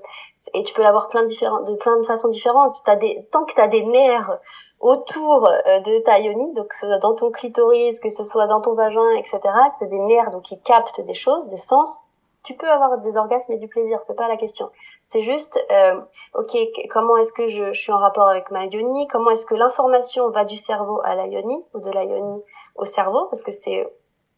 Et 0.55 0.63
tu 0.65 0.75
peux 0.75 0.83
l'avoir 0.83 1.09
plein 1.09 1.23
de, 1.23 1.29
de 1.29 1.77
plein 1.77 1.97
de 1.97 2.03
façons 2.03 2.29
différentes. 2.29 2.77
As 2.87 2.97
des, 2.97 3.27
tant 3.31 3.45
que 3.45 3.55
tu 3.55 3.61
as 3.61 3.69
des 3.69 3.85
nerfs 3.85 4.39
autour 4.81 5.47
euh, 5.47 5.81
de 5.81 5.99
ta 6.01 6.19
yoni, 6.19 6.53
donc 6.55 6.69
que 6.69 6.77
ce 6.77 6.87
soit 6.87 6.99
dans 6.99 7.15
ton 7.15 7.31
clitoris, 7.31 8.01
que 8.01 8.11
ce 8.11 8.25
soit 8.25 8.47
dans 8.47 8.61
ton 8.61 8.75
vagin, 8.75 9.11
etc., 9.13 9.39
que 9.41 9.77
c'est 9.79 9.89
des 9.89 9.99
nerfs 9.99 10.31
donc, 10.31 10.43
qui 10.43 10.61
captent 10.61 11.01
des 11.01 11.15
choses, 11.15 11.49
des 11.49 11.57
sens, 11.57 12.01
tu 12.45 12.55
peux 12.55 12.71
avoir 12.71 12.99
des 12.99 13.17
orgasmes 13.17 13.55
et 13.55 13.59
du 13.59 13.69
plaisir, 13.69 14.01
c'est 14.03 14.15
pas 14.15 14.29
la 14.29 14.37
question. 14.37 14.71
C'est 15.07 15.23
juste, 15.23 15.65
euh, 15.73 15.99
ok, 16.35 16.57
comment 16.91 17.17
est-ce 17.17 17.33
que 17.33 17.49
je, 17.49 17.73
suis 17.73 17.91
en 17.91 17.99
rapport 17.99 18.29
avec 18.29 18.51
ma 18.51 18.67
yoni 18.67 19.09
Comment 19.09 19.31
est-ce 19.31 19.47
que 19.47 19.55
l'information 19.55 20.31
va 20.31 20.45
du 20.45 20.57
cerveau 20.57 21.01
à 21.05 21.15
la 21.15 21.27
yoni 21.27 21.65
ou 21.73 21.81
de 21.81 21.91
la 21.91 22.05
yoni 22.05 22.43
au 22.77 22.85
cerveau 22.85 23.27
Parce 23.31 23.43
que 23.43 23.51
c'est, 23.51 23.91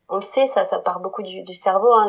on 0.09 0.16
le 0.16 0.21
sait, 0.21 0.47
ça, 0.47 0.64
ça 0.64 0.79
part 0.79 1.01
beaucoup 1.01 1.23
du, 1.23 1.55
cerveau, 1.55 1.92
hein, 1.92 2.09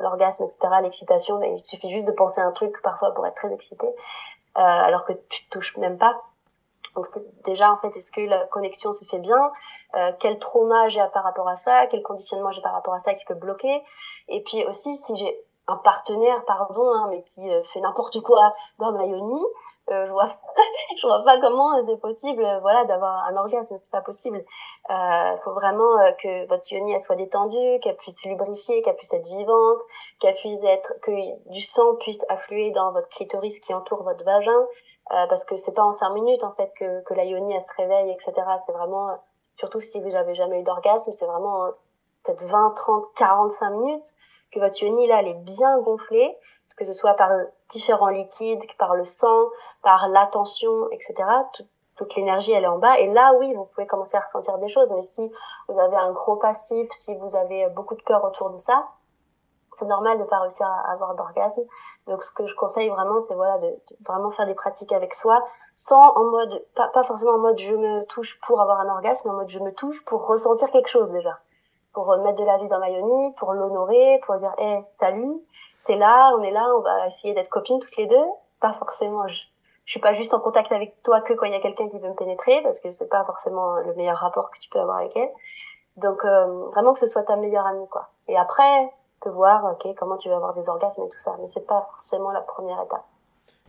l'orgasme, 0.00 0.44
etc., 0.44 0.60
l'excitation. 0.82 1.40
Il 1.42 1.62
suffit 1.62 1.90
juste 1.90 2.06
de 2.06 2.12
penser 2.12 2.40
un 2.40 2.52
truc 2.52 2.80
parfois 2.82 3.12
pour 3.12 3.26
être 3.26 3.36
très 3.36 3.52
excité, 3.52 3.86
euh, 3.86 3.92
alors 4.54 5.04
que 5.04 5.12
tu 5.12 5.46
touches 5.50 5.76
même 5.76 5.98
pas. 5.98 6.22
Donc 6.94 7.06
déjà 7.42 7.72
en 7.72 7.76
fait, 7.76 7.96
est-ce 7.96 8.12
que 8.12 8.20
la 8.20 8.46
connexion 8.46 8.92
se 8.92 9.04
fait 9.04 9.18
bien? 9.18 9.52
Euh, 9.96 10.12
Quel 10.20 10.38
trauma 10.38 10.88
j'ai 10.88 11.02
par 11.12 11.24
rapport 11.24 11.48
à 11.48 11.56
ça? 11.56 11.86
Quel 11.88 12.02
conditionnement 12.02 12.50
j'ai 12.50 12.62
par 12.62 12.72
rapport 12.72 12.94
à 12.94 12.98
ça 12.98 13.14
qui 13.14 13.24
peut 13.24 13.34
bloquer? 13.34 13.82
Et 14.28 14.42
puis 14.42 14.64
aussi 14.66 14.94
si 14.94 15.16
j'ai 15.16 15.44
un 15.66 15.76
partenaire, 15.76 16.44
pardon, 16.44 16.86
hein, 16.92 17.08
mais 17.10 17.22
qui 17.22 17.50
euh, 17.50 17.62
fait 17.62 17.80
n'importe 17.80 18.20
quoi 18.20 18.52
dans 18.78 18.92
ma 18.92 19.06
yoni, 19.06 19.42
euh, 19.90 20.04
je 20.04 20.12
vois 20.12 20.26
je 20.96 21.06
vois 21.06 21.22
pas 21.24 21.38
comment 21.38 21.84
c'est 21.84 22.00
possible 22.00 22.46
voilà 22.62 22.84
d'avoir 22.84 23.26
un 23.26 23.36
orgasme. 23.36 23.76
C'est 23.76 23.90
pas 23.90 24.00
possible. 24.00 24.44
Il 24.88 25.38
faut 25.42 25.52
vraiment 25.52 25.96
que 26.22 26.46
votre 26.48 26.72
yoni 26.72 26.92
elle 26.92 27.00
soit 27.00 27.16
détendue 27.16 27.80
qu'elle 27.80 27.96
puisse 27.96 28.24
lubrifier 28.24 28.82
qu'elle 28.82 28.96
puisse 28.96 29.12
être 29.14 29.26
vivante 29.26 29.80
qu'elle 30.20 30.34
puisse 30.34 30.62
être 30.62 30.94
que 31.02 31.10
du 31.50 31.60
sang 31.60 31.96
puisse 31.96 32.24
affluer 32.28 32.70
dans 32.70 32.92
votre 32.92 33.08
clitoris 33.08 33.58
qui 33.58 33.74
entoure 33.74 34.04
votre 34.04 34.24
vagin 34.24 34.66
euh, 35.12 35.26
parce 35.28 35.44
que 35.44 35.56
c'est 35.56 35.74
pas 35.74 35.82
en 35.82 35.92
cinq 35.92 36.10
minutes 36.14 36.44
en 36.44 36.52
fait 36.52 36.72
que, 36.78 37.02
que 37.02 37.14
la 37.14 37.24
yoni 37.24 37.54
elle 37.54 37.60
se 37.60 37.74
réveille, 37.76 38.10
etc. 38.10 38.32
C'est 38.56 38.72
vraiment, 38.72 39.10
surtout 39.56 39.80
si 39.80 40.02
vous 40.02 40.10
n'avez 40.10 40.34
jamais 40.34 40.60
eu 40.60 40.62
d'orgasme, 40.62 41.12
c'est 41.12 41.26
vraiment 41.26 41.66
euh, 41.66 41.70
peut-être 42.22 42.44
20, 42.46 42.70
30, 42.74 43.04
45 43.14 43.70
minutes 43.70 44.14
que 44.50 44.60
votre 44.60 44.82
yoni 44.82 45.06
là 45.06 45.20
elle 45.20 45.28
est 45.28 45.34
bien 45.34 45.78
gonflée, 45.80 46.38
que 46.76 46.84
ce 46.84 46.92
soit 46.92 47.14
par 47.14 47.30
différents 47.68 48.08
liquides, 48.08 48.62
par 48.78 48.94
le 48.96 49.04
sang, 49.04 49.48
par 49.82 50.08
l'attention, 50.08 50.90
etc. 50.90 51.14
toute 51.96 52.16
l'énergie 52.16 52.52
elle 52.52 52.64
est 52.64 52.68
en 52.68 52.78
bas 52.78 52.98
et 52.98 53.06
là 53.08 53.34
oui 53.38 53.54
vous 53.54 53.66
pouvez 53.66 53.86
commencer 53.86 54.16
à 54.16 54.20
ressentir 54.20 54.58
des 54.58 54.68
choses 54.68 54.88
mais 54.90 55.02
si 55.02 55.30
vous 55.68 55.78
avez 55.78 55.96
un 55.96 56.10
gros 56.12 56.36
passif 56.36 56.88
si 56.90 57.16
vous 57.18 57.36
avez 57.36 57.68
beaucoup 57.68 57.94
de 57.94 58.02
peur 58.02 58.24
autour 58.24 58.50
de 58.50 58.56
ça 58.56 58.88
c'est 59.72 59.86
normal 59.86 60.18
de 60.18 60.24
pas 60.24 60.40
réussir 60.40 60.66
à 60.66 60.92
avoir 60.92 61.14
d'orgasme 61.14 61.62
donc 62.06 62.22
ce 62.22 62.32
que 62.32 62.44
je 62.44 62.54
conseille 62.54 62.90
vraiment, 62.90 63.18
c'est 63.18 63.34
voilà 63.34 63.58
de, 63.58 63.74
vraiment 64.06 64.28
faire 64.28 64.46
des 64.46 64.54
pratiques 64.54 64.92
avec 64.92 65.14
soi, 65.14 65.42
sans 65.74 66.12
en 66.16 66.24
mode 66.24 66.64
pas, 66.74 66.88
pas 66.88 67.02
forcément 67.02 67.32
en 67.32 67.38
mode 67.38 67.58
je 67.58 67.74
me 67.74 68.04
touche 68.06 68.40
pour 68.40 68.60
avoir 68.60 68.80
un 68.80 68.88
orgasme, 68.90 69.28
mais 69.28 69.34
en 69.34 69.38
mode 69.38 69.48
je 69.48 69.58
me 69.60 69.72
touche 69.72 70.04
pour 70.04 70.26
ressentir 70.26 70.70
quelque 70.70 70.88
chose 70.88 71.12
déjà, 71.12 71.38
pour 71.92 72.16
mettre 72.18 72.40
de 72.40 72.46
la 72.46 72.58
vie 72.58 72.68
dans 72.68 72.78
ma 72.78 72.90
yoni, 72.90 73.32
pour 73.34 73.52
l'honorer, 73.54 74.20
pour 74.26 74.36
dire 74.36 74.54
hé 74.58 74.80
salut, 74.84 75.40
t'es 75.86 75.96
là, 75.96 76.34
on 76.36 76.42
est 76.42 76.50
là, 76.50 76.68
on 76.76 76.80
va 76.80 77.06
essayer 77.06 77.32
d'être 77.32 77.48
copines 77.48 77.78
toutes 77.78 77.96
les 77.96 78.06
deux, 78.06 78.26
pas 78.60 78.72
forcément 78.72 79.26
je, 79.26 79.40
je 79.84 79.90
suis 79.90 80.00
pas 80.00 80.12
juste 80.12 80.34
en 80.34 80.40
contact 80.40 80.72
avec 80.72 81.00
toi 81.02 81.20
que 81.20 81.34
quand 81.34 81.46
il 81.46 81.52
y 81.52 81.56
a 81.56 81.60
quelqu'un 81.60 81.88
qui 81.88 81.98
veut 81.98 82.08
me 82.08 82.14
pénétrer 82.14 82.62
parce 82.62 82.80
que 82.80 82.90
c'est 82.90 83.08
pas 83.08 83.24
forcément 83.24 83.76
le 83.76 83.94
meilleur 83.94 84.16
rapport 84.16 84.50
que 84.50 84.58
tu 84.58 84.70
peux 84.70 84.80
avoir 84.80 84.98
avec 84.98 85.16
elle. 85.16 85.30
Donc 85.96 86.24
euh, 86.24 86.66
vraiment 86.70 86.92
que 86.92 86.98
ce 86.98 87.06
soit 87.06 87.22
ta 87.22 87.36
meilleure 87.36 87.66
amie 87.66 87.88
quoi. 87.88 88.08
Et 88.28 88.36
après 88.36 88.92
voir 89.30 89.64
ok 89.72 89.94
comment 89.96 90.16
tu 90.16 90.28
vas 90.28 90.36
avoir 90.36 90.54
des 90.54 90.68
orgasmes 90.68 91.04
et 91.04 91.08
tout 91.08 91.18
ça 91.18 91.36
mais 91.40 91.46
c'est 91.46 91.66
pas 91.66 91.80
forcément 91.80 92.30
la 92.30 92.40
première 92.40 92.82
étape 92.82 93.04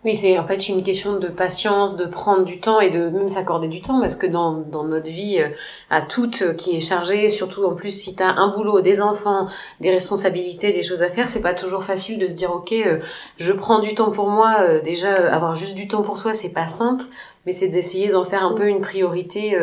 oui, 0.05 0.13
c'est 0.13 0.37
en 0.37 0.45
fait 0.45 0.69
une 0.69 0.83
question 0.83 1.17
de 1.17 1.29
patience, 1.29 1.95
de 1.95 2.05
prendre 2.05 2.45
du 2.45 2.59
temps 2.59 2.79
et 2.79 2.91
de 2.91 3.09
même 3.09 3.27
s'accorder 3.27 3.67
du 3.67 3.81
temps 3.81 3.99
parce 3.99 4.13
que 4.13 4.27
dans, 4.27 4.51
dans 4.51 4.83
notre 4.83 5.07
vie 5.07 5.39
euh, 5.39 5.49
à 5.89 6.03
toutes 6.03 6.43
euh, 6.43 6.53
qui 6.53 6.75
est 6.75 6.79
chargée, 6.79 7.27
surtout 7.31 7.63
en 7.65 7.73
plus 7.73 7.89
si 7.89 8.15
t'as 8.15 8.29
un 8.35 8.49
boulot, 8.49 8.81
des 8.81 9.01
enfants, 9.01 9.47
des 9.79 9.89
responsabilités, 9.89 10.71
des 10.73 10.83
choses 10.83 11.01
à 11.01 11.09
faire, 11.09 11.27
c'est 11.27 11.41
pas 11.41 11.55
toujours 11.55 11.83
facile 11.83 12.19
de 12.19 12.27
se 12.27 12.35
dire 12.35 12.53
ok, 12.53 12.71
euh, 12.73 12.99
je 13.37 13.51
prends 13.51 13.79
du 13.79 13.95
temps 13.95 14.11
pour 14.11 14.29
moi. 14.29 14.79
déjà, 14.81 15.11
avoir 15.33 15.55
juste 15.55 15.73
du 15.73 15.87
temps 15.87 16.03
pour 16.03 16.19
soi, 16.19 16.35
c'est 16.35 16.53
pas 16.53 16.67
simple, 16.67 17.05
mais 17.47 17.51
c'est 17.51 17.69
d'essayer 17.69 18.09
d'en 18.09 18.23
faire 18.23 18.43
un 18.43 18.53
peu 18.53 18.67
une 18.67 18.81
priorité 18.81 19.57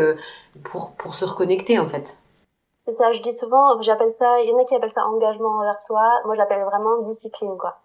pour 0.65 0.93
pour 0.97 1.15
se 1.15 1.25
reconnecter 1.25 1.79
en 1.79 1.87
fait. 1.87 2.22
C'est 2.87 2.93
ça, 2.93 3.13
je 3.13 3.23
dis 3.23 3.33
souvent, 3.33 3.81
j'appelle 3.81 4.11
ça, 4.11 4.41
il 4.41 4.51
y 4.51 4.53
en 4.53 4.59
a 4.59 4.65
qui 4.65 4.75
appellent 4.75 4.91
ça 4.91 5.07
engagement 5.07 5.51
envers 5.61 5.81
soi, 5.81 6.21
moi 6.25 6.35
j'appelle 6.35 6.65
vraiment 6.65 6.99
discipline, 6.99 7.57
quoi. 7.57 7.77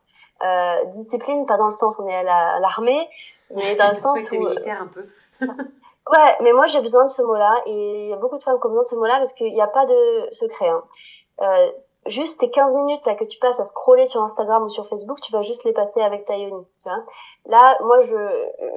Euh, 0.43 0.85
discipline, 0.85 1.45
pas 1.45 1.57
dans 1.57 1.65
le 1.65 1.71
sens 1.71 1.99
on 1.99 2.07
est 2.07 2.15
à 2.15 2.59
l'armée, 2.59 3.07
mais 3.51 3.75
dans 3.75 3.89
le 3.89 3.95
sens 4.05 4.31
où... 4.31 4.39
militaire 4.39 4.81
un 4.81 4.87
peu. 4.87 5.05
ouais, 5.45 6.35
mais 6.41 6.51
moi 6.53 6.65
j'ai 6.65 6.81
besoin 6.81 7.05
de 7.05 7.11
ce 7.11 7.21
mot-là, 7.21 7.61
et 7.67 8.05
il 8.05 8.09
y 8.09 8.13
a 8.13 8.17
beaucoup 8.17 8.39
de 8.39 8.43
femmes 8.43 8.59
qui 8.59 8.65
ont 8.65 8.69
besoin 8.69 8.83
de 8.83 8.89
ce 8.89 8.95
mot-là 8.95 9.17
parce 9.17 9.33
qu'il 9.33 9.53
n'y 9.53 9.61
a 9.61 9.67
pas 9.67 9.85
de 9.85 10.27
secret. 10.31 10.69
Hein. 10.69 10.83
Euh, 11.41 11.71
juste 12.07 12.39
tes 12.39 12.49
15 12.49 12.73
minutes 12.73 13.05
là 13.05 13.13
que 13.13 13.25
tu 13.25 13.37
passes 13.37 13.59
à 13.59 13.65
scroller 13.65 14.07
sur 14.07 14.23
Instagram 14.23 14.63
ou 14.63 14.69
sur 14.69 14.87
Facebook, 14.87 15.21
tu 15.21 15.31
vas 15.31 15.43
juste 15.43 15.63
les 15.63 15.73
passer 15.73 16.01
avec 16.01 16.25
ta 16.25 16.35
Yoni, 16.35 16.65
tu 16.81 16.89
vois. 16.89 17.03
Là, 17.45 17.77
moi 17.83 17.99
je, 18.01 18.15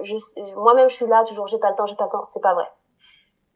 je 0.03 0.55
moi-même 0.57 0.91
je 0.91 0.97
suis 0.97 1.07
là 1.07 1.25
toujours 1.25 1.47
j'ai 1.47 1.59
pas 1.59 1.71
le 1.71 1.77
temps, 1.77 1.87
j'ai 1.87 1.97
pas 1.97 2.05
le 2.05 2.11
temps, 2.11 2.25
c'est 2.25 2.43
pas 2.43 2.53
vrai 2.53 2.71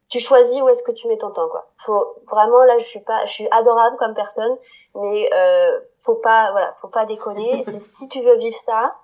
tu 0.09 0.19
choisis 0.19 0.61
où 0.61 0.69
est-ce 0.69 0.83
que 0.83 0.91
tu 0.91 1.07
mets 1.07 1.17
ton 1.17 1.31
temps 1.31 1.49
quoi. 1.49 1.67
Faut 1.77 2.15
vraiment 2.29 2.63
là 2.63 2.77
je 2.77 2.85
suis 2.85 3.01
pas 3.01 3.25
je 3.25 3.31
suis 3.31 3.47
adorable 3.51 3.95
comme 3.97 4.13
personne 4.13 4.55
mais 4.95 5.29
euh, 5.33 5.79
faut 5.97 6.15
pas 6.15 6.51
voilà, 6.51 6.71
faut 6.73 6.87
pas 6.87 7.05
déconner, 7.05 7.63
c'est 7.63 7.79
si 7.79 8.07
tu 8.09 8.21
veux 8.21 8.37
vivre 8.37 8.57
ça 8.57 8.95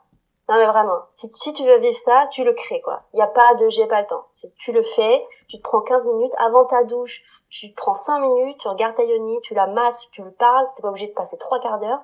non 0.50 0.58
mais 0.58 0.66
vraiment, 0.66 1.00
si, 1.12 1.30
si 1.34 1.54
tu 1.54 1.64
veux 1.64 1.80
vivre 1.80 1.96
ça, 1.96 2.26
tu 2.30 2.44
le 2.44 2.52
crées 2.52 2.82
quoi. 2.82 3.04
Il 3.14 3.20
y 3.20 3.22
a 3.22 3.28
pas 3.28 3.54
de 3.54 3.70
j'ai 3.70 3.88
pas 3.88 4.02
le 4.02 4.08
temps. 4.08 4.26
Si 4.32 4.54
tu 4.56 4.74
le 4.74 4.82
fais, 4.82 5.26
tu 5.48 5.58
te 5.58 5.62
prends 5.62 5.80
15 5.80 6.08
minutes 6.08 6.34
avant 6.40 6.66
ta 6.66 6.84
douche, 6.84 7.24
tu 7.50 7.72
te 7.72 7.76
prends 7.78 7.94
5 7.94 8.20
minutes, 8.20 8.58
tu 8.58 8.68
regardes 8.68 8.96
ta 8.96 9.04
yoni, 9.04 9.40
tu 9.42 9.54
la 9.54 9.68
masses, 9.68 10.10
tu 10.12 10.24
lui 10.24 10.32
parles, 10.32 10.68
t'es 10.76 10.82
pas 10.82 10.90
obligé 10.90 11.08
de 11.08 11.14
passer 11.14 11.38
trois 11.38 11.60
quarts 11.60 11.80
d'heure 11.80 12.02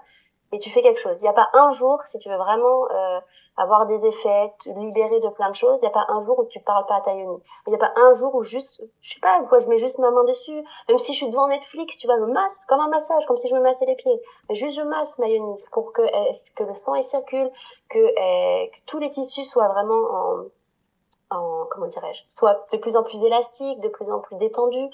et 0.54 0.60
tu 0.60 0.70
fais 0.70 0.82
quelque 0.82 1.00
chose. 1.00 1.18
Il 1.20 1.24
n'y 1.24 1.30
a 1.30 1.34
pas 1.34 1.50
un 1.54 1.70
jour, 1.72 2.02
si 2.04 2.20
tu 2.20 2.30
veux 2.30 2.38
vraiment 2.38 2.90
euh, 2.90 3.20
avoir 3.58 3.88
des 3.88 4.06
effets, 4.06 4.54
libérer 4.76 5.20
de 5.20 5.30
plein 5.30 5.50
de 5.50 5.56
choses, 5.56 5.80
il 5.80 5.82
n'y 5.82 5.88
a 5.88 5.92
pas 5.92 6.06
un 6.10 6.24
jour 6.24 6.40
où 6.40 6.46
tu 6.46 6.60
parles 6.60 6.86
pas 6.86 6.96
à 6.96 7.02
ta 7.02 7.14
yoni. 7.14 7.42
Il 7.66 7.72
n'y 7.72 7.76
a 7.76 7.80
pas 7.80 7.92
un 7.96 8.14
jour 8.14 8.36
où 8.36 8.44
juste, 8.44 8.84
je 9.02 9.14
sais 9.16 9.20
pas, 9.20 9.42
fois 9.42 9.60
je 9.60 9.68
mets 9.68 9.80
juste 9.80 9.98
ma 10.00 10.12
main 10.12 10.24
dessus, 10.24 10.64
même 10.88 10.98
si 10.98 11.14
je 11.14 11.18
suis 11.18 11.30
devant 11.30 11.48
Netflix, 11.48 11.98
tu 11.98 12.08
vas 12.08 12.18
me 12.18 12.28
masse 12.28 12.66
comme 12.66 12.80
un 12.80 12.88
massage, 12.88 13.26
comme 13.26 13.38
si 13.38 13.50
je 13.50 13.56
me 13.56 13.62
massais 13.62 13.86
les 13.86 13.96
pieds. 13.96 14.22
Mais 14.48 14.56
juste 14.56 14.78
je 14.78 14.84
masse 14.84 15.18
ma 15.20 15.28
yoni 15.28 15.60
pour 15.72 15.92
que, 15.92 16.02
que 16.56 16.64
le 16.64 16.74
sang 16.74 16.96
y 16.96 17.04
circule, 17.04 17.52
que, 17.90 18.70
que 18.70 18.80
tous 18.86 19.00
les 19.00 19.10
tissus 19.10 19.44
soient 19.44 19.70
vraiment 19.70 19.96
en, 19.96 20.44
en 21.32 21.66
comment 21.72 21.88
dirais-je, 21.88 22.22
soient 22.26 22.66
de 22.72 22.78
plus 22.78 22.96
en 22.96 23.04
plus 23.04 23.24
élastiques, 23.24 23.80
de 23.80 23.90
plus 23.90 24.12
en 24.12 24.20
plus 24.20 24.36
détendus, 24.38 24.90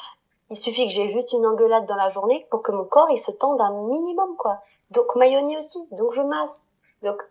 il 0.49 0.57
suffit 0.57 0.85
que 0.87 0.93
j'ai 0.93 1.09
juste 1.09 1.33
une 1.33 1.45
engueulade 1.45 1.87
dans 1.87 1.95
la 1.95 2.09
journée 2.09 2.45
pour 2.49 2.61
que 2.61 2.71
mon 2.71 2.85
corps 2.85 3.09
il 3.09 3.19
se 3.19 3.31
tende 3.31 3.59
un 3.61 3.71
minimum 3.87 4.35
quoi. 4.37 4.59
Donc 4.91 5.15
mayonnaise 5.15 5.57
aussi, 5.57 5.95
donc 5.95 6.13
je 6.13 6.21
masse. 6.21 6.67
Donc 7.01 7.21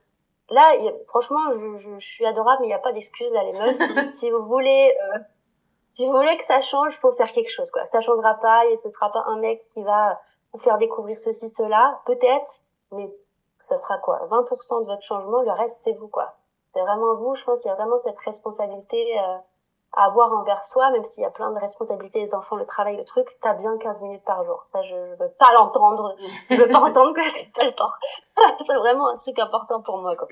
là, 0.53 0.73
franchement, 1.09 1.41
je, 1.53 1.99
je, 1.99 2.07
suis 2.07 2.27
adorable, 2.27 2.59
mais 2.61 2.67
il 2.69 2.71
n'y 2.71 2.75
a 2.75 2.79
pas 2.79 2.93
d'excuse 2.93 3.33
là 3.33 3.45
les 3.45 3.53
meufs. 3.53 3.79
si 4.13 4.31
vous 4.31 4.45
voulez, 4.47 4.97
euh, 5.15 5.19
si 5.89 6.07
vous 6.07 6.13
voulez 6.13 6.37
que 6.37 6.45
ça 6.45 6.61
change, 6.61 6.97
faut 6.99 7.13
faire 7.13 7.31
quelque 7.31 7.51
chose 7.51 7.71
quoi. 7.71 7.85
Ça 7.85 8.01
changera 8.01 8.35
pas 8.35 8.67
et 8.67 8.77
ce 8.77 8.89
sera 8.89 9.11
pas 9.11 9.25
un 9.27 9.39
mec 9.39 9.67
qui 9.75 9.83
va 9.83 10.21
vous 10.53 10.61
faire 10.61 10.79
découvrir 10.79 11.19
ceci 11.19 11.49
cela, 11.49 12.01
peut-être, 12.07 12.51
mais 12.93 13.13
ça 13.59 13.77
sera 13.77 13.99
quoi? 13.99 14.25
20% 14.27 14.83
de 14.83 14.87
votre 14.87 15.03
changement, 15.03 15.43
le 15.43 15.53
reste 15.53 15.81
c'est 15.81 15.93
vous 15.93 16.09
quoi. 16.09 16.35
C'est 16.75 16.83
vraiment 16.83 17.15
vous. 17.15 17.35
Je 17.35 17.45
pense 17.45 17.61
qu'il 17.61 17.69
y 17.69 17.73
a 17.73 17.77
vraiment 17.77 17.97
cette 17.97 18.19
responsabilité. 18.19 19.19
Euh, 19.19 19.37
à 19.95 20.07
avoir 20.07 20.33
envers 20.33 20.63
soi, 20.63 20.91
même 20.91 21.05
s'il 21.05 21.23
y 21.23 21.27
a 21.27 21.31
plein 21.31 21.51
de 21.51 21.59
responsabilités, 21.59 22.21
les 22.21 22.35
enfants, 22.35 22.57
le 22.57 22.67
travail, 22.67 22.97
le 22.97 23.05
truc, 23.05 23.27
t'as 23.41 23.55
bien 23.55 23.77
15 23.77 24.03
minutes 24.03 24.25
par 24.25 24.45
jour. 24.45 24.67
Ça, 24.73 24.83
je, 24.83 24.95
veux 24.95 25.31
pas 25.39 25.53
l'entendre. 25.55 26.15
Je 26.51 26.57
veux 26.57 26.69
pas 26.69 26.81
entendre 26.81 27.13
que 27.13 27.21
t'as 27.21 27.61
pas 27.61 27.67
le 27.67 27.75
temps. 27.75 27.91
c'est 28.61 28.77
vraiment 28.77 29.09
un 29.09 29.17
truc 29.17 29.39
important 29.39 29.83
pour 29.83 29.99
moi, 29.99 30.17
quoi. 30.17 30.29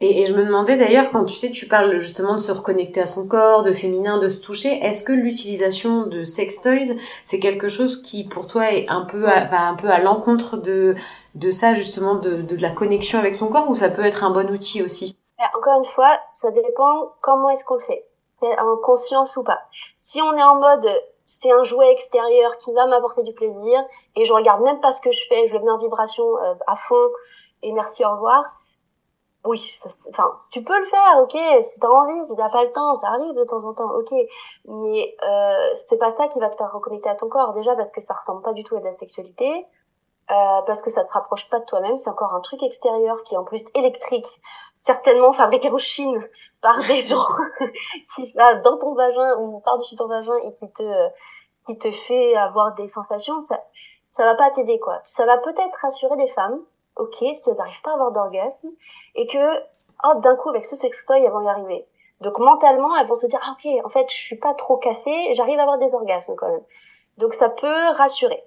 Et, 0.00 0.26
je 0.26 0.34
me 0.34 0.44
demandais 0.44 0.76
d'ailleurs, 0.76 1.10
quand 1.10 1.24
tu 1.24 1.34
sais, 1.34 1.50
tu 1.50 1.68
parles 1.68 1.98
justement 1.98 2.34
de 2.34 2.38
se 2.38 2.52
reconnecter 2.52 3.00
à 3.00 3.06
son 3.06 3.26
corps, 3.28 3.62
de 3.62 3.72
féminin, 3.72 4.18
de 4.18 4.28
se 4.28 4.42
toucher, 4.42 4.78
est-ce 4.84 5.02
que 5.02 5.12
l'utilisation 5.12 6.06
de 6.06 6.22
sex 6.24 6.60
toys, 6.60 6.94
c'est 7.24 7.40
quelque 7.40 7.68
chose 7.68 8.02
qui 8.02 8.24
pour 8.24 8.46
toi 8.46 8.70
est 8.72 8.86
un 8.90 9.06
peu 9.06 9.26
à, 9.26 9.46
va 9.46 9.62
un 9.62 9.74
peu 9.74 9.88
à 9.88 9.98
l'encontre 9.98 10.58
de, 10.58 10.94
de 11.34 11.50
ça 11.50 11.72
justement, 11.72 12.16
de, 12.16 12.42
de 12.42 12.56
la 12.56 12.70
connexion 12.70 13.18
avec 13.18 13.34
son 13.34 13.48
corps, 13.48 13.70
ou 13.70 13.76
ça 13.76 13.88
peut 13.88 14.04
être 14.04 14.22
un 14.22 14.30
bon 14.30 14.50
outil 14.50 14.82
aussi? 14.82 15.16
Encore 15.56 15.78
une 15.78 15.84
fois, 15.84 16.18
ça 16.34 16.50
dépend 16.50 17.12
comment 17.22 17.48
est-ce 17.48 17.64
qu'on 17.64 17.74
le 17.74 17.80
fait, 17.80 18.04
en 18.42 18.76
conscience 18.76 19.36
ou 19.36 19.44
pas. 19.44 19.60
Si 19.96 20.20
on 20.22 20.36
est 20.36 20.42
en 20.42 20.56
mode 20.56 20.88
c'est 21.28 21.50
un 21.50 21.64
jouet 21.64 21.90
extérieur 21.90 22.56
qui 22.56 22.72
va 22.72 22.86
m'apporter 22.86 23.24
du 23.24 23.34
plaisir 23.34 23.84
et 24.14 24.24
je 24.24 24.32
regarde 24.32 24.62
même 24.62 24.80
pas 24.80 24.92
ce 24.92 25.00
que 25.00 25.10
je 25.10 25.26
fais, 25.28 25.46
je 25.48 25.54
le 25.54 25.64
mets 25.64 25.72
en 25.72 25.78
vibration 25.78 26.24
euh, 26.38 26.54
à 26.68 26.76
fond 26.76 27.08
et 27.62 27.72
merci 27.72 28.04
au 28.04 28.10
revoir 28.10 28.56
oui, 29.46 29.74
enfin, 30.10 30.40
tu 30.50 30.62
peux 30.64 30.78
le 30.78 30.84
faire, 30.84 31.20
ok, 31.22 31.38
si 31.62 31.80
t'as 31.80 31.88
envie, 31.88 32.24
si 32.24 32.36
t'as 32.36 32.50
pas 32.50 32.64
le 32.64 32.70
temps, 32.70 32.94
ça 32.94 33.08
arrive 33.08 33.32
de 33.34 33.44
temps 33.44 33.64
en 33.64 33.74
temps, 33.74 33.94
ok, 33.94 34.12
mais 34.64 35.16
euh, 35.22 35.70
c'est 35.72 35.98
pas 35.98 36.10
ça 36.10 36.26
qui 36.28 36.40
va 36.40 36.48
te 36.48 36.56
faire 36.56 36.72
reconnecter 36.72 37.08
à 37.08 37.14
ton 37.14 37.28
corps, 37.28 37.52
déjà 37.52 37.74
parce 37.76 37.90
que 37.90 38.00
ça 38.00 38.14
ressemble 38.14 38.42
pas 38.42 38.52
du 38.52 38.64
tout 38.64 38.76
à 38.76 38.80
de 38.80 38.84
la 38.84 38.92
sexualité, 38.92 39.66
euh, 40.30 40.62
parce 40.66 40.82
que 40.82 40.90
ça 40.90 41.04
te 41.04 41.12
rapproche 41.12 41.48
pas 41.48 41.60
de 41.60 41.64
toi-même, 41.64 41.96
c'est 41.96 42.10
encore 42.10 42.34
un 42.34 42.40
truc 42.40 42.62
extérieur 42.62 43.22
qui 43.22 43.34
est 43.34 43.38
en 43.38 43.44
plus 43.44 43.66
électrique, 43.74 44.40
certainement 44.78 45.32
fabriqué 45.32 45.70
en 45.70 45.78
Chine 45.78 46.20
par 46.60 46.78
des 46.84 47.00
gens 47.00 47.26
qui 48.14 48.32
va 48.32 48.54
dans 48.56 48.78
ton 48.78 48.94
vagin 48.94 49.36
ou 49.38 49.60
par-dessus 49.60 49.96
ton 49.96 50.08
vagin 50.08 50.36
et 50.44 50.54
qui 50.54 50.70
te 50.72 51.08
qui 51.66 51.76
te 51.78 51.90
fait 51.90 52.36
avoir 52.36 52.74
des 52.74 52.86
sensations, 52.86 53.40
ça 53.40 53.62
ça 54.08 54.24
va 54.24 54.36
pas 54.36 54.50
t'aider 54.50 54.78
quoi. 54.78 55.00
Ça 55.02 55.26
va 55.26 55.36
peut-être 55.38 55.78
rassurer 55.82 56.16
des 56.16 56.28
femmes 56.28 56.60
ok, 56.96 57.14
si 57.34 57.50
elles 57.50 57.56
n'arrivent 57.56 57.82
pas 57.82 57.90
à 57.90 57.94
avoir 57.94 58.12
d'orgasme, 58.12 58.70
et 59.14 59.26
que, 59.26 59.56
hop, 60.04 60.20
d'un 60.22 60.36
coup, 60.36 60.50
avec 60.50 60.64
ce 60.64 60.76
sextoy, 60.76 61.22
elles 61.22 61.30
vont 61.30 61.42
y 61.42 61.48
arriver. 61.48 61.86
Donc 62.20 62.38
mentalement, 62.38 62.96
elles 62.96 63.06
vont 63.06 63.14
se 63.14 63.26
dire, 63.26 63.40
ah, 63.42 63.52
ok, 63.52 63.84
en 63.84 63.88
fait, 63.88 64.06
je 64.10 64.16
suis 64.16 64.38
pas 64.38 64.54
trop 64.54 64.78
cassée, 64.78 65.32
j'arrive 65.34 65.58
à 65.58 65.62
avoir 65.62 65.78
des 65.78 65.94
orgasmes 65.94 66.34
quand 66.36 66.48
même. 66.48 66.64
Donc 67.18 67.34
ça 67.34 67.50
peut 67.50 67.90
rassurer. 67.96 68.42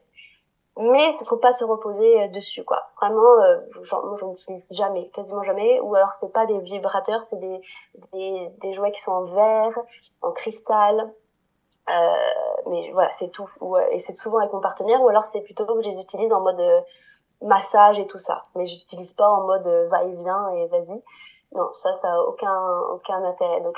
Mais 0.81 1.09
il 1.09 1.25
faut 1.25 1.37
pas 1.37 1.51
se 1.51 1.65
reposer 1.65 2.23
euh, 2.23 2.27
dessus, 2.29 2.63
quoi. 2.63 2.83
Vraiment, 3.01 3.41
euh, 3.41 3.59
genre, 3.81 4.05
moi, 4.05 4.15
j'en 4.17 4.31
utilise 4.31 4.73
jamais, 4.73 5.09
quasiment 5.09 5.43
jamais. 5.43 5.79
Ou 5.81 5.93
alors, 5.95 6.13
c'est 6.13 6.31
pas 6.31 6.45
des 6.45 6.57
vibrateurs, 6.59 7.21
c'est 7.21 7.39
des, 7.39 7.61
des, 8.13 8.49
des 8.61 8.73
jouets 8.73 8.91
qui 8.91 9.01
sont 9.01 9.11
en 9.11 9.25
verre, 9.25 9.77
en 10.21 10.31
cristal. 10.31 11.13
Euh, 11.89 12.61
mais 12.67 12.91
voilà, 12.93 13.11
c'est 13.11 13.29
tout. 13.29 13.47
et 13.91 13.99
c'est 13.99 14.15
souvent 14.15 14.39
avec 14.39 14.53
mon 14.53 14.61
partenaire. 14.61 15.01
Ou 15.01 15.09
alors, 15.09 15.25
c'est 15.25 15.41
plutôt 15.41 15.65
que 15.65 15.81
je 15.81 15.89
les 15.89 15.99
utilise 15.99 16.31
en 16.33 16.41
mode 16.41 16.59
euh, 16.59 16.81
massage 17.41 17.99
et 17.99 18.07
tout 18.07 18.19
ça. 18.19 18.43
Mais 18.55 18.65
j'utilise 18.65 19.13
pas 19.13 19.29
en 19.29 19.43
mode 19.45 19.67
euh, 19.67 19.85
va-et-vient 19.87 20.49
et 20.53 20.67
vas-y. 20.67 21.01
Non, 21.55 21.69
ça, 21.73 21.93
ça 21.93 22.13
a 22.13 22.19
aucun, 22.21 22.79
aucun 22.93 23.23
intérêt. 23.23 23.61
Donc, 23.61 23.77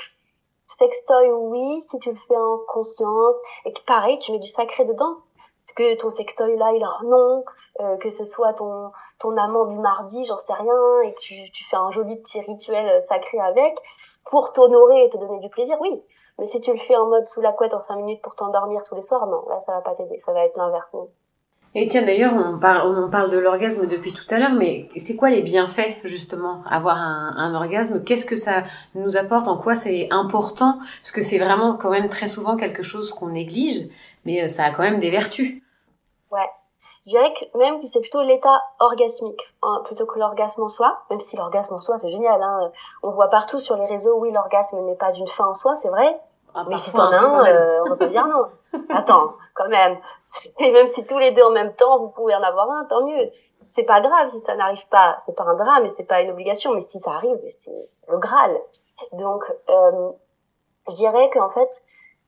sextoy, 0.66 1.30
oui, 1.30 1.80
si 1.80 1.98
tu 1.98 2.10
le 2.10 2.16
fais 2.16 2.36
en 2.36 2.58
conscience. 2.68 3.38
Et 3.64 3.72
que 3.72 3.82
pareil, 3.82 4.18
tu 4.18 4.32
mets 4.32 4.38
du 4.38 4.48
sacré 4.48 4.84
dedans. 4.84 5.12
Est-ce 5.64 5.74
que 5.74 5.94
ton 5.96 6.10
sextoy 6.10 6.56
là, 6.56 6.72
il 6.74 6.82
a 6.82 6.88
un 7.00 7.04
nom, 7.04 7.44
euh, 7.80 7.96
que 7.98 8.10
ce 8.10 8.24
soit 8.24 8.52
ton, 8.52 8.90
ton 9.20 9.36
amant 9.36 9.66
du 9.66 9.78
mardi, 9.78 10.24
j'en 10.24 10.36
sais 10.36 10.54
rien, 10.54 11.00
et 11.04 11.14
que 11.14 11.20
tu, 11.20 11.34
tu 11.52 11.64
fais 11.64 11.76
un 11.76 11.92
joli 11.92 12.16
petit 12.16 12.40
rituel 12.40 12.84
euh, 12.88 12.98
sacré 12.98 13.38
avec, 13.38 13.76
pour 14.28 14.52
t'honorer 14.52 15.04
et 15.04 15.08
te 15.08 15.18
donner 15.18 15.38
du 15.38 15.48
plaisir, 15.50 15.76
oui. 15.80 16.02
Mais 16.40 16.46
si 16.46 16.60
tu 16.60 16.72
le 16.72 16.78
fais 16.78 16.96
en 16.96 17.06
mode 17.06 17.26
sous 17.26 17.42
la 17.42 17.52
couette 17.52 17.74
en 17.74 17.78
cinq 17.78 17.96
minutes 17.96 18.22
pour 18.22 18.34
t'endormir 18.34 18.82
tous 18.82 18.96
les 18.96 19.02
soirs, 19.02 19.26
non, 19.28 19.44
là, 19.48 19.60
ça 19.60 19.70
va 19.72 19.82
pas 19.82 19.94
t'aider. 19.94 20.18
Ça 20.18 20.32
va 20.32 20.44
être 20.44 20.56
l'inverse. 20.56 20.96
Et 21.74 21.86
tiens, 21.86 22.02
d'ailleurs, 22.02 22.34
on 22.34 22.58
parle, 22.58 22.96
on 22.96 23.08
parle 23.08 23.30
de 23.30 23.38
l'orgasme 23.38 23.86
depuis 23.86 24.12
tout 24.12 24.24
à 24.30 24.38
l'heure, 24.38 24.52
mais 24.52 24.88
c'est 24.96 25.14
quoi 25.14 25.30
les 25.30 25.42
bienfaits, 25.42 26.00
justement, 26.04 26.62
avoir 26.68 26.96
un, 26.96 27.34
un 27.36 27.54
orgasme? 27.54 28.02
Qu'est-ce 28.02 28.26
que 28.26 28.36
ça 28.36 28.64
nous 28.94 29.16
apporte? 29.16 29.46
En 29.46 29.56
quoi 29.56 29.74
c'est 29.74 30.08
important? 30.10 30.78
Parce 31.02 31.12
que 31.12 31.22
c'est 31.22 31.38
vraiment 31.38 31.76
quand 31.76 31.90
même 31.90 32.08
très 32.08 32.26
souvent 32.26 32.56
quelque 32.56 32.82
chose 32.82 33.12
qu'on 33.12 33.28
néglige, 33.28 33.88
mais 34.24 34.42
euh, 34.42 34.48
ça 34.48 34.64
a 34.64 34.70
quand 34.70 34.82
même 34.82 35.00
des 35.00 35.10
vertus. 35.10 35.62
Ouais. 36.30 36.50
Je 37.04 37.10
dirais 37.10 37.32
que 37.32 37.58
même 37.58 37.78
que 37.78 37.86
c'est 37.86 38.00
plutôt 38.00 38.22
l'état 38.22 38.60
orgasmique 38.80 39.54
hein, 39.62 39.82
plutôt 39.84 40.06
que 40.06 40.18
l'orgasme 40.18 40.62
en 40.62 40.68
soi, 40.68 40.98
même 41.10 41.20
si 41.20 41.36
l'orgasme 41.36 41.74
en 41.74 41.78
soi 41.78 41.96
c'est 41.98 42.10
génial. 42.10 42.42
Hein. 42.42 42.72
On 43.02 43.10
voit 43.10 43.28
partout 43.28 43.60
sur 43.60 43.76
les 43.76 43.86
réseaux, 43.86 44.18
oui, 44.18 44.32
l'orgasme 44.32 44.84
n'est 44.84 44.96
pas 44.96 45.12
une 45.14 45.28
fin 45.28 45.46
en 45.46 45.54
soi, 45.54 45.76
c'est 45.76 45.90
vrai. 45.90 46.20
Ah, 46.54 46.64
mais 46.68 46.76
si 46.76 46.92
t'en 46.92 47.10
as 47.10 47.16
un, 47.16 47.46
euh, 47.46 47.82
on 47.86 47.90
va 47.90 47.96
pas 47.96 48.08
dire 48.08 48.26
non. 48.26 48.46
Attends, 48.90 49.34
quand 49.54 49.68
même. 49.68 49.98
Et 50.58 50.72
même 50.72 50.86
si 50.86 51.06
tous 51.06 51.18
les 51.18 51.30
deux 51.30 51.42
en 51.42 51.50
même 51.50 51.74
temps, 51.74 51.98
vous 51.98 52.08
pouvez 52.08 52.34
en 52.34 52.42
avoir 52.42 52.70
un, 52.70 52.84
tant 52.84 53.06
mieux. 53.06 53.30
C'est 53.62 53.84
pas 53.84 54.00
grave 54.00 54.28
si 54.28 54.40
ça 54.40 54.56
n'arrive 54.56 54.86
pas. 54.88 55.14
C'est 55.18 55.36
pas 55.36 55.44
un 55.44 55.54
drame 55.54 55.84
et 55.84 55.88
c'est 55.88 56.04
pas 56.04 56.20
une 56.20 56.30
obligation. 56.30 56.74
Mais 56.74 56.80
si 56.80 56.98
ça 56.98 57.12
arrive, 57.12 57.38
c'est 57.48 57.90
le 58.08 58.18
Graal. 58.18 58.58
Donc, 59.12 59.44
euh, 59.70 60.10
je 60.88 60.94
dirais 60.96 61.30
qu'en 61.30 61.48
fait, 61.48 61.70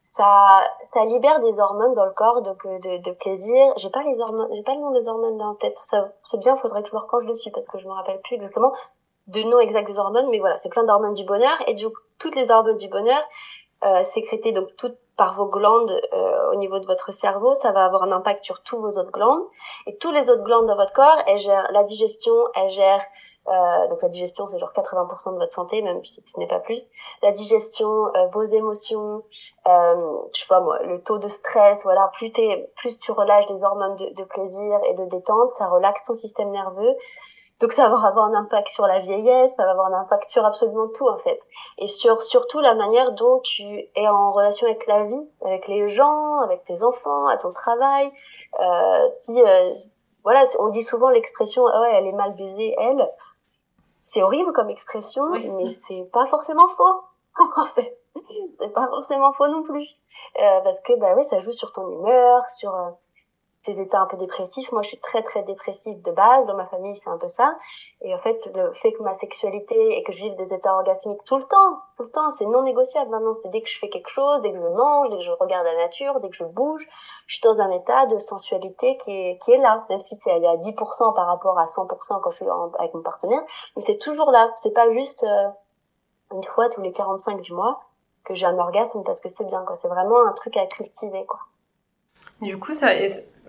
ça, 0.05 0.61
ça 0.93 1.05
libère 1.07 1.41
des 1.41 1.59
hormones 1.59 1.95
dans 1.95 2.05
le 2.05 2.13
corps, 2.13 2.43
donc 2.43 2.65
euh, 2.67 2.79
de, 2.79 3.03
de 3.03 3.11
plaisir. 3.17 3.73
J'ai 3.79 3.89
pas 3.89 4.03
les 4.03 4.21
hormones, 4.21 4.49
j'ai 4.53 4.63
pas 4.63 4.75
le 4.75 4.81
nom 4.81 4.91
des 4.91 5.09
hormones 5.09 5.39
là 5.39 5.47
en 5.47 5.55
tête. 5.55 5.77
Ça, 5.77 6.13
c'est 6.23 6.39
bien, 6.39 6.55
faudrait 6.57 6.83
que 6.83 6.91
je 6.91 6.95
me 6.95 7.01
repenche 7.01 7.25
dessus 7.25 7.51
parce 7.51 7.69
que 7.69 7.79
je 7.79 7.89
me 7.89 7.93
rappelle 7.93 8.21
plus 8.21 8.37
exactement 8.37 8.73
de 9.27 9.41
nom 9.45 9.59
exact 9.59 9.87
des 9.87 9.99
hormones, 9.99 10.29
mais 10.31 10.39
voilà, 10.39 10.59
c'est 10.59 10.69
plein 10.69 10.85
d'hormones 10.85 11.15
du 11.15 11.25
bonheur 11.25 11.57
et 11.67 11.73
du 11.73 11.87
toutes 12.19 12.37
les 12.37 12.51
hormones 12.51 12.77
du 12.77 12.89
bonheur 12.89 13.21
euh, 13.85 14.03
sécrétées 14.03 14.53
donc 14.53 14.77
toutes 14.77 14.99
par 15.17 15.33
vos 15.35 15.47
glandes 15.47 15.99
euh, 16.13 16.51
au 16.53 16.57
niveau 16.57 16.79
de 16.81 16.87
votre 16.87 17.13
cerveau, 17.13 17.55
ça 17.55 17.73
va 17.73 17.85
avoir 17.85 18.03
un 18.03 18.13
impact 18.13 18.45
sur 18.45 18.63
tous 18.63 18.81
vos 18.81 18.99
autres 18.99 19.13
glandes. 19.13 19.43
Et 19.87 19.97
tous 19.97 20.11
les 20.13 20.29
autres 20.29 20.43
glandes 20.43 20.67
dans 20.67 20.77
votre 20.77 20.93
corps, 20.93 21.17
elles 21.27 21.39
gèrent 21.39 21.69
la 21.71 21.83
digestion, 21.83 22.35
elles 22.57 22.69
gèrent 22.69 23.05
euh, 23.49 23.87
donc 23.89 24.01
la 24.03 24.09
digestion 24.09 24.47
c'est 24.47 24.59
genre 24.59 24.73
80% 24.75 25.35
de 25.35 25.39
votre 25.39 25.53
santé 25.53 25.83
même 25.83 26.03
si 26.05 26.23
ce 26.23 26.39
n'est 26.39 26.47
pas 26.47 26.61
plus 26.61 26.91
la 27.23 27.31
digestion 27.31 28.07
euh, 28.17 28.27
vos 28.33 28.43
émotions 28.43 29.23
euh, 29.67 30.19
je 30.33 30.41
sais 30.41 30.47
pas 30.49 30.61
moi 30.61 30.83
le 30.83 31.03
taux 31.03 31.19
de 31.19 31.29
stress 31.29 31.85
voilà 31.85 32.11
plus 32.15 32.33
t'es 32.33 32.71
plus 32.77 32.99
tu 32.99 33.13
relâches 33.13 33.47
des 33.47 33.63
hormones 33.65 33.97
de, 33.97 34.07
de 34.15 34.25
plaisir 34.25 34.81
et 34.89 34.95
de 34.95 35.05
détente 35.07 35.51
ça 35.51 35.69
relaxe 35.69 36.05
ton 36.05 36.15
système 36.15 36.51
nerveux 36.51 36.97
donc 37.61 37.73
ça 37.73 37.89
va 37.89 37.97
avoir 38.07 38.27
un 38.27 38.35
impact 38.35 38.69
sur 38.69 38.87
la 38.87 38.99
vieillesse, 38.99 39.55
ça 39.55 39.65
va 39.65 39.71
avoir 39.71 39.87
un 39.87 40.01
impact 40.01 40.29
sur 40.29 40.45
absolument 40.45 40.89
tout 40.89 41.09
en 41.09 41.19
fait. 41.19 41.39
Et 41.79 41.87
sur 41.87 42.21
surtout 42.21 42.61
la 42.61 42.75
manière 42.75 43.13
dont 43.13 43.41
tu 43.41 43.89
es 43.95 44.09
en 44.09 44.33
relation 44.33 44.67
avec 44.67 44.87
la 44.87 45.05
vie, 45.05 45.31
avec 45.45 45.69
les 45.69 45.87
gens, 45.87 46.41
avec 46.41 46.65
tes 46.65 46.83
enfants, 46.83 47.27
à 47.27 47.37
ton 47.37 47.53
travail. 47.53 48.13
Euh, 48.61 49.09
si 49.09 49.41
euh, 49.41 49.73
voilà, 50.25 50.43
on 50.59 50.69
dit 50.69 50.83
souvent 50.83 51.11
l'expression 51.11 51.65
ah 51.67 51.83
ouais, 51.83 51.93
elle 51.95 52.07
est 52.07 52.13
mal 52.13 52.35
baisée 52.35 52.75
elle. 52.79 53.09
C'est 54.07 54.23
horrible 54.23 54.53
comme 54.53 54.69
expression, 54.69 55.31
mais 55.31 55.71
c'est 55.71 56.11
pas 56.13 56.27
forcément 56.27 56.67
faux 56.67 57.05
en 57.57 57.65
fait. 57.65 57.99
C'est 58.53 58.69
pas 58.69 58.87
forcément 58.89 59.33
faux 59.33 59.49
non 59.49 59.63
plus. 59.63 59.97
Euh, 60.41 60.61
parce 60.61 60.83
que 60.83 60.93
bah 60.99 61.15
oui, 61.17 61.25
ça 61.25 61.41
joue 61.41 61.53
sur 61.53 61.73
ton 61.73 61.89
humeur, 61.89 62.47
sur 62.51 62.75
euh, 62.75 62.91
tes 63.65 63.81
états 63.81 64.01
un 64.01 64.07
peu 64.07 64.17
dépressifs. 64.17 64.71
Moi, 64.73 64.83
je 64.83 64.89
suis 64.89 64.99
très 64.99 65.23
très 65.23 65.43
dépressive 65.43 66.01
de 66.03 66.13
base. 66.13 66.47
Dans 66.47 66.55
ma 66.55 66.67
famille, 66.67 66.95
c'est 66.95 67.09
un 67.09 67.17
peu 67.17 67.29
ça. 67.29 67.57
Et 68.03 68.15
en 68.15 68.19
fait, 68.19 68.51
le 68.55 68.71
fait 68.73 68.93
que 68.93 69.03
ma 69.03 69.15
sexualité 69.15 69.97
et 69.97 70.03
que 70.03 70.13
je 70.13 70.23
vive 70.23 70.37
des 70.37 70.53
états 70.53 70.75
orgasmiques 70.75 71.25
tout 71.25 71.39
le 71.39 71.45
temps, 71.45 71.81
tout 71.97 72.03
le 72.05 72.11
temps, 72.11 72.31
c'est 72.31 72.45
non 72.47 72.63
négociable. 72.63 73.11
Maintenant, 73.11 73.33
c'est 73.33 73.49
dès 73.49 73.63
que 73.63 73.69
je 73.69 73.79
fais 73.79 73.89
quelque 73.89 74.11
chose, 74.11 74.43
dès 74.43 74.53
que 74.53 74.59
je 74.59 74.69
mange, 74.69 75.09
dès 75.11 75.17
que 75.17 75.23
je 75.23 75.33
regarde 75.33 75.65
la 75.65 75.77
nature, 75.77 76.21
dès 76.21 76.29
que 76.29 76.37
je 76.37 76.45
bouge, 76.45 76.87
je 77.27 77.35
suis 77.37 77.43
dans 77.43 77.61
un 77.61 77.71
état 77.71 78.07
de 78.07 78.19
sensualité 78.19 78.99
qui 78.99 79.11
est 79.11 79.39
qui 79.39 79.53
est 79.53 79.59
là, 79.59 79.85
même 79.89 80.01
si 80.01 80.15
c'est 80.15 80.31
à 80.31 80.57
10% 80.57 81.15
par 81.15 81.27
rapport 81.27 81.59
à 81.59 81.65
100% 81.65 82.21
quand 82.21 82.31
je 82.31 82.37
suis 82.37 82.47
avec 82.79 82.93
mon 82.95 83.03
partenaire. 83.03 83.43
Mais 83.77 83.83
c'est 83.83 83.99
toujours 83.99 84.31
là. 84.31 84.53
C'est 84.57 84.75
pas 84.75 84.91
juste 84.93 85.25
euh, 85.25 85.49
une 86.33 86.45
fois 86.45 86.69
tous 86.69 86.83
les 86.83 86.93
45 86.93 87.41
du 87.41 87.55
mois 87.55 87.81
que 88.25 88.35
j'ai 88.35 88.47
un 88.47 88.59
orgasme 88.59 89.03
parce 89.05 89.21
que 89.21 89.29
c'est 89.29 89.47
bien. 89.47 89.65
Quoi. 89.65 89.75
C'est 89.75 89.89
vraiment 89.89 90.27
un 90.27 90.33
truc 90.33 90.57
à 90.57 90.67
cultiver. 90.67 91.25
Quoi. 91.25 91.41
Du 92.41 92.59
coup, 92.59 92.75
ça, 92.75 92.89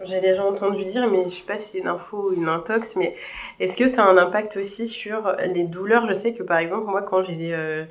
j'ai 0.04 0.20
déjà 0.20 0.44
entendu 0.44 0.84
dire, 0.86 1.10
mais 1.10 1.24
je 1.30 1.36
sais 1.36 1.44
pas 1.44 1.58
si 1.58 1.72
c'est 1.72 1.80
une 1.80 1.88
info 1.88 2.30
ou 2.30 2.34
une 2.34 2.50
intox, 2.50 2.96
mais 2.96 3.16
est-ce 3.60 3.78
que 3.78 3.88
ça 3.88 4.04
a 4.04 4.08
un 4.08 4.18
impact 4.18 4.58
aussi 4.58 4.88
sur 4.88 5.36
les 5.46 5.64
douleurs? 5.64 6.08
Je 6.08 6.14
sais 6.14 6.34
que 6.34 6.44
par 6.44 6.58
exemple, 6.58 6.86
moi, 6.86 7.02
quand 7.02 7.24
j'ai 7.24 7.36
des, 7.36 7.54
euh, 7.54 7.86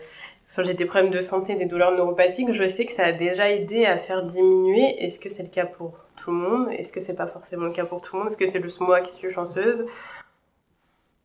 j'ai 0.58 0.74
des 0.74 0.84
problèmes 0.84 1.10
de 1.10 1.20
santé, 1.20 1.54
des 1.54 1.64
douleurs 1.66 1.92
neuropathiques, 1.92 2.52
je 2.52 2.68
sais 2.68 2.84
que 2.84 2.92
ça 2.92 3.06
a 3.06 3.12
déjà 3.12 3.50
aidé 3.50 3.86
à 3.86 3.98
faire 3.98 4.22
diminuer. 4.24 5.02
Est-ce 5.04 5.18
que 5.18 5.28
c'est 5.28 5.42
le 5.42 5.48
cas 5.48 5.66
pour 5.66 5.92
tout 6.16 6.30
le 6.30 6.36
monde? 6.36 6.68
Est-ce 6.72 6.92
que 6.92 7.00
c'est 7.00 7.16
pas 7.16 7.26
forcément 7.26 7.64
le 7.64 7.72
cas 7.72 7.86
pour 7.86 8.00
tout 8.00 8.16
le 8.16 8.22
monde? 8.22 8.30
Est-ce 8.30 8.38
que 8.38 8.48
c'est 8.48 8.62
juste 8.62 8.80
moi 8.80 9.00
qui 9.00 9.12
suis 9.12 9.32
chanceuse? 9.32 9.84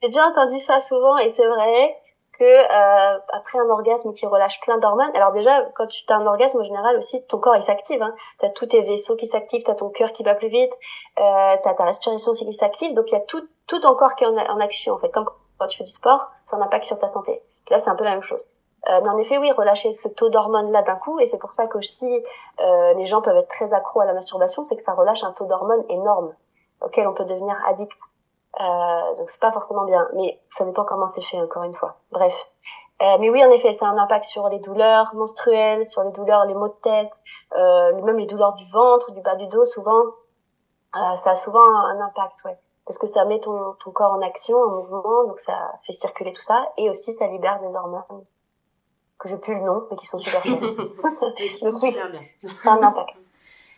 J'ai 0.01 0.07
déjà 0.07 0.25
entendu 0.27 0.57
ça 0.59 0.79
souvent 0.79 1.17
et 1.17 1.29
c'est 1.29 1.47
vrai 1.47 1.95
que 2.37 2.43
euh, 2.43 3.19
après 3.29 3.59
un 3.59 3.69
orgasme 3.69 4.13
qui 4.13 4.25
relâche 4.25 4.59
plein 4.61 4.77
d'hormones. 4.77 5.11
Alors 5.13 5.31
déjà, 5.31 5.63
quand 5.75 5.87
tu 5.87 6.03
as 6.09 6.15
un 6.15 6.25
orgasme 6.25 6.61
en 6.61 6.63
général 6.63 6.95
aussi, 6.97 7.25
ton 7.27 7.39
corps 7.39 7.55
il 7.55 7.63
s'active. 7.63 8.01
Hein. 8.01 8.13
Tu 8.39 8.51
tous 8.53 8.67
tes 8.67 8.81
vaisseaux 8.81 9.15
qui 9.15 9.25
s'activent, 9.25 9.63
tu 9.63 9.71
as 9.71 9.75
ton 9.75 9.89
cœur 9.89 10.11
qui 10.11 10.23
bat 10.23 10.35
plus 10.35 10.49
vite, 10.49 10.71
euh, 11.19 11.55
tu 11.55 11.75
ta 11.75 11.83
respiration 11.83 12.31
aussi 12.31 12.45
qui 12.45 12.53
s'active. 12.53 12.93
Donc 12.93 13.05
il 13.09 13.13
y 13.13 13.17
a 13.17 13.21
tout, 13.21 13.47
tout 13.67 13.79
ton 13.79 13.95
corps 13.95 14.15
qui 14.15 14.23
est 14.23 14.27
en, 14.27 14.59
action 14.59 14.93
en 14.93 14.97
fait. 14.97 15.09
Comme 15.09 15.25
quand 15.57 15.67
tu 15.67 15.77
fais 15.77 15.83
du 15.83 15.91
sport, 15.91 16.31
ça 16.43 16.55
a 16.55 16.59
un 16.59 16.63
impact 16.63 16.85
sur 16.85 16.97
ta 16.97 17.07
santé. 17.07 17.41
Là, 17.69 17.79
c'est 17.79 17.89
un 17.89 17.95
peu 17.95 18.03
la 18.03 18.11
même 18.11 18.21
chose. 18.21 18.45
Euh, 18.87 19.01
mais 19.03 19.09
en 19.09 19.17
effet, 19.17 19.37
oui, 19.37 19.51
relâcher 19.51 19.91
ce 19.93 20.07
taux 20.07 20.29
d'hormones 20.29 20.71
là 20.71 20.81
d'un 20.81 20.95
coup, 20.95 21.19
et 21.19 21.25
c'est 21.25 21.37
pour 21.37 21.51
ça 21.51 21.67
que 21.67 21.77
aussi 21.77 22.23
euh, 22.61 22.93
les 22.93 23.05
gens 23.05 23.21
peuvent 23.21 23.35
être 23.35 23.49
très 23.49 23.73
accros 23.73 23.99
à 23.99 24.05
la 24.05 24.13
masturbation, 24.13 24.63
c'est 24.63 24.77
que 24.77 24.81
ça 24.81 24.93
relâche 24.93 25.23
un 25.23 25.33
taux 25.33 25.45
d'hormones 25.45 25.83
énorme 25.89 26.33
auquel 26.81 27.07
on 27.07 27.13
peut 27.13 27.25
devenir 27.25 27.55
addict. 27.67 27.99
Euh, 28.59 29.15
donc 29.15 29.29
c'est 29.29 29.39
pas 29.39 29.51
forcément 29.51 29.85
bien, 29.85 30.07
mais 30.15 30.39
ça 30.49 30.65
dépend 30.65 30.83
comment 30.83 31.07
c'est 31.07 31.21
fait 31.21 31.39
encore 31.39 31.63
une 31.63 31.73
fois. 31.73 31.97
Bref, 32.11 32.51
euh, 33.01 33.17
mais 33.19 33.29
oui 33.29 33.43
en 33.43 33.49
effet, 33.51 33.71
ça 33.71 33.87
a 33.87 33.91
un 33.91 33.97
impact 33.97 34.25
sur 34.25 34.49
les 34.49 34.59
douleurs 34.59 35.13
menstruelles, 35.15 35.85
sur 35.85 36.03
les 36.03 36.11
douleurs, 36.11 36.45
les 36.45 36.55
maux 36.55 36.67
de 36.67 36.73
tête, 36.81 37.13
euh, 37.55 38.01
même 38.01 38.17
les 38.17 38.25
douleurs 38.25 38.53
du 38.53 38.65
ventre, 38.71 39.13
du 39.13 39.21
bas 39.21 39.35
du 39.35 39.47
dos. 39.47 39.65
Souvent, 39.65 40.01
euh, 40.95 41.15
ça 41.15 41.31
a 41.31 41.35
souvent 41.35 41.63
un 41.63 42.01
impact, 42.01 42.43
ouais, 42.45 42.57
parce 42.85 42.97
que 42.97 43.07
ça 43.07 43.23
met 43.25 43.39
ton, 43.39 43.75
ton 43.79 43.91
corps 43.91 44.13
en 44.13 44.21
action, 44.21 44.57
en 44.57 44.77
mouvement, 44.77 45.25
donc 45.25 45.39
ça 45.39 45.71
fait 45.83 45.93
circuler 45.93 46.33
tout 46.33 46.41
ça, 46.41 46.65
et 46.77 46.89
aussi 46.89 47.13
ça 47.13 47.27
libère 47.27 47.59
des 47.61 47.67
hormones 47.67 48.25
que 49.19 49.27
j'ai 49.29 49.37
plus 49.37 49.55
le 49.55 49.61
nom, 49.61 49.85
mais 49.91 49.97
qui 49.97 50.07
sont 50.07 50.17
super 50.17 50.43
chouettes. 50.43 50.61
donc 51.61 51.83
oui, 51.83 51.91
ça 51.91 52.05
a 52.65 52.71
un 52.71 52.83
impact. 52.83 53.15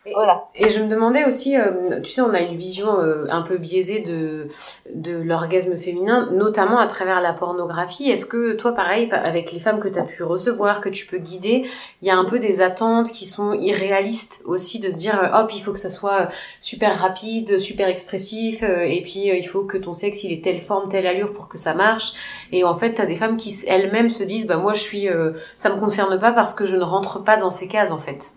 Et, 0.08 0.14
voilà. 0.16 0.46
et 0.56 0.72
je 0.72 0.82
me 0.82 0.88
demandais 0.90 1.26
aussi, 1.26 1.56
euh, 1.56 2.02
tu 2.02 2.12
sais, 2.12 2.22
on 2.22 2.34
a 2.34 2.42
une 2.42 2.58
vision 2.58 3.00
euh, 3.00 3.26
un 3.30 3.44
peu 3.44 3.58
biaisée 3.58 4.00
de, 4.00 4.48
de 4.96 5.22
l'orgasme 5.22 5.78
féminin, 5.78 6.28
notamment 6.32 6.80
à 6.80 6.88
travers 6.88 7.22
la 7.22 7.34
pornographie. 7.34 8.10
Est-ce 8.10 8.26
que 8.26 8.54
toi, 8.54 8.74
pareil, 8.74 9.12
avec 9.12 9.52
les 9.52 9.60
femmes 9.60 9.80
que 9.80 9.88
tu 9.88 10.00
as 10.00 10.04
pu 10.04 10.24
recevoir, 10.24 10.82
que 10.82 10.90
tu 10.90 11.06
peux 11.06 11.20
guider, 11.20 11.70
il 12.02 12.08
y 12.08 12.10
a 12.10 12.18
un 12.18 12.26
peu 12.26 12.40
des 12.40 12.62
attentes 12.62 13.12
qui 13.12 13.28
sont 13.28 13.54
irréalistes 13.54 14.42
aussi, 14.46 14.80
de 14.80 14.90
se 14.90 14.98
dire, 14.98 15.22
euh, 15.22 15.40
hop, 15.40 15.52
il 15.54 15.62
faut 15.62 15.72
que 15.72 15.78
ça 15.78 15.92
soit 15.92 16.30
super 16.60 16.98
rapide, 16.98 17.60
super 17.60 17.88
expressif, 17.88 18.64
et 18.64 19.04
puis 19.04 19.28
il 19.28 19.48
faut 19.48 19.66
que 19.66 19.78
ton 19.78 19.94
sexe, 19.94 20.24
il 20.24 20.34
ait 20.34 20.42
telle 20.42 20.62
forme, 20.62 20.90
telle 20.90 21.06
allure 21.06 21.32
pour 21.32 21.48
que 21.48 21.60
ça 21.60 21.76
marche. 21.76 22.14
Et 22.52 22.64
en 22.64 22.76
fait, 22.76 22.96
tu 22.96 23.02
as 23.02 23.06
des 23.06 23.16
femmes 23.16 23.38
qui 23.38 23.56
elles-mêmes 23.68 24.10
se 24.10 24.24
disent, 24.24 24.48
bah 24.48 24.58
moi, 24.58 24.74
je 24.74 24.82
suis, 24.82 25.08
ça 25.58 25.70
me 25.70 25.80
concerne 25.80 26.20
pas 26.20 26.32
parce 26.32 26.56
que 26.56 26.66
je 26.66 26.76
ne 26.76 26.84
rentre 26.84 27.24
pas 27.24 27.38
dans 27.38 27.52
ces 27.52 27.68
cases, 27.68 27.92
en 27.92 28.00
fait. 28.00 28.32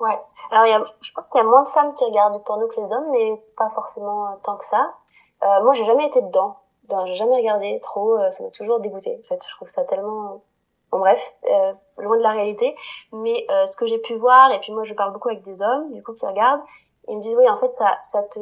Ouais. 0.00 0.18
Alors, 0.50 0.66
y 0.66 0.72
a, 0.72 0.82
je 1.02 1.12
pense 1.12 1.28
qu'il 1.28 1.38
y 1.38 1.44
a 1.44 1.46
moins 1.46 1.62
de 1.62 1.68
femmes 1.68 1.92
qui 1.92 2.04
regardent 2.04 2.34
du 2.34 2.42
porno 2.42 2.66
que 2.68 2.80
les 2.80 2.92
hommes, 2.92 3.10
mais 3.10 3.42
pas 3.56 3.68
forcément 3.68 4.26
euh, 4.26 4.36
tant 4.42 4.56
que 4.56 4.64
ça. 4.64 4.94
Euh, 5.42 5.62
moi, 5.62 5.74
j'ai 5.74 5.84
jamais 5.84 6.06
été 6.06 6.22
dedans. 6.22 6.56
j'ai 7.04 7.14
jamais 7.14 7.36
regardé 7.36 7.78
trop. 7.80 8.14
Euh, 8.18 8.30
ça 8.30 8.44
m'a 8.44 8.50
toujours 8.50 8.80
dégoûté. 8.80 9.20
En 9.22 9.28
fait, 9.28 9.44
je 9.46 9.54
trouve 9.54 9.68
ça 9.68 9.84
tellement. 9.84 10.42
Bon, 10.90 10.98
bref, 10.98 11.36
euh, 11.44 11.72
loin 11.98 12.16
de 12.16 12.22
la 12.22 12.30
réalité. 12.30 12.74
Mais 13.12 13.46
euh, 13.50 13.66
ce 13.66 13.76
que 13.76 13.86
j'ai 13.86 13.98
pu 13.98 14.16
voir, 14.16 14.50
et 14.52 14.58
puis 14.60 14.72
moi, 14.72 14.84
je 14.84 14.94
parle 14.94 15.12
beaucoup 15.12 15.28
avec 15.28 15.42
des 15.42 15.62
hommes, 15.62 15.92
du 15.92 16.02
coup, 16.02 16.14
qui 16.14 16.26
regardent, 16.26 16.62
ils 17.08 17.16
me 17.16 17.20
disent 17.20 17.36
oui, 17.38 17.48
en 17.48 17.58
fait, 17.58 17.70
ça, 17.70 17.98
ça 18.00 18.22
te, 18.22 18.40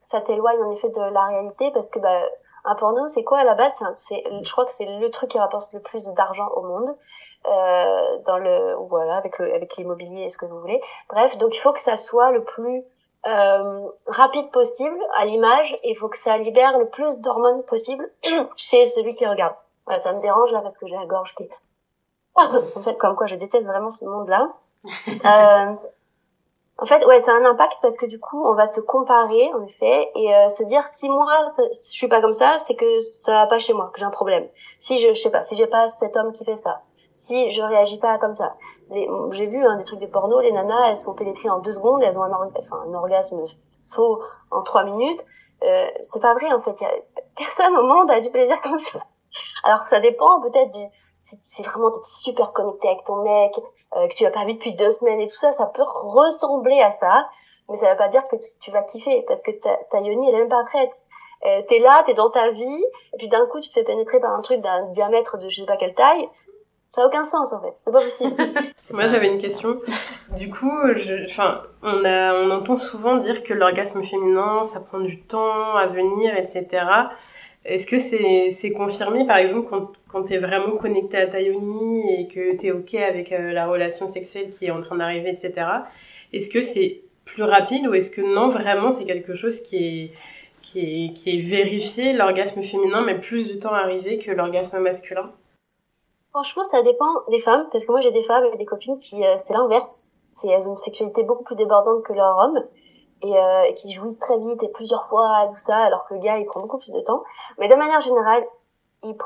ça 0.00 0.20
t'éloigne 0.20 0.62
en 0.62 0.70
effet 0.70 0.90
de 0.90 1.00
la 1.00 1.24
réalité 1.26 1.70
parce 1.72 1.90
que 1.90 1.98
bah, 1.98 2.22
un 2.64 2.74
porno, 2.74 3.06
c'est 3.06 3.24
quoi 3.24 3.38
à 3.38 3.44
la 3.44 3.54
base 3.54 3.82
C'est, 3.96 4.24
je 4.42 4.50
crois 4.50 4.64
que 4.64 4.72
c'est 4.72 4.86
le 4.86 5.10
truc 5.10 5.30
qui 5.30 5.38
rapporte 5.38 5.72
le 5.74 5.80
plus 5.80 6.14
d'argent 6.14 6.48
au 6.56 6.62
monde, 6.62 6.96
euh, 7.46 8.18
dans 8.24 8.38
le, 8.38 8.74
voilà, 8.88 9.16
avec 9.16 9.38
le, 9.38 9.54
avec 9.54 9.76
l'immobilier 9.76 10.22
et 10.22 10.28
ce 10.30 10.38
que 10.38 10.46
vous 10.46 10.60
voulez. 10.60 10.80
Bref, 11.10 11.36
donc 11.38 11.54
il 11.54 11.58
faut 11.58 11.72
que 11.72 11.80
ça 11.80 11.96
soit 11.96 12.32
le 12.32 12.42
plus 12.42 12.82
euh, 13.26 13.88
rapide 14.06 14.50
possible 14.50 14.98
à 15.14 15.26
l'image, 15.26 15.78
et 15.82 15.90
il 15.90 15.96
faut 15.96 16.08
que 16.08 16.18
ça 16.18 16.38
libère 16.38 16.78
le 16.78 16.88
plus 16.88 17.20
d'hormones 17.20 17.62
possible 17.64 18.10
chez 18.56 18.86
celui 18.86 19.14
qui 19.14 19.26
regarde. 19.26 19.54
Voilà, 19.84 20.00
ça 20.00 20.12
me 20.14 20.20
dérange 20.20 20.52
là 20.52 20.62
parce 20.62 20.78
que 20.78 20.86
j'ai 20.86 20.96
la 20.96 21.06
gorge 21.06 21.34
qui, 21.34 21.48
comme 22.98 23.14
quoi 23.14 23.26
je 23.26 23.36
déteste 23.36 23.66
vraiment 23.66 23.90
ce 23.90 24.06
monde-là. 24.06 24.48
euh, 25.08 25.74
en 26.78 26.86
fait, 26.86 27.04
ouais, 27.06 27.20
c'est 27.20 27.30
un 27.30 27.44
impact 27.44 27.78
parce 27.82 27.98
que 27.98 28.06
du 28.06 28.18
coup, 28.18 28.44
on 28.44 28.54
va 28.54 28.66
se 28.66 28.80
comparer, 28.80 29.52
en 29.54 29.64
effet, 29.64 30.10
et 30.16 30.34
euh, 30.34 30.48
se 30.48 30.64
dire 30.64 30.82
si 30.86 31.08
moi 31.08 31.46
je 31.56 31.68
suis 31.70 32.08
pas 32.08 32.20
comme 32.20 32.32
ça, 32.32 32.58
c'est 32.58 32.74
que 32.74 33.00
ça 33.00 33.32
va 33.32 33.46
pas 33.46 33.60
chez 33.60 33.72
moi, 33.72 33.90
que 33.92 34.00
j'ai 34.00 34.06
un 34.06 34.10
problème. 34.10 34.48
Si 34.80 34.96
je, 34.96 35.14
je 35.14 35.20
sais 35.20 35.30
pas, 35.30 35.44
si 35.44 35.54
j'ai 35.54 35.68
pas 35.68 35.86
cet 35.86 36.16
homme 36.16 36.32
qui 36.32 36.44
fait 36.44 36.56
ça, 36.56 36.82
si 37.12 37.50
je 37.50 37.62
réagis 37.62 37.98
pas 37.98 38.18
comme 38.18 38.32
ça. 38.32 38.56
J'ai 38.90 39.46
vu 39.46 39.64
hein, 39.64 39.76
des 39.76 39.84
trucs 39.84 40.00
de 40.00 40.06
porno, 40.06 40.40
les 40.40 40.52
nanas, 40.52 40.88
elles 40.88 40.96
se 40.96 41.04
font 41.04 41.14
pénétrer 41.14 41.48
en 41.48 41.60
deux 41.60 41.72
secondes, 41.72 42.02
elles 42.02 42.18
ont 42.18 42.24
un, 42.24 42.94
orgasme 42.94 43.42
faux 43.82 44.20
en 44.50 44.62
trois 44.62 44.84
minutes. 44.84 45.24
Euh, 45.62 45.86
c'est 46.00 46.20
pas 46.20 46.34
vrai 46.34 46.52
en 46.52 46.60
fait. 46.60 46.78
Y 46.80 46.84
a... 46.84 46.90
Personne 47.36 47.74
au 47.76 47.84
monde 47.84 48.10
a 48.10 48.20
du 48.20 48.30
plaisir 48.30 48.60
comme 48.60 48.78
ça. 48.78 48.98
Alors 49.62 49.86
ça 49.86 50.00
dépend 50.00 50.40
peut-être 50.40 50.72
du. 50.72 50.84
C'est 51.20 51.62
vraiment 51.62 51.88
d'être 51.88 52.04
super 52.04 52.52
connecté 52.52 52.88
avec 52.88 53.04
ton 53.04 53.22
mec, 53.22 53.58
euh, 53.96 54.08
que 54.08 54.14
tu 54.14 54.24
l'as 54.24 54.30
pas 54.30 54.44
vu 54.44 54.54
depuis 54.54 54.72
deux 54.72 54.92
semaines 54.92 55.20
et 55.20 55.26
tout 55.26 55.36
ça, 55.36 55.52
ça 55.52 55.66
peut 55.66 55.82
ressembler 55.82 56.80
à 56.80 56.90
ça, 56.90 57.28
mais 57.68 57.76
ça 57.76 57.90
veut 57.90 57.96
pas 57.96 58.08
dire 58.08 58.22
que 58.30 58.36
tu, 58.60 58.70
vas 58.70 58.82
kiffer 58.82 59.24
parce 59.26 59.42
que 59.42 59.50
ta, 59.52 59.76
ta 59.90 60.00
yoni 60.00 60.28
elle 60.28 60.34
est 60.34 60.38
même 60.38 60.48
pas 60.48 60.64
prête. 60.64 61.02
Euh, 61.46 61.60
t'es 61.68 61.78
là, 61.78 62.02
t'es 62.04 62.14
dans 62.14 62.30
ta 62.30 62.50
vie, 62.50 62.84
et 63.12 63.16
puis 63.18 63.28
d'un 63.28 63.46
coup 63.46 63.60
tu 63.60 63.68
te 63.68 63.74
fais 63.74 63.84
pénétrer 63.84 64.18
par 64.18 64.32
un 64.32 64.40
truc 64.40 64.60
d'un 64.60 64.88
diamètre 64.88 65.38
de 65.38 65.48
je 65.48 65.60
sais 65.60 65.66
pas 65.66 65.76
quelle 65.76 65.94
taille. 65.94 66.28
Ça 66.90 67.02
a 67.02 67.06
aucun 67.06 67.24
sens 67.24 67.52
en 67.52 67.60
fait, 67.60 67.72
c'est 67.74 67.92
pas 67.92 68.00
possible. 68.00 68.36
Moi 68.92 69.08
j'avais 69.08 69.28
une 69.32 69.40
question. 69.40 69.80
Du 70.36 70.48
coup, 70.50 70.72
je, 70.96 71.28
enfin, 71.28 71.62
on 71.82 72.04
a, 72.04 72.34
on 72.34 72.50
entend 72.50 72.76
souvent 72.76 73.16
dire 73.16 73.42
que 73.42 73.52
l'orgasme 73.52 74.02
féminin, 74.04 74.64
ça 74.64 74.80
prend 74.80 75.00
du 75.00 75.20
temps 75.22 75.74
à 75.74 75.86
venir, 75.86 76.36
etc. 76.36 76.86
Est-ce 77.64 77.86
que 77.86 77.98
c'est 77.98 78.50
c'est 78.50 78.72
confirmé, 78.72 79.26
par 79.26 79.38
exemple, 79.38 79.68
quand, 79.68 79.92
quand 80.08 80.24
tu 80.24 80.34
es 80.34 80.38
vraiment 80.38 80.76
connecté 80.76 81.16
à 81.16 81.26
ta 81.26 81.40
yoni 81.40 82.02
et 82.12 82.28
que 82.28 82.56
tu 82.56 82.66
es 82.66 82.72
OK 82.72 82.94
avec 82.94 83.32
euh, 83.32 83.52
la 83.52 83.66
relation 83.66 84.06
sexuelle 84.06 84.50
qui 84.50 84.66
est 84.66 84.70
en 84.70 84.82
train 84.82 84.96
d'arriver, 84.96 85.30
etc. 85.30 85.66
Est-ce 86.32 86.50
que 86.50 86.62
c'est 86.62 87.02
plus 87.24 87.42
rapide 87.42 87.86
ou 87.86 87.94
est-ce 87.94 88.10
que 88.10 88.20
non, 88.20 88.48
vraiment, 88.48 88.90
c'est 88.90 89.06
quelque 89.06 89.34
chose 89.34 89.62
qui 89.62 89.76
est, 89.76 90.12
qui 90.60 90.80
est, 90.80 91.14
qui 91.14 91.38
est 91.38 91.40
vérifié, 91.40 92.12
l'orgasme 92.12 92.62
féminin 92.62 93.00
met 93.02 93.18
plus 93.18 93.48
de 93.48 93.58
temps 93.58 93.72
à 93.72 93.78
arriver 93.78 94.18
que 94.18 94.30
l'orgasme 94.30 94.78
masculin? 94.80 95.30
Franchement, 96.32 96.64
ça 96.64 96.82
dépend 96.82 97.22
des 97.30 97.38
femmes, 97.38 97.66
parce 97.72 97.86
que 97.86 97.92
moi 97.92 98.00
j'ai 98.00 98.12
des 98.12 98.22
femmes 98.22 98.44
et 98.52 98.56
des 98.58 98.66
copines 98.66 98.98
qui, 98.98 99.24
euh, 99.24 99.36
c'est 99.36 99.54
l'inverse. 99.54 100.16
C'est, 100.26 100.48
elles 100.48 100.68
ont 100.68 100.72
une 100.72 100.76
sexualité 100.76 101.22
beaucoup 101.22 101.44
plus 101.44 101.56
débordante 101.56 102.02
que 102.02 102.12
leur 102.12 102.36
homme 102.36 102.64
et 103.22 103.38
euh, 103.38 103.72
qui 103.72 103.92
jouissent 103.92 104.18
très 104.18 104.38
vite 104.38 104.62
et 104.62 104.68
plusieurs 104.68 105.04
fois 105.04 105.46
tout 105.48 105.58
ça 105.58 105.76
alors 105.78 106.06
que 106.06 106.14
le 106.14 106.20
gars 106.20 106.38
il 106.38 106.46
prend 106.46 106.60
beaucoup 106.60 106.78
plus 106.78 106.92
de 106.92 107.00
temps. 107.00 107.24
Mais 107.58 107.68
de 107.68 107.74
manière 107.74 108.00
générale 108.00 108.44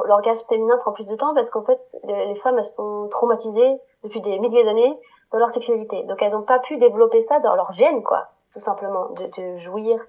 l'orgasme 0.04 0.46
féminin 0.48 0.76
prend 0.78 0.92
plus 0.92 1.06
de 1.06 1.16
temps 1.16 1.34
parce 1.34 1.50
qu'en 1.50 1.64
fait 1.64 1.80
les 2.04 2.34
femmes 2.34 2.58
elles 2.58 2.64
sont 2.64 3.08
traumatisées 3.10 3.80
depuis 4.02 4.20
des 4.20 4.38
milliers 4.38 4.64
d'années 4.64 5.00
dans 5.32 5.38
leur 5.38 5.50
sexualité. 5.50 6.02
Donc 6.04 6.22
elles 6.22 6.36
ont 6.36 6.42
pas 6.42 6.58
pu 6.58 6.76
développer 6.78 7.20
ça 7.20 7.38
dans 7.40 7.54
leur 7.54 7.72
gène 7.72 8.02
quoi 8.02 8.28
tout 8.52 8.60
simplement. 8.60 9.08
De, 9.10 9.26
de 9.26 9.56
jouir 9.56 10.00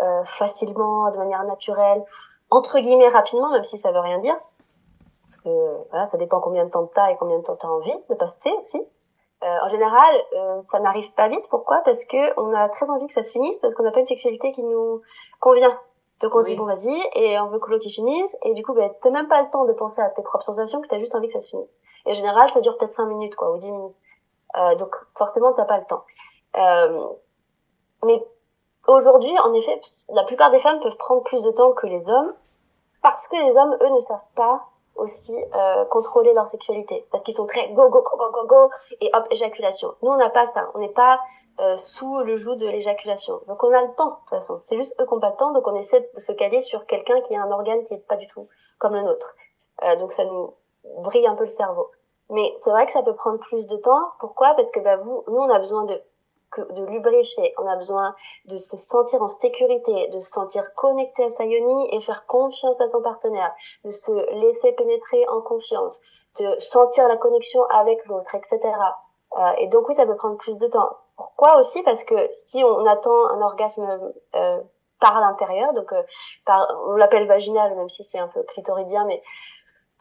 euh, 0.00 0.24
facilement 0.24 1.10
de 1.10 1.18
manière 1.18 1.44
naturelle 1.44 2.04
entre 2.50 2.78
guillemets 2.78 3.08
rapidement 3.08 3.50
même 3.50 3.64
si 3.64 3.78
ça 3.78 3.92
veut 3.92 4.00
rien 4.00 4.18
dire. 4.18 4.36
Parce 5.22 5.38
que 5.38 5.88
voilà 5.90 6.04
ça 6.04 6.18
dépend 6.18 6.40
combien 6.40 6.64
de 6.64 6.70
temps 6.70 6.86
t'as 6.86 7.10
et 7.10 7.16
combien 7.16 7.38
de 7.38 7.42
temps 7.42 7.56
t'as 7.56 7.68
envie 7.68 7.94
de 8.10 8.14
passer 8.14 8.52
aussi 8.60 8.86
euh, 9.44 9.58
en 9.62 9.68
général, 9.68 10.14
euh, 10.32 10.58
ça 10.58 10.80
n'arrive 10.80 11.12
pas 11.12 11.28
vite. 11.28 11.46
Pourquoi? 11.50 11.82
Parce 11.84 12.06
que 12.06 12.40
on 12.40 12.54
a 12.54 12.68
très 12.68 12.90
envie 12.90 13.06
que 13.06 13.12
ça 13.12 13.22
se 13.22 13.32
finisse, 13.32 13.60
parce 13.60 13.74
qu'on 13.74 13.82
n'a 13.82 13.90
pas 13.90 14.00
une 14.00 14.06
sexualité 14.06 14.52
qui 14.52 14.62
nous 14.62 15.02
convient. 15.38 15.78
Donc 16.22 16.34
on 16.34 16.40
se 16.40 16.46
dit 16.46 16.56
bon 16.56 16.64
vas-y, 16.64 16.98
et 17.14 17.38
on 17.40 17.48
veut 17.48 17.58
que 17.58 17.70
l'autre 17.70 17.88
finisse, 17.88 18.38
et 18.44 18.54
du 18.54 18.64
coup 18.64 18.72
ben, 18.72 18.90
t'as 19.02 19.10
même 19.10 19.28
pas 19.28 19.42
le 19.42 19.50
temps 19.50 19.64
de 19.64 19.72
penser 19.72 20.00
à 20.00 20.08
tes 20.10 20.22
propres 20.22 20.44
sensations, 20.44 20.80
que 20.80 20.86
t'as 20.86 20.98
juste 20.98 21.14
envie 21.14 21.26
que 21.26 21.32
ça 21.32 21.40
se 21.40 21.50
finisse. 21.50 21.80
Et 22.06 22.12
en 22.12 22.14
général, 22.14 22.48
ça 22.48 22.60
dure 22.60 22.76
peut-être 22.78 22.92
5 22.92 23.06
minutes 23.06 23.34
quoi, 23.34 23.52
ou 23.52 23.58
10 23.58 23.72
minutes. 23.72 23.98
Euh, 24.56 24.74
donc 24.76 24.94
forcément 25.16 25.52
t'as 25.52 25.64
pas 25.64 25.78
le 25.78 25.84
temps. 25.84 26.04
Euh, 26.56 27.08
mais 28.04 28.24
aujourd'hui, 28.86 29.36
en 29.40 29.52
effet, 29.52 29.78
la 30.14 30.22
plupart 30.22 30.50
des 30.50 30.60
femmes 30.60 30.80
peuvent 30.80 30.96
prendre 30.96 31.22
plus 31.22 31.42
de 31.42 31.50
temps 31.50 31.72
que 31.72 31.86
les 31.86 32.08
hommes, 32.08 32.32
parce 33.02 33.28
que 33.28 33.36
les 33.36 33.56
hommes, 33.56 33.76
eux, 33.82 33.90
ne 33.90 34.00
savent 34.00 34.28
pas 34.34 34.68
aussi 34.96 35.36
euh, 35.54 35.84
contrôler 35.86 36.32
leur 36.32 36.46
sexualité 36.46 37.06
parce 37.10 37.22
qu'ils 37.22 37.34
sont 37.34 37.46
très 37.46 37.68
go 37.70 37.88
go 37.90 38.02
go 38.02 38.16
go 38.16 38.30
go 38.30 38.46
go 38.46 38.70
et 39.00 39.10
hop 39.14 39.26
éjaculation. 39.30 39.88
Nous 40.02 40.10
on 40.10 40.16
n'a 40.16 40.30
pas 40.30 40.46
ça, 40.46 40.70
on 40.74 40.78
n'est 40.78 40.92
pas 40.92 41.20
euh, 41.60 41.76
sous 41.76 42.18
le 42.20 42.36
joug 42.36 42.56
de 42.56 42.66
l'éjaculation. 42.66 43.40
Donc 43.46 43.62
on 43.62 43.72
a 43.72 43.82
le 43.82 43.94
temps 43.94 44.10
de 44.10 44.14
toute 44.16 44.30
façon. 44.30 44.58
C'est 44.60 44.76
juste 44.76 45.00
eux 45.00 45.06
qui 45.06 45.14
n'ont 45.14 45.20
pas 45.20 45.30
le 45.30 45.36
temps, 45.36 45.52
donc 45.52 45.66
on 45.66 45.74
essaie 45.74 46.00
de 46.00 46.20
se 46.20 46.32
caler 46.32 46.60
sur 46.60 46.86
quelqu'un 46.86 47.20
qui 47.20 47.34
a 47.36 47.42
un 47.42 47.50
organe 47.50 47.82
qui 47.82 47.94
est 47.94 48.06
pas 48.06 48.16
du 48.16 48.26
tout 48.26 48.48
comme 48.78 48.94
le 48.94 49.02
nôtre. 49.02 49.36
Euh, 49.84 49.96
donc 49.96 50.12
ça 50.12 50.24
nous 50.24 50.54
brille 50.98 51.26
un 51.26 51.34
peu 51.34 51.44
le 51.44 51.50
cerveau. 51.50 51.90
Mais 52.30 52.52
c'est 52.56 52.70
vrai 52.70 52.86
que 52.86 52.92
ça 52.92 53.02
peut 53.02 53.14
prendre 53.14 53.38
plus 53.38 53.66
de 53.66 53.76
temps. 53.76 54.02
Pourquoi? 54.18 54.54
Parce 54.54 54.70
que 54.70 54.80
bah, 54.80 54.96
vous, 54.96 55.24
nous 55.28 55.36
on 55.36 55.50
a 55.50 55.58
besoin 55.58 55.84
de 55.84 56.00
de 56.60 56.84
lubrifier, 56.84 57.54
on 57.58 57.66
a 57.66 57.76
besoin 57.76 58.14
de 58.46 58.56
se 58.56 58.76
sentir 58.76 59.22
en 59.22 59.28
sécurité, 59.28 60.08
de 60.08 60.18
se 60.18 60.30
sentir 60.30 60.74
connecté 60.74 61.24
à 61.24 61.28
sa 61.28 61.44
yoni 61.44 61.88
et 61.94 62.00
faire 62.00 62.26
confiance 62.26 62.80
à 62.80 62.86
son 62.86 63.02
partenaire, 63.02 63.54
de 63.84 63.90
se 63.90 64.12
laisser 64.40 64.72
pénétrer 64.72 65.26
en 65.28 65.40
confiance, 65.40 66.00
de 66.40 66.56
sentir 66.58 67.08
la 67.08 67.16
connexion 67.16 67.64
avec 67.70 68.04
l'autre, 68.06 68.34
etc. 68.34 68.60
Euh, 69.38 69.52
et 69.58 69.68
donc 69.68 69.88
oui, 69.88 69.94
ça 69.94 70.06
peut 70.06 70.16
prendre 70.16 70.36
plus 70.36 70.58
de 70.58 70.66
temps. 70.66 70.90
Pourquoi 71.16 71.58
aussi? 71.58 71.82
Parce 71.82 72.04
que 72.04 72.14
si 72.32 72.62
on 72.64 72.84
attend 72.86 73.28
un 73.28 73.40
orgasme 73.40 74.12
euh, 74.34 74.60
par 75.00 75.20
l'intérieur, 75.20 75.72
donc 75.74 75.92
euh, 75.92 76.02
par, 76.44 76.66
on 76.88 76.96
l'appelle 76.96 77.26
vaginal, 77.26 77.74
même 77.76 77.88
si 77.88 78.02
c'est 78.04 78.18
un 78.18 78.28
peu 78.28 78.42
clitoridien, 78.42 79.04
mais 79.04 79.22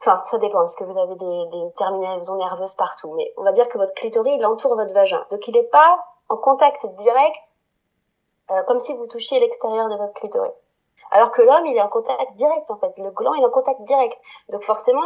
Enfin, 0.05 0.21
ça 0.25 0.37
dépend, 0.37 0.57
parce 0.57 0.75
que 0.75 0.83
vous 0.83 0.97
avez 0.97 1.15
des, 1.15 1.25
des 1.25 1.73
terminaisons 1.77 2.35
nerveuses 2.35 2.75
partout. 2.75 3.13
Mais 3.15 3.33
on 3.37 3.43
va 3.43 3.53
dire 3.53 3.69
que 3.69 3.77
votre 3.77 3.93
clitoris, 3.93 4.33
il 4.37 4.45
entoure 4.45 4.75
votre 4.75 4.93
vagin. 4.93 5.25
Donc, 5.31 5.47
il 5.47 5.53
n'est 5.53 5.69
pas 5.69 6.03
en 6.33 6.37
contact 6.37 6.85
direct, 7.07 7.43
euh, 8.51 8.63
comme 8.67 8.79
si 8.79 8.93
vous 8.97 9.07
touchiez 9.07 9.39
l'extérieur 9.39 9.87
de 9.89 9.97
votre 10.01 10.13
clitoris. 10.13 10.51
Alors 11.11 11.31
que 11.31 11.43
l'homme, 11.43 11.67
il 11.67 11.77
est 11.77 11.81
en 11.81 11.89
contact 11.89 12.33
direct, 12.33 12.71
en 12.71 12.77
fait. 12.79 12.97
Le 12.97 13.11
gland, 13.11 13.35
il 13.35 13.43
est 13.43 13.45
en 13.45 13.51
contact 13.51 13.81
direct. 13.83 14.17
Donc 14.49 14.63
forcément, 14.63 15.03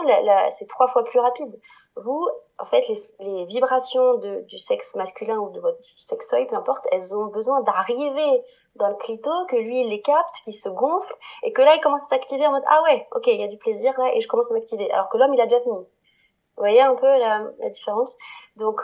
c'est 0.49 0.67
trois 0.67 0.87
fois 0.87 1.03
plus 1.03 1.19
rapide. 1.19 1.53
Vous, 1.97 2.23
en 2.59 2.65
fait, 2.65 2.87
les, 2.87 2.95
les 3.27 3.45
vibrations 3.45 4.13
de, 4.23 4.41
du 4.51 4.57
sexe 4.57 4.95
masculin 4.95 5.37
ou 5.37 5.49
de 5.49 5.59
votre 5.59 5.79
sextoy, 5.83 6.45
peu 6.45 6.55
importe, 6.55 6.87
elles 6.93 7.17
ont 7.17 7.25
besoin 7.25 7.59
d'arriver 7.61 8.31
dans 8.75 8.87
le 8.87 8.95
clito, 8.95 9.31
que 9.49 9.57
lui 9.57 9.81
il 9.81 9.89
les 9.89 10.01
capte, 10.01 10.35
qu'il 10.45 10.53
se 10.53 10.69
gonfle, 10.69 11.13
et 11.43 11.51
que 11.51 11.61
là 11.61 11.75
il 11.75 11.81
commence 11.81 12.05
à 12.05 12.09
s'activer 12.15 12.47
en 12.47 12.51
mode 12.51 12.67
ah 12.67 12.83
ouais, 12.83 13.07
ok, 13.13 13.27
il 13.27 13.41
y 13.41 13.43
a 13.43 13.47
du 13.47 13.57
plaisir 13.57 13.91
là, 13.99 14.13
et 14.15 14.21
je 14.21 14.27
commence 14.29 14.49
à 14.51 14.53
m'activer. 14.53 14.89
Alors 14.91 15.09
que 15.09 15.17
l'homme 15.17 15.33
il 15.33 15.41
a 15.41 15.45
déjà 15.45 15.59
fini. 15.61 15.75
Vous 15.75 16.63
voyez 16.65 16.81
un 16.81 16.95
peu 16.95 17.05
la, 17.05 17.33
la 17.59 17.69
différence? 17.69 18.15
Donc 18.55 18.79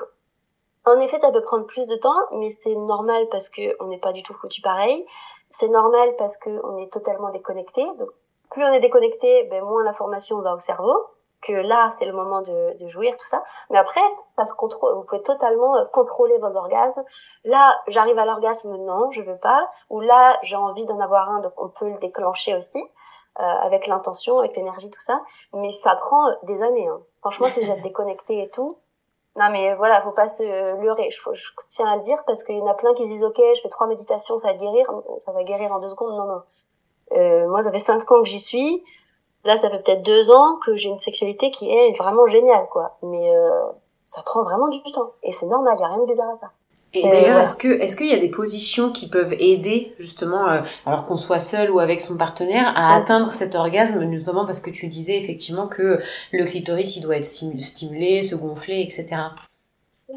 en 0.85 0.99
effet, 0.99 1.17
ça 1.17 1.31
peut 1.31 1.41
prendre 1.41 1.65
plus 1.65 1.87
de 1.87 1.95
temps, 1.95 2.27
mais 2.33 2.49
c'est 2.49 2.75
normal 2.75 3.27
parce 3.31 3.49
que 3.49 3.75
on 3.79 3.87
n'est 3.87 3.99
pas 3.99 4.11
du 4.11 4.23
tout 4.23 4.33
foutu 4.33 4.61
pareil. 4.61 5.05
C'est 5.49 5.69
normal 5.69 6.15
parce 6.17 6.37
que 6.37 6.49
on 6.65 6.77
est 6.77 6.91
totalement 6.91 7.29
déconnecté. 7.29 7.85
Donc 7.97 8.09
plus 8.49 8.63
on 8.63 8.71
est 8.71 8.79
déconnecté, 8.79 9.45
ben 9.45 9.63
moins 9.63 9.83
l'information 9.83 10.41
va 10.41 10.53
au 10.53 10.59
cerveau 10.59 11.07
que 11.43 11.53
là 11.53 11.89
c'est 11.91 12.05
le 12.05 12.13
moment 12.13 12.41
de, 12.41 12.77
de, 12.81 12.87
jouir 12.87 13.15
tout 13.17 13.25
ça 13.25 13.43
mais 13.69 13.77
après 13.77 14.01
ça 14.37 14.45
se 14.45 14.53
contrôle 14.53 14.95
vous 14.95 15.03
pouvez 15.03 15.21
totalement 15.21 15.75
euh, 15.75 15.83
contrôler 15.91 16.37
vos 16.39 16.57
orgasmes 16.57 17.03
là 17.43 17.77
j'arrive 17.87 18.17
à 18.17 18.25
l'orgasme 18.25 18.75
non 18.77 19.11
je 19.11 19.21
veux 19.21 19.37
pas 19.37 19.69
ou 19.89 19.99
là 19.99 20.39
j'ai 20.41 20.55
envie 20.55 20.85
d'en 20.85 20.99
avoir 20.99 21.29
un 21.29 21.39
donc 21.39 21.53
on 21.57 21.69
peut 21.69 21.89
le 21.89 21.97
déclencher 21.97 22.55
aussi 22.55 22.81
euh, 23.39 23.43
avec 23.43 23.87
l'intention 23.87 24.39
avec 24.39 24.55
l'énergie 24.55 24.89
tout 24.89 25.01
ça 25.01 25.21
mais 25.53 25.71
ça 25.71 25.95
prend 25.95 26.33
des 26.43 26.61
années 26.61 26.87
hein. 26.87 27.01
franchement 27.19 27.49
si 27.49 27.63
vous 27.63 27.69
êtes 27.69 27.81
déconnecté 27.83 28.41
et 28.41 28.49
tout 28.49 28.77
non 29.35 29.49
mais 29.51 29.73
voilà 29.75 30.01
faut 30.01 30.11
pas 30.11 30.27
se 30.27 30.43
leurrer 30.81 31.09
je, 31.09 31.19
je 31.33 31.51
tiens 31.67 31.87
à 31.87 31.95
le 31.95 32.01
dire 32.01 32.23
parce 32.25 32.43
qu'il 32.43 32.57
y 32.57 32.61
en 32.61 32.67
a 32.67 32.75
plein 32.75 32.93
qui 32.93 33.05
se 33.05 33.11
disent 33.11 33.23
ok 33.23 33.41
je 33.55 33.61
fais 33.61 33.69
trois 33.69 33.87
méditations 33.87 34.37
ça 34.37 34.49
va 34.49 34.53
guérir 34.53 34.89
ça 35.17 35.31
va 35.31 35.43
guérir 35.43 35.71
en 35.71 35.79
deux 35.79 35.89
secondes 35.89 36.15
non 36.15 36.27
non 36.27 36.41
euh, 37.13 37.47
moi 37.47 37.63
ça 37.63 37.71
fait 37.71 37.79
cinq 37.79 38.11
ans 38.11 38.21
que 38.21 38.27
j'y 38.27 38.39
suis 38.39 38.83
Là, 39.45 39.57
ça 39.57 39.69
fait 39.69 39.81
peut-être 39.81 40.05
deux 40.05 40.31
ans 40.31 40.57
que 40.57 40.73
j'ai 40.73 40.89
une 40.89 40.99
sexualité 40.99 41.51
qui 41.51 41.69
est 41.69 41.91
vraiment 41.97 42.27
géniale, 42.27 42.67
quoi. 42.71 42.97
Mais 43.01 43.35
euh, 43.35 43.71
ça 44.03 44.21
prend 44.21 44.43
vraiment 44.43 44.69
du 44.69 44.81
temps. 44.83 45.11
Et 45.21 45.31
c'est 45.31 45.47
normal, 45.47 45.75
il 45.75 45.79
n'y 45.79 45.85
a 45.85 45.89
rien 45.89 45.97
de 45.97 46.05
bizarre 46.05 46.29
à 46.29 46.33
ça. 46.33 46.51
Et, 46.95 47.01
d'ailleurs, 47.01 47.39
est-ce 47.39 47.55
que 47.55 47.67
est-ce 47.67 47.95
qu'il 47.95 48.07
y 48.07 48.13
a 48.13 48.19
des 48.19 48.29
positions 48.29 48.91
qui 48.91 49.09
peuvent 49.09 49.33
aider 49.39 49.95
justement, 49.97 50.47
euh, 50.47 50.61
alors 50.85 51.07
qu'on 51.07 51.17
soit 51.17 51.39
seul 51.39 51.71
ou 51.71 51.79
avec 51.79 52.01
son 52.01 52.17
partenaire, 52.17 52.71
à 52.75 52.95
atteindre 52.95 53.33
cet 53.33 53.55
orgasme, 53.55 54.03
notamment 54.03 54.45
parce 54.45 54.59
que 54.59 54.69
tu 54.69 54.87
disais 54.87 55.17
effectivement 55.17 55.67
que 55.67 55.99
le 56.31 56.45
clitoris 56.45 56.95
il 56.95 57.01
doit 57.01 57.17
être 57.17 57.25
stimulé, 57.25 58.21
se 58.21 58.35
gonfler, 58.35 58.81
etc. 58.81 59.07
Euh, 60.09 60.13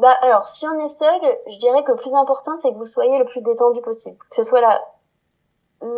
bah 0.00 0.14
alors, 0.22 0.48
si 0.48 0.66
on 0.66 0.84
est 0.84 0.88
seul, 0.88 1.20
je 1.48 1.58
dirais 1.58 1.84
que 1.84 1.92
le 1.92 1.98
plus 1.98 2.14
important 2.14 2.56
c'est 2.56 2.72
que 2.72 2.76
vous 2.76 2.84
soyez 2.84 3.18
le 3.18 3.24
plus 3.24 3.42
détendu 3.42 3.80
possible, 3.80 4.16
que 4.28 4.34
ce 4.34 4.42
soit 4.42 4.60
la 4.60 4.82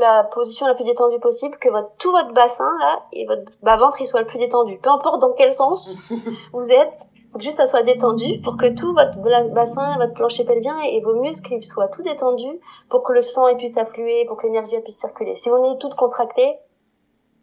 la 0.01 0.25
position 0.25 0.67
la 0.67 0.75
plus 0.75 0.85
détendue 0.85 1.21
possible, 1.21 1.57
que 1.59 1.69
votre, 1.71 1.91
tout 1.99 2.11
votre 2.11 2.33
bassin 2.33 2.71
là 2.81 3.01
et 3.13 3.27
votre 3.27 3.45
bas 3.63 3.77
ventre 3.77 4.01
il 4.01 4.07
soit 4.07 4.21
le 4.21 4.27
plus 4.27 4.39
détendu. 4.39 4.79
Peu 4.79 4.91
importe 4.91 5.21
dans 5.21 5.33
quel 5.33 5.53
sens 5.53 6.13
vous 6.53 6.71
êtes, 6.71 7.11
faut 7.31 7.39
que 7.39 7.45
juste 7.45 7.57
ça 7.57 7.67
soit 7.67 7.83
détendu 7.83 8.41
pour 8.43 8.57
que 8.57 8.75
tout 8.75 8.95
votre 8.95 9.21
bassin, 9.55 9.97
votre 9.99 10.15
plancher 10.15 10.45
pelvien 10.45 10.79
et 10.81 11.01
vos 11.01 11.15
muscles 11.15 11.63
soient 11.63 11.89
tout 11.89 12.03
détendus 12.03 12.61
pour 12.89 13.03
que 13.03 13.13
le 13.13 13.21
sang 13.21 13.55
puisse 13.57 13.77
affluer, 13.77 14.25
pour 14.27 14.37
que 14.37 14.47
l'énergie 14.47 14.81
puisse 14.81 14.99
circuler. 14.99 15.35
Si 15.35 15.51
on 15.51 15.73
est 15.73 15.79
toutes 15.79 15.95
contractées, 15.95 16.59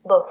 bon. 0.06 0.24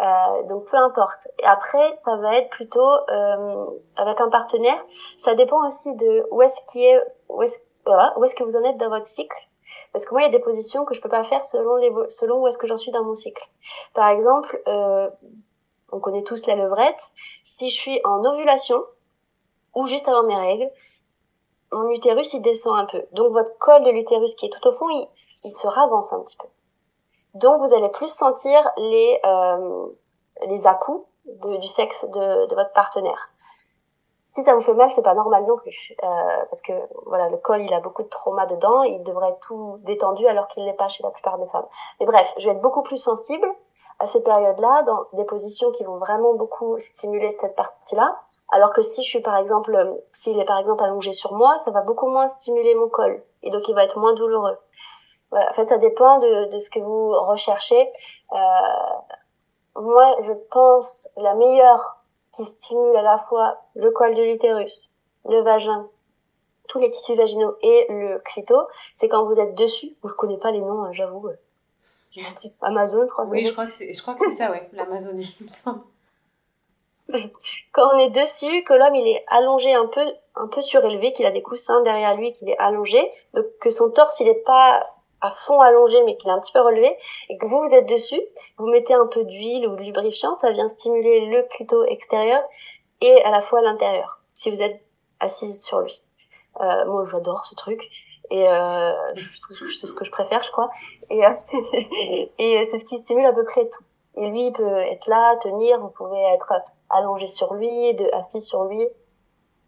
Euh, 0.00 0.42
donc 0.48 0.64
peu 0.70 0.76
importe. 0.76 1.28
Et 1.40 1.44
après, 1.44 1.94
ça 1.94 2.16
va 2.16 2.36
être 2.36 2.48
plutôt 2.48 2.90
euh, 3.10 3.66
avec 3.96 4.20
un 4.20 4.28
partenaire. 4.30 4.82
Ça 5.18 5.34
dépend 5.34 5.66
aussi 5.66 5.94
de 5.96 6.26
où 6.30 6.40
est-ce 6.40 6.60
qui 6.70 6.84
est, 6.84 6.98
où 7.28 7.42
est-ce, 7.42 7.58
voilà, 7.84 8.14
où 8.16 8.24
est-ce 8.24 8.34
que 8.34 8.44
vous 8.44 8.56
en 8.56 8.62
êtes 8.62 8.78
dans 8.78 8.88
votre 8.88 9.06
cycle 9.06 9.36
parce 9.92 10.04
que 10.04 10.14
moi, 10.14 10.22
il 10.22 10.24
y 10.24 10.28
a 10.28 10.30
des 10.30 10.42
positions 10.42 10.84
que 10.84 10.94
je 10.94 11.00
peux 11.00 11.08
pas 11.08 11.22
faire 11.22 11.44
selon 11.44 11.76
les 11.76 11.90
selon 12.08 12.42
où 12.42 12.46
est-ce 12.46 12.58
que 12.58 12.66
j'en 12.66 12.76
suis 12.76 12.90
dans 12.90 13.04
mon 13.04 13.14
cycle. 13.14 13.42
Par 13.94 14.08
exemple, 14.08 14.60
euh, 14.66 15.08
on 15.92 16.00
connaît 16.00 16.22
tous 16.22 16.46
la 16.46 16.56
levrette. 16.56 17.10
Si 17.42 17.70
je 17.70 17.76
suis 17.76 18.00
en 18.04 18.24
ovulation 18.24 18.84
ou 19.74 19.86
juste 19.86 20.08
avant 20.08 20.24
mes 20.24 20.36
règles, 20.36 20.70
mon 21.72 21.90
utérus 21.90 22.34
il 22.34 22.42
descend 22.42 22.78
un 22.78 22.84
peu. 22.84 23.04
Donc 23.12 23.32
votre 23.32 23.56
col 23.58 23.84
de 23.84 23.90
l'utérus 23.90 24.34
qui 24.34 24.46
est 24.46 24.50
tout 24.50 24.66
au 24.68 24.72
fond, 24.72 24.88
il, 24.88 25.08
se 25.14 25.66
ravance 25.66 26.12
un 26.12 26.20
petit 26.22 26.36
peu. 26.36 26.48
Donc 27.34 27.60
vous 27.60 27.74
allez 27.74 27.88
plus 27.88 28.12
sentir 28.12 28.68
les 28.76 29.20
euh, 29.24 29.86
les 30.46 30.66
à 30.66 30.78
du 31.26 31.66
sexe 31.68 32.06
de, 32.10 32.46
de 32.46 32.54
votre 32.54 32.72
partenaire 32.72 33.30
si 34.30 34.44
ça 34.44 34.54
vous 34.54 34.60
fait 34.60 34.74
mal, 34.74 34.88
c'est 34.88 35.02
pas 35.02 35.14
normal 35.14 35.44
non 35.46 35.56
plus, 35.56 35.92
euh, 36.04 36.44
parce 36.48 36.62
que 36.62 36.72
voilà, 37.06 37.28
le 37.28 37.36
col, 37.36 37.60
il 37.62 37.74
a 37.74 37.80
beaucoup 37.80 38.04
de 38.04 38.08
trauma 38.08 38.46
dedans, 38.46 38.84
il 38.84 39.02
devrait 39.02 39.30
être 39.30 39.40
tout 39.40 39.80
détendu 39.80 40.24
alors 40.28 40.46
qu'il 40.46 40.64
l'est 40.64 40.72
pas 40.72 40.86
chez 40.86 41.02
la 41.02 41.10
plupart 41.10 41.36
des 41.38 41.48
femmes. 41.48 41.66
Mais 41.98 42.06
bref, 42.06 42.32
je 42.38 42.46
vais 42.48 42.54
être 42.54 42.60
beaucoup 42.60 42.84
plus 42.84 42.96
sensible 42.96 43.48
à 44.00 44.06
ces 44.06 44.22
périodes-là, 44.22 44.82
dans 44.84 45.04
des 45.12 45.24
positions 45.24 45.70
qui 45.72 45.84
vont 45.84 45.98
vraiment 45.98 46.32
beaucoup 46.34 46.78
stimuler 46.78 47.30
cette 47.30 47.54
partie-là, 47.54 48.18
alors 48.48 48.72
que 48.72 48.82
si 48.82 49.02
je 49.02 49.08
suis 49.08 49.20
par 49.20 49.36
exemple, 49.36 49.72
s'il 50.10 50.38
est 50.40 50.44
par 50.44 50.58
exemple 50.58 50.82
allongé 50.82 51.12
sur 51.12 51.34
moi, 51.34 51.58
ça 51.58 51.70
va 51.70 51.82
beaucoup 51.82 52.08
moins 52.08 52.26
stimuler 52.26 52.74
mon 52.74 52.88
col, 52.88 53.22
et 53.42 53.50
donc 53.50 53.68
il 53.68 53.74
va 53.74 53.84
être 53.84 53.98
moins 53.98 54.14
douloureux. 54.14 54.56
Voilà, 55.30 55.50
en 55.50 55.52
fait, 55.52 55.66
ça 55.66 55.78
dépend 55.78 56.18
de, 56.18 56.46
de 56.46 56.58
ce 56.58 56.70
que 56.70 56.80
vous 56.80 57.10
recherchez. 57.10 57.92
Euh, 58.32 58.36
moi, 59.76 60.16
je 60.22 60.32
pense 60.50 61.10
la 61.16 61.34
meilleure 61.34 61.98
qui 62.34 62.44
stimule 62.44 62.96
à 62.96 63.02
la 63.02 63.18
fois 63.18 63.58
le 63.74 63.90
col 63.90 64.14
de 64.14 64.22
l'utérus, 64.22 64.94
le 65.26 65.42
vagin, 65.42 65.88
tous 66.68 66.78
les 66.78 66.88
tissus 66.88 67.14
vaginaux 67.14 67.54
et 67.60 67.86
le 67.90 68.18
clito, 68.20 68.56
c'est 68.94 69.08
quand 69.08 69.26
vous 69.26 69.40
êtes 69.40 69.56
dessus. 69.56 69.94
Je 70.02 70.14
connais 70.14 70.38
pas 70.38 70.52
les 70.52 70.62
noms, 70.62 70.84
hein, 70.84 70.92
j'avoue. 70.92 71.28
Amazon, 72.62 73.02
je 73.02 73.10
crois. 73.10 73.28
Oui, 73.28 73.44
je 73.44 73.52
crois 73.52 73.66
que 73.66 73.72
c'est, 73.72 73.92
je 73.92 74.00
crois 74.00 74.14
que 74.14 74.30
c'est 74.30 74.36
ça, 74.36 74.50
ouais, 74.50 74.68
l'Amazonie, 74.72 75.34
il 75.40 75.46
me 75.46 75.50
semble. 75.50 75.82
Quand 77.72 77.94
on 77.94 77.98
est 77.98 78.10
dessus, 78.10 78.62
que 78.64 78.74
l'homme 78.74 78.94
il 78.94 79.08
est 79.08 79.24
allongé 79.28 79.74
un 79.74 79.86
peu, 79.86 80.04
un 80.36 80.48
peu 80.48 80.60
surélevé, 80.60 81.12
qu'il 81.12 81.26
a 81.26 81.30
des 81.30 81.42
coussins 81.42 81.82
derrière 81.82 82.16
lui, 82.16 82.32
qu'il 82.32 82.48
est 82.48 82.58
allongé, 82.58 83.00
donc 83.34 83.46
que 83.60 83.70
son 83.70 83.90
torse 83.90 84.20
il 84.20 84.28
est 84.28 84.44
pas 84.44 84.86
à 85.20 85.30
fond 85.30 85.60
allongé 85.60 86.02
mais 86.04 86.16
qu'il 86.16 86.30
est 86.30 86.32
un 86.32 86.40
petit 86.40 86.52
peu 86.52 86.60
relevé 86.60 86.96
et 87.28 87.36
que 87.36 87.46
vous 87.46 87.60
vous 87.60 87.74
êtes 87.74 87.88
dessus, 87.88 88.20
vous 88.56 88.68
mettez 88.70 88.94
un 88.94 89.06
peu 89.06 89.24
d'huile 89.24 89.68
ou 89.68 89.76
de 89.76 89.82
lubrifiant, 89.82 90.34
ça 90.34 90.50
vient 90.50 90.68
stimuler 90.68 91.26
le 91.26 91.42
clito 91.42 91.84
extérieur 91.84 92.42
et 93.00 93.22
à 93.24 93.30
la 93.30 93.40
fois 93.40 93.60
l'intérieur. 93.60 94.20
Si 94.32 94.50
vous 94.50 94.62
êtes 94.62 94.82
assise 95.20 95.62
sur 95.62 95.80
lui, 95.80 95.94
euh, 96.60 96.86
moi 96.86 97.04
j'adore 97.04 97.44
ce 97.44 97.54
truc 97.54 97.90
et 98.30 98.48
euh, 98.48 98.92
c'est 99.14 99.86
ce 99.86 99.92
que 99.92 100.04
je 100.04 100.10
préfère 100.10 100.42
je 100.42 100.50
crois 100.50 100.70
et 101.10 101.26
euh, 101.26 101.30
et 102.38 102.64
c'est 102.64 102.78
ce 102.78 102.84
qui 102.84 102.98
stimule 102.98 103.26
à 103.26 103.32
peu 103.32 103.44
près 103.44 103.68
tout. 103.68 103.84
Et 104.16 104.28
lui 104.30 104.46
il 104.46 104.52
peut 104.52 104.78
être 104.78 105.06
là, 105.06 105.36
tenir, 105.36 105.80
vous 105.80 105.90
pouvez 105.90 106.20
être 106.34 106.52
allongé 106.88 107.26
sur 107.26 107.54
lui, 107.54 107.96
assis 108.12 108.40
sur 108.40 108.64
lui. 108.64 108.86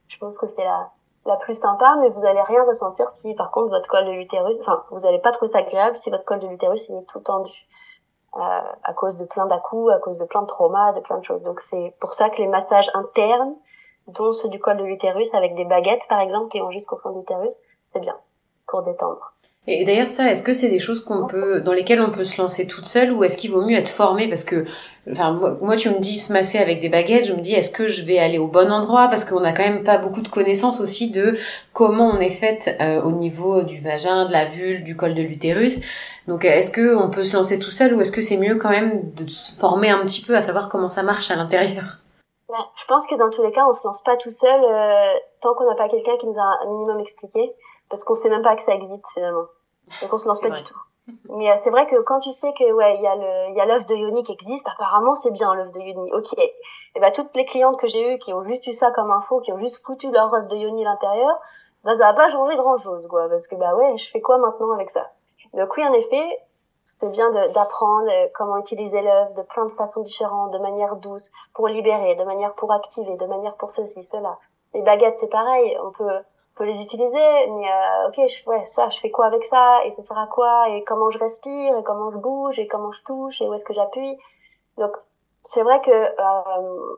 Je 0.09 0.18
pense 0.18 0.38
que 0.38 0.47
c'est 0.47 0.64
la 0.64 0.90
la 1.24 1.36
plus 1.36 1.55
sympa, 1.55 1.97
mais 2.01 2.11
vous 2.11 2.24
allez 2.24 2.43
rien 2.43 2.64
ressentir 2.64 3.09
si 3.11 3.34
par 3.34 3.51
contre 3.51 3.70
votre 3.70 3.88
col 3.88 4.05
de 4.05 4.11
l'utérus, 4.11 4.57
enfin 4.61 4.84
vous 4.90 5.07
allez 5.07 5.20
pas 5.20 5.30
trouver 5.30 5.51
ça 5.51 5.59
agréable 5.59 5.97
si 5.97 6.11
votre 6.11 6.24
col 6.24 6.38
de 6.38 6.49
l'utérus 6.49 6.90
est 6.90 7.07
tout 7.09 7.20
tendu 7.20 7.68
euh, 8.36 8.40
à 8.82 8.93
cause 8.95 9.18
de 9.18 9.26
plein 9.26 9.47
d'à-coups, 9.47 9.93
à 9.93 9.99
cause 9.99 10.18
de 10.18 10.26
plein 10.26 10.43
de 10.43 10.47
traumas, 10.47 10.93
de 10.93 11.01
plein 11.01 11.18
de 11.18 11.24
choses. 11.24 11.43
Donc 11.43 11.61
c'est 11.61 11.95
pour 12.01 12.12
ça 12.14 12.28
que 12.30 12.38
les 12.38 12.49
massages 12.49 12.90
internes, 12.95 13.55
dont 14.09 14.32
ceux 14.32 14.49
du 14.49 14.59
col 14.59 14.76
de 14.78 14.84
l'utérus 14.84 15.32
avec 15.34 15.55
des 15.55 15.64
baguettes 15.64 16.07
par 16.09 16.18
exemple 16.18 16.49
qui 16.49 16.61
vont 16.61 16.70
jusqu'au 16.70 16.97
fond 16.97 17.11
de 17.11 17.18
l'utérus, 17.18 17.61
c'est 17.84 18.01
bien 18.01 18.18
pour 18.66 18.82
détendre. 18.82 19.32
Et 19.69 19.85
d'ailleurs, 19.85 20.09
ça, 20.09 20.29
est-ce 20.29 20.43
que 20.43 20.53
c'est 20.53 20.71
des 20.71 20.81
choses 20.81 21.05
qu'on 21.05 21.25
peut, 21.29 21.61
dans 21.61 21.73
lesquelles 21.73 22.01
on 22.01 22.11
peut 22.11 22.25
se 22.25 22.41
lancer 22.41 22.67
toute 22.67 22.87
seule, 22.87 23.13
ou 23.13 23.23
est-ce 23.23 23.37
qu'il 23.37 23.53
vaut 23.53 23.63
mieux 23.63 23.77
être 23.77 23.89
formé? 23.89 24.29
Parce 24.29 24.43
que, 24.43 24.65
enfin, 25.09 25.39
moi, 25.61 25.77
tu 25.77 25.89
me 25.91 26.01
dis 26.01 26.19
se 26.19 26.33
masser 26.33 26.59
avec 26.59 26.81
des 26.81 26.89
baguettes, 26.89 27.27
je 27.27 27.33
me 27.33 27.41
dis, 27.41 27.55
est-ce 27.55 27.71
que 27.71 27.87
je 27.87 28.03
vais 28.03 28.19
aller 28.19 28.39
au 28.39 28.49
bon 28.49 28.73
endroit? 28.73 29.07
Parce 29.07 29.25
qu'on 29.25 29.39
n'a 29.39 29.53
quand 29.53 29.63
même 29.63 29.85
pas 29.85 29.99
beaucoup 29.99 30.21
de 30.21 30.29
connaissances 30.29 30.81
aussi 30.81 31.13
de 31.13 31.39
comment 31.73 32.11
on 32.11 32.19
est 32.19 32.29
faite 32.29 32.77
euh, 32.81 33.03
au 33.03 33.13
niveau 33.13 33.63
du 33.63 33.81
vagin, 33.81 34.27
de 34.27 34.33
la 34.33 34.47
vulve, 34.47 34.83
du 34.83 34.97
col 34.97 35.15
de 35.15 35.23
l'utérus. 35.23 35.81
Donc, 36.27 36.45
est-ce 36.45 36.73
que 36.73 36.97
on 36.97 37.09
peut 37.09 37.23
se 37.23 37.37
lancer 37.37 37.61
tout 37.61 37.71
seul, 37.71 37.95
ou 37.95 38.01
est-ce 38.01 38.13
que 38.13 38.23
c'est 38.23 38.39
mieux 38.39 38.57
quand 38.57 38.71
même 38.71 39.13
de 39.13 39.31
se 39.31 39.53
former 39.55 39.91
un 39.91 40.05
petit 40.05 40.23
peu 40.23 40.37
à 40.37 40.43
savoir 40.43 40.71
comment 40.71 40.89
ça 40.89 41.05
marche 41.05 41.31
à 41.31 41.37
l'intérieur? 41.37 41.99
Je 42.77 42.85
pense 42.87 43.07
que 43.07 43.15
dans 43.15 43.31
tous 43.31 43.45
les 43.45 43.53
cas, 43.53 43.65
on 43.69 43.73
se 43.73 43.87
lance 43.87 44.03
pas 44.03 44.17
tout 44.17 44.31
seul 44.31 44.61
euh, 44.61 45.15
tant 45.41 45.55
qu'on 45.55 45.69
n'a 45.69 45.77
pas 45.77 45.89
quelqu'un 45.89 46.17
qui 46.19 46.27
nous 46.27 46.39
a 46.39 46.59
un 46.65 46.69
minimum 46.69 47.01
expliqué 47.01 47.53
parce 47.93 48.05
qu'on 48.05 48.14
sait 48.14 48.30
même 48.30 48.40
pas 48.40 48.57
que 48.57 48.62
ça 48.62 48.72
existe 48.72 49.07
finalement. 49.12 49.45
Donc 50.01 50.11
on 50.14 50.16
se 50.16 50.26
lance 50.26 50.40
pas 50.40 50.49
du 50.49 50.64
tout. 50.64 50.78
Mais 51.28 51.51
euh, 51.51 51.55
c'est 51.59 51.68
vrai 51.68 51.84
que 51.84 52.01
quand 52.01 52.20
tu 52.20 52.30
sais 52.30 52.55
que 52.55 52.72
ouais, 52.72 52.97
il 52.97 53.03
y 53.03 53.07
a 53.07 53.14
le 53.16 53.51
il 53.51 53.55
y 53.55 53.61
a 53.61 53.66
l'œuf 53.66 53.84
de 53.84 53.95
Yoni 53.95 54.22
qui 54.22 54.32
existe, 54.32 54.66
apparemment 54.66 55.14
c'est 55.14 55.30
bien 55.30 55.55
l'œuf 55.55 55.70
de 55.72 55.80
Yoni. 55.80 56.11
OK. 56.11 56.38
Et 56.38 57.01
ben 57.01 57.12
toutes 57.12 57.36
les 57.36 57.45
clientes 57.45 57.78
que 57.78 57.86
j'ai 57.86 58.14
eues 58.14 58.18
qui 58.18 58.32
ont 58.32 58.45
juste 58.45 58.66
eu 58.66 58.72
ça 58.72 58.93
comme 58.93 59.11
info, 59.11 59.40
qui 59.40 59.53
ont 59.53 59.59
juste 59.59 59.84
foutu 59.84 60.11
leur 60.11 60.32
œuf 60.32 60.47
de 60.47 60.57
Yoni 60.57 60.86
à 60.86 60.90
l'intérieur, 60.90 61.38
bah 61.84 61.93
ça 61.93 62.12
va 62.12 62.14
pas 62.14 62.30
changer 62.30 62.57
grand-chose 62.57 63.09
quoi 63.09 63.28
parce 63.28 63.47
que 63.47 63.57
bah 63.57 63.74
ouais, 63.74 63.95
je 63.99 64.11
fais 64.11 64.22
quoi 64.22 64.38
maintenant 64.38 64.72
avec 64.72 64.88
ça? 64.88 65.07
Donc 65.53 65.76
oui, 65.76 65.86
en 65.86 65.93
effet, 65.93 66.40
c'était 66.86 67.11
bien 67.11 67.30
d'apprendre 67.49 68.09
euh, 68.11 68.28
comment 68.32 68.57
utiliser 68.57 69.03
l'œuf 69.03 69.34
de 69.34 69.43
plein 69.43 69.66
de 69.66 69.70
façons 69.70 70.01
différentes, 70.01 70.55
de 70.55 70.59
manière 70.61 70.97
douce, 70.97 71.30
pour 71.53 71.68
libérer, 71.68 72.14
de 72.14 72.24
manière 72.24 72.55
pour 72.55 72.72
activer, 72.72 73.16
de 73.16 73.26
manière 73.26 73.57
pour 73.57 73.70
ceci, 73.70 74.03
cela. 74.03 74.38
Les 74.72 74.80
baguettes, 74.80 75.18
c'est 75.18 75.28
pareil, 75.28 75.76
on 75.84 75.90
peut 75.90 76.09
peut 76.55 76.65
les 76.65 76.83
utiliser, 76.83 77.47
mais 77.49 77.67
euh, 77.67 78.09
ok, 78.09 78.29
je, 78.29 78.49
ouais, 78.49 78.65
ça, 78.65 78.89
je 78.89 79.01
fais 79.01 79.11
quoi 79.11 79.27
avec 79.27 79.45
ça, 79.45 79.85
et 79.85 79.91
ça 79.91 80.03
sert 80.03 80.19
à 80.19 80.27
quoi, 80.27 80.69
et 80.69 80.85
comment 80.85 81.09
je 81.09 81.19
respire, 81.19 81.79
et 81.79 81.83
comment 81.83 82.11
je 82.11 82.19
bouge, 82.19 82.59
et 82.59 82.67
comment 82.67 82.91
je 82.91 83.03
touche, 83.03 83.41
et 83.41 83.49
où 83.49 83.55
est-ce 83.55 83.65
que 83.65 83.73
j'appuie? 83.73 84.19
Donc, 84.79 84.93
c'est 85.43 85.63
vrai 85.63 85.81
que 85.81 85.91
euh, 85.91 86.97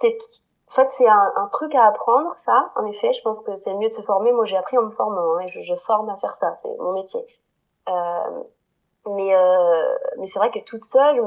En 0.00 0.74
fait, 0.74 0.88
c'est 0.90 1.08
un, 1.08 1.48
truc 1.52 1.74
à 1.74 1.86
apprendre, 1.86 2.32
ça. 2.38 2.70
En 2.76 2.84
effet, 2.86 3.12
je 3.12 3.22
pense 3.22 3.42
que 3.42 3.54
c'est 3.54 3.74
mieux 3.74 3.88
de 3.88 3.92
se 3.92 4.02
former. 4.02 4.32
Moi, 4.32 4.44
j'ai 4.44 4.56
appris 4.56 4.78
en 4.78 4.82
me 4.82 4.90
formant, 4.90 5.36
hein, 5.36 5.40
et 5.40 5.48
je, 5.48 5.62
je, 5.62 5.74
forme 5.74 6.08
à 6.10 6.16
faire 6.16 6.34
ça. 6.34 6.52
C'est 6.54 6.76
mon 6.78 6.92
métier. 6.92 7.20
Euh, 7.88 8.42
mais 9.06 9.34
euh, 9.34 9.98
mais 10.18 10.26
c'est 10.26 10.38
vrai 10.38 10.50
que 10.50 10.58
toute 10.60 10.84
seule, 10.84 11.22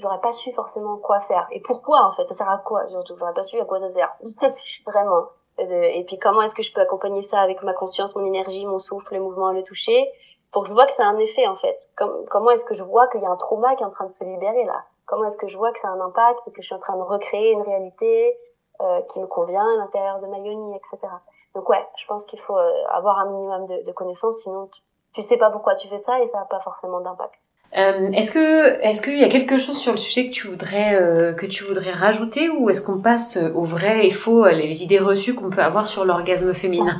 j'aurais 0.00 0.20
pas 0.20 0.32
su 0.32 0.52
forcément 0.52 0.96
quoi 0.96 1.20
faire. 1.20 1.46
Et 1.50 1.60
pourquoi, 1.60 2.04
en 2.06 2.12
fait? 2.12 2.24
Ça 2.24 2.34
sert 2.34 2.48
à 2.48 2.58
quoi 2.58 2.88
Surtout, 2.88 3.16
j'aurais 3.18 3.34
pas 3.34 3.42
su 3.42 3.58
à 3.60 3.64
quoi 3.64 3.78
ça 3.78 3.88
sert. 3.88 4.16
Vraiment. 4.86 5.26
Et, 5.58 6.04
puis, 6.06 6.18
comment 6.18 6.42
est-ce 6.42 6.54
que 6.54 6.62
je 6.62 6.72
peux 6.72 6.80
accompagner 6.80 7.22
ça 7.22 7.40
avec 7.40 7.62
ma 7.62 7.72
conscience, 7.72 8.14
mon 8.14 8.24
énergie, 8.24 8.66
mon 8.66 8.78
souffle, 8.78 9.14
les 9.14 9.20
mouvements, 9.20 9.52
le 9.52 9.62
toucher, 9.62 10.12
pour 10.52 10.62
que 10.62 10.68
je 10.68 10.74
vois 10.74 10.86
que 10.86 11.02
a 11.02 11.06
un 11.06 11.18
effet, 11.18 11.46
en 11.46 11.56
fait. 11.56 11.76
Comme, 11.96 12.24
comment 12.26 12.50
est-ce 12.50 12.64
que 12.64 12.74
je 12.74 12.82
vois 12.82 13.06
qu'il 13.08 13.22
y 13.22 13.26
a 13.26 13.30
un 13.30 13.36
trauma 13.36 13.74
qui 13.74 13.82
est 13.82 13.86
en 13.86 13.90
train 13.90 14.04
de 14.04 14.10
se 14.10 14.24
libérer 14.24 14.64
là? 14.64 14.84
Comment 15.06 15.24
est-ce 15.24 15.38
que 15.38 15.46
je 15.46 15.56
vois 15.56 15.72
que 15.72 15.86
a 15.86 15.90
un 15.90 16.00
impact 16.00 16.48
et 16.48 16.50
que 16.50 16.60
je 16.60 16.66
suis 16.66 16.74
en 16.74 16.78
train 16.78 16.96
de 16.96 17.02
recréer 17.02 17.52
une 17.52 17.62
réalité 17.62 18.38
euh, 18.80 19.00
qui 19.02 19.20
me 19.20 19.26
convient 19.26 19.66
à 19.66 19.76
l'intérieur 19.76 20.20
de 20.20 20.26
ma 20.26 20.38
yoni, 20.38 20.76
etc. 20.76 20.98
Donc 21.54 21.68
ouais, 21.70 21.86
je 21.96 22.06
pense 22.06 22.26
qu'il 22.26 22.38
faut 22.38 22.58
euh, 22.58 22.84
avoir 22.88 23.18
un 23.18 23.30
minimum 23.30 23.64
de, 23.64 23.82
de 23.82 23.92
connaissances, 23.92 24.38
sinon 24.42 24.66
tu, 24.66 24.82
tu 25.14 25.22
sais 25.22 25.38
pas 25.38 25.50
pourquoi 25.50 25.74
tu 25.74 25.88
fais 25.88 25.96
ça 25.96 26.20
et 26.20 26.26
ça 26.26 26.38
n'a 26.38 26.44
pas 26.44 26.60
forcément 26.60 27.00
d'impact. 27.00 27.40
Euh, 27.76 28.10
est-ce 28.12 28.30
que 28.30 28.80
est-ce 28.82 29.02
qu'il 29.02 29.18
y 29.18 29.24
a 29.24 29.28
quelque 29.28 29.58
chose 29.58 29.76
sur 29.76 29.92
le 29.92 29.98
sujet 29.98 30.28
que 30.28 30.32
tu 30.32 30.46
voudrais 30.46 30.94
euh, 30.94 31.34
que 31.34 31.44
tu 31.44 31.64
voudrais 31.64 31.92
rajouter 31.92 32.48
ou 32.48 32.70
est-ce 32.70 32.80
qu'on 32.80 33.02
passe 33.02 33.36
au 33.54 33.64
vrai 33.64 34.06
et 34.06 34.10
faux 34.10 34.46
les 34.48 34.82
idées 34.82 34.98
reçues 34.98 35.34
qu'on 35.34 35.50
peut 35.50 35.62
avoir 35.62 35.86
sur 35.86 36.04
l'orgasme 36.04 36.54
féminin? 36.54 36.96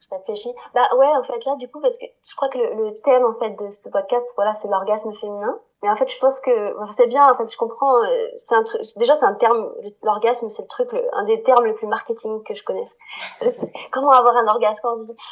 Je 0.00 0.16
réfléchis. 0.16 0.52
Bah 0.74 0.88
ouais, 0.98 1.06
en 1.06 1.22
fait 1.22 1.44
là 1.44 1.54
du 1.56 1.68
coup 1.68 1.80
parce 1.80 1.96
que 1.96 2.06
je 2.28 2.34
crois 2.34 2.48
que 2.48 2.58
le, 2.58 2.92
thème 3.04 3.24
en 3.24 3.32
fait 3.32 3.50
de 3.62 3.68
ce 3.70 3.88
podcast 3.88 4.26
voilà 4.36 4.52
c'est 4.52 4.68
l'orgasme 4.68 5.12
féminin. 5.12 5.56
Mais 5.82 5.88
en 5.88 5.96
fait, 5.96 6.12
je 6.12 6.18
pense 6.18 6.40
que 6.42 6.50
c'est 6.90 7.06
bien. 7.06 7.32
En 7.32 7.34
fait, 7.34 7.50
je 7.50 7.56
comprends. 7.56 8.02
Euh, 8.04 8.26
c'est 8.36 8.54
un 8.54 8.62
truc. 8.62 8.82
Déjà, 8.98 9.14
c'est 9.14 9.24
un 9.24 9.34
terme. 9.34 9.72
L'orgasme, 10.02 10.50
c'est 10.50 10.60
le 10.60 10.68
truc, 10.68 10.90
un 11.14 11.24
des 11.24 11.42
termes 11.42 11.64
les 11.64 11.72
plus 11.72 11.86
marketing 11.86 12.42
que 12.42 12.54
je 12.54 12.62
connaisse. 12.62 12.98
Comment 13.90 14.10
avoir 14.10 14.36
un 14.36 14.46
orgasme 14.46 14.88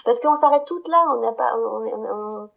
Parce 0.06 0.20
qu'on 0.20 0.34
s'arrête 0.34 0.64
toutes 0.66 0.88
là. 0.88 1.04
On 1.10 1.20
n'a 1.20 1.32
pas. 1.32 1.54
On, 1.58 1.84
on 1.84 2.50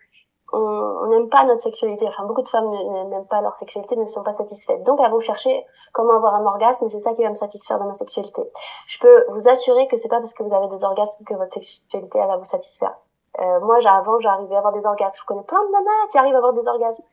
n'aime 0.53 1.29
pas 1.29 1.45
notre 1.45 1.61
sexualité. 1.61 2.07
Enfin, 2.07 2.25
beaucoup 2.25 2.41
de 2.41 2.47
femmes 2.47 2.69
n'aiment 2.69 3.27
pas 3.27 3.41
leur 3.41 3.55
sexualité, 3.55 3.95
ne 3.95 4.05
sont 4.05 4.23
pas 4.23 4.31
satisfaites. 4.31 4.83
Donc, 4.83 4.99
elles 5.01 5.11
vont 5.11 5.19
chercher 5.19 5.65
comment 5.93 6.15
avoir 6.15 6.35
un 6.35 6.45
orgasme. 6.45 6.87
C'est 6.89 6.99
ça 6.99 7.13
qui 7.13 7.23
va 7.23 7.29
me 7.29 7.35
satisfaire 7.35 7.79
dans 7.79 7.85
ma 7.85 7.93
sexualité. 7.93 8.41
Je 8.87 8.99
peux 8.99 9.25
vous 9.29 9.47
assurer 9.49 9.87
que 9.87 9.97
c'est 9.97 10.09
pas 10.09 10.19
parce 10.19 10.33
que 10.33 10.43
vous 10.43 10.53
avez 10.53 10.67
des 10.67 10.83
orgasmes 10.83 11.23
que 11.25 11.33
votre 11.35 11.53
sexualité 11.53 12.19
elle 12.19 12.27
va 12.27 12.37
vous 12.37 12.43
satisfaire. 12.43 12.95
Euh, 13.39 13.59
moi, 13.61 13.79
avant, 13.87 14.19
j'arrivais 14.19 14.55
à 14.55 14.57
avoir 14.57 14.73
des 14.73 14.85
orgasmes. 14.85 15.19
Je 15.21 15.25
connais 15.25 15.43
plein 15.43 15.63
de 15.63 15.71
nanas 15.71 16.07
qui 16.11 16.17
arrivent 16.17 16.35
à 16.35 16.37
avoir 16.37 16.53
des 16.53 16.67
orgasmes 16.67 17.03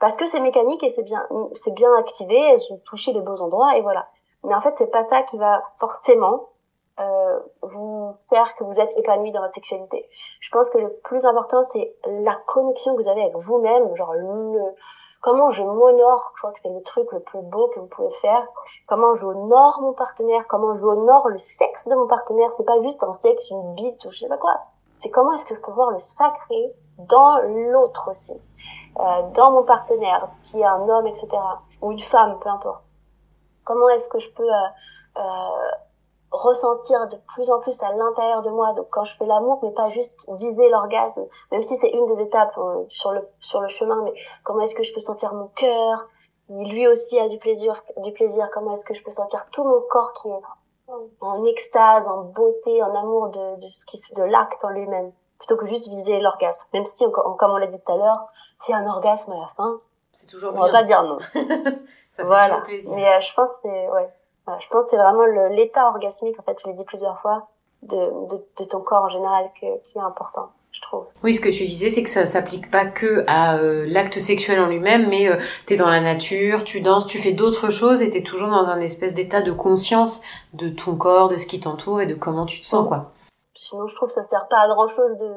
parce 0.00 0.16
que 0.16 0.26
c'est 0.26 0.40
mécanique 0.40 0.82
et 0.82 0.90
c'est 0.90 1.02
bien, 1.02 1.24
c'est 1.52 1.74
bien 1.74 1.94
activé, 1.94 2.36
elles 2.36 2.72
ont 2.72 2.80
touché 2.84 3.12
les 3.12 3.20
beaux 3.20 3.42
endroits 3.42 3.76
et 3.76 3.82
voilà. 3.82 4.08
Mais 4.42 4.54
en 4.54 4.60
fait, 4.60 4.74
c'est 4.74 4.90
pas 4.90 5.02
ça 5.02 5.22
qui 5.22 5.36
va 5.36 5.62
forcément 5.76 6.48
euh, 6.98 7.38
vous 7.62 8.12
faire 8.28 8.54
que 8.56 8.64
vous 8.64 8.80
êtes 8.80 8.96
épanoui 8.98 9.30
dans 9.30 9.40
votre 9.40 9.54
sexualité. 9.54 10.06
Je 10.40 10.50
pense 10.50 10.70
que 10.70 10.78
le 10.78 10.92
plus 11.04 11.24
important, 11.24 11.62
c'est 11.62 11.94
la 12.06 12.34
connexion 12.46 12.96
que 12.96 13.02
vous 13.02 13.08
avez 13.08 13.22
avec 13.22 13.36
vous-même, 13.36 13.94
genre 13.94 14.12
le, 14.12 14.74
comment 15.20 15.50
je 15.50 15.62
m'honore, 15.62 16.32
je 16.34 16.40
crois 16.40 16.52
que 16.52 16.60
c'est 16.60 16.72
le 16.72 16.82
truc 16.82 17.10
le 17.12 17.20
plus 17.20 17.42
beau 17.42 17.68
que 17.68 17.80
vous 17.80 17.86
pouvez 17.86 18.10
faire. 18.10 18.46
Comment 18.86 19.14
j'honore 19.14 19.80
mon 19.80 19.92
partenaire, 19.92 20.46
comment 20.48 20.76
j'honore 20.76 21.28
le 21.28 21.38
sexe 21.38 21.88
de 21.88 21.94
mon 21.94 22.06
partenaire. 22.06 22.50
C'est 22.50 22.64
pas 22.64 22.80
juste 22.82 23.04
un 23.04 23.12
sexe, 23.12 23.50
une 23.50 23.74
bite 23.74 24.04
ou 24.04 24.10
je 24.10 24.20
sais 24.20 24.28
pas 24.28 24.38
quoi. 24.38 24.60
C'est 24.98 25.10
comment 25.10 25.32
est-ce 25.32 25.46
que 25.46 25.54
je 25.54 25.60
peux 25.60 25.72
voir 25.72 25.90
le 25.90 25.98
sacré 25.98 26.74
dans 26.98 27.38
l'autre 27.38 28.10
aussi. 28.10 28.40
Euh, 28.98 29.22
dans 29.34 29.52
mon 29.52 29.62
partenaire, 29.62 30.28
qui 30.42 30.60
est 30.60 30.64
un 30.64 30.88
homme, 30.88 31.06
etc., 31.06 31.28
ou 31.80 31.92
une 31.92 31.98
femme, 31.98 32.38
peu 32.40 32.48
importe. 32.48 32.84
Comment 33.64 33.88
est-ce 33.88 34.08
que 34.08 34.18
je 34.18 34.30
peux 34.30 34.42
euh, 34.42 34.66
euh, 35.16 35.70
ressentir 36.30 37.06
de 37.08 37.16
plus 37.34 37.50
en 37.50 37.60
plus 37.60 37.82
à 37.82 37.92
l'intérieur 37.92 38.42
de 38.42 38.50
moi, 38.50 38.72
donc 38.72 38.86
quand 38.90 39.04
je 39.04 39.16
fais 39.16 39.26
l'amour, 39.26 39.58
mais 39.62 39.70
pas 39.72 39.88
juste 39.88 40.30
viser 40.34 40.68
l'orgasme, 40.68 41.26
même 41.50 41.62
si 41.62 41.76
c'est 41.76 41.90
une 41.90 42.06
des 42.06 42.20
étapes 42.22 42.58
sur 42.88 43.12
le 43.12 43.28
sur 43.40 43.60
le 43.60 43.68
chemin, 43.68 44.00
mais 44.04 44.14
comment 44.44 44.60
est-ce 44.60 44.74
que 44.74 44.82
je 44.82 44.94
peux 44.94 45.00
sentir 45.00 45.34
mon 45.34 45.48
cœur, 45.48 46.08
qui 46.46 46.64
lui 46.64 46.86
aussi 46.86 47.18
a 47.18 47.28
du 47.28 47.38
plaisir, 47.38 47.82
du 47.98 48.12
plaisir, 48.12 48.48
comment 48.52 48.72
est-ce 48.72 48.84
que 48.84 48.94
je 48.94 49.02
peux 49.02 49.10
sentir 49.10 49.46
tout 49.50 49.64
mon 49.64 49.80
corps 49.88 50.12
qui 50.12 50.28
est 50.28 50.42
en 51.20 51.44
extase, 51.44 52.08
en 52.08 52.24
beauté, 52.24 52.82
en 52.82 52.94
amour 52.94 53.28
de, 53.28 53.56
de 53.56 53.60
ce 53.60 53.86
qui 53.86 54.14
de 54.14 54.24
l'acte 54.24 54.64
en 54.64 54.70
lui-même, 54.70 55.12
plutôt 55.38 55.56
que 55.56 55.66
juste 55.66 55.88
viser 55.88 56.20
l'orgasme. 56.20 56.68
Même 56.74 56.84
si, 56.84 57.04
comme 57.12 57.50
on 57.52 57.56
l'a 57.56 57.66
dit 57.66 57.80
tout 57.80 57.92
à 57.92 57.96
l'heure, 57.96 58.26
a 58.68 58.76
un 58.76 58.86
orgasme 58.86 59.32
à 59.32 59.36
la 59.36 59.46
fin, 59.46 59.80
c'est 60.12 60.26
toujours 60.26 60.54
on 60.54 60.60
va 60.60 60.68
pas 60.70 60.82
dire 60.82 61.02
non. 61.04 61.18
ça 62.10 62.22
fait 62.22 62.24
voilà. 62.24 62.60
plaisir. 62.62 62.92
Mais 62.94 63.06
euh, 63.06 63.20
je 63.20 63.34
pense 63.34 63.50
c'est 63.62 63.88
ouais. 63.90 64.08
Voilà, 64.46 64.58
je 64.60 64.68
pense 64.68 64.86
c'est 64.88 64.96
vraiment 64.96 65.24
l'état 65.50 65.88
orgasmique 65.88 66.38
en 66.38 66.42
fait, 66.42 66.58
je 66.62 66.68
l'ai 66.68 66.74
dit 66.74 66.84
plusieurs 66.84 67.18
fois, 67.18 67.48
de, 67.82 67.96
de, 67.96 68.46
de 68.58 68.64
ton 68.64 68.80
corps 68.80 69.04
en 69.04 69.08
général 69.08 69.50
que, 69.60 69.80
qui 69.82 69.98
est 69.98 70.02
important. 70.02 70.50
Je 70.72 70.80
trouve. 70.80 71.06
Oui, 71.24 71.34
ce 71.34 71.40
que 71.40 71.48
tu 71.48 71.64
disais, 71.64 71.90
c'est 71.90 72.04
que 72.04 72.08
ça 72.08 72.26
s'applique 72.26 72.70
pas 72.70 72.86
que 72.86 73.24
à 73.26 73.56
euh, 73.56 73.84
l'acte 73.88 74.20
sexuel 74.20 74.60
en 74.60 74.66
lui-même, 74.66 75.08
mais 75.08 75.28
euh, 75.28 75.36
tu 75.66 75.74
es 75.74 75.76
dans 75.76 75.90
la 75.90 76.00
nature, 76.00 76.62
tu 76.62 76.80
danses, 76.80 77.08
tu 77.08 77.18
fais 77.18 77.32
d'autres 77.32 77.70
choses 77.70 78.02
et 78.02 78.10
tu 78.12 78.18
es 78.18 78.22
toujours 78.22 78.50
dans 78.50 78.66
un 78.66 78.78
espèce 78.78 79.14
d'état 79.14 79.42
de 79.42 79.50
conscience 79.50 80.22
de 80.52 80.68
ton 80.68 80.94
corps, 80.94 81.28
de 81.28 81.38
ce 81.38 81.46
qui 81.46 81.58
t'entoure 81.58 82.00
et 82.02 82.06
de 82.06 82.14
comment 82.14 82.46
tu 82.46 82.60
te 82.60 82.66
sens, 82.66 82.86
quoi. 82.86 83.10
Sinon, 83.54 83.88
je 83.88 83.96
trouve 83.96 84.06
que 84.06 84.14
ça 84.14 84.22
sert 84.22 84.46
pas 84.46 84.60
à 84.60 84.68
grand-chose 84.68 85.16
de 85.16 85.32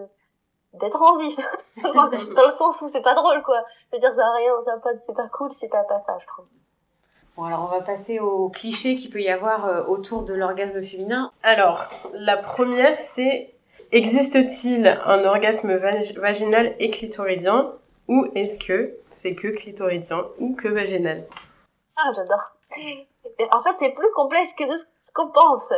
d'être 0.73 1.01
en 1.01 1.17
vie 1.17 1.35
dans 1.83 2.43
le 2.43 2.49
sens 2.49 2.81
où 2.81 2.87
c'est 2.87 3.03
pas 3.03 3.13
drôle 3.13 3.43
quoi 3.43 3.63
je 3.91 3.95
veux 3.95 3.99
dire 3.99 4.13
ça 4.13 4.25
a 4.25 4.31
rien 4.31 4.59
ça 4.59 4.79
c'est 4.97 5.15
pas 5.15 5.27
cool 5.27 5.51
si 5.51 5.69
t'as 5.69 5.83
pas 5.83 5.99
ça 5.99 6.17
je 6.19 6.25
trouve 6.25 6.45
Bon, 7.35 7.45
alors 7.45 7.63
on 7.63 7.75
va 7.75 7.81
passer 7.81 8.19
aux 8.19 8.49
clichés 8.49 8.95
qu'il 8.95 9.09
peut 9.09 9.21
y 9.21 9.29
avoir 9.29 9.65
euh, 9.65 9.83
autour 9.85 10.23
de 10.23 10.35
l'orgasme 10.35 10.83
féminin. 10.83 11.31
Alors, 11.41 11.85
la 12.13 12.37
première, 12.37 12.97
c'est 12.99 13.55
existe-t-il 13.91 14.87
un 14.87 15.23
orgasme 15.25 15.75
vaginal 15.75 16.75
et 16.79 16.91
clitoridien? 16.91 17.73
Ou 18.07 18.27
est-ce 18.35 18.59
que 18.59 18.97
c'est 19.11 19.33
que 19.33 19.47
clitoridien 19.47 20.25
ou 20.39 20.55
que 20.55 20.67
vaginal? 20.67 21.25
Ah, 21.95 22.11
j'adore. 22.15 22.41
En 23.51 23.61
fait, 23.61 23.73
c'est 23.77 23.93
plus 23.93 24.11
complexe 24.13 24.53
que 24.53 24.65
ce 24.65 25.13
qu'on 25.13 25.29
pense. 25.29 25.73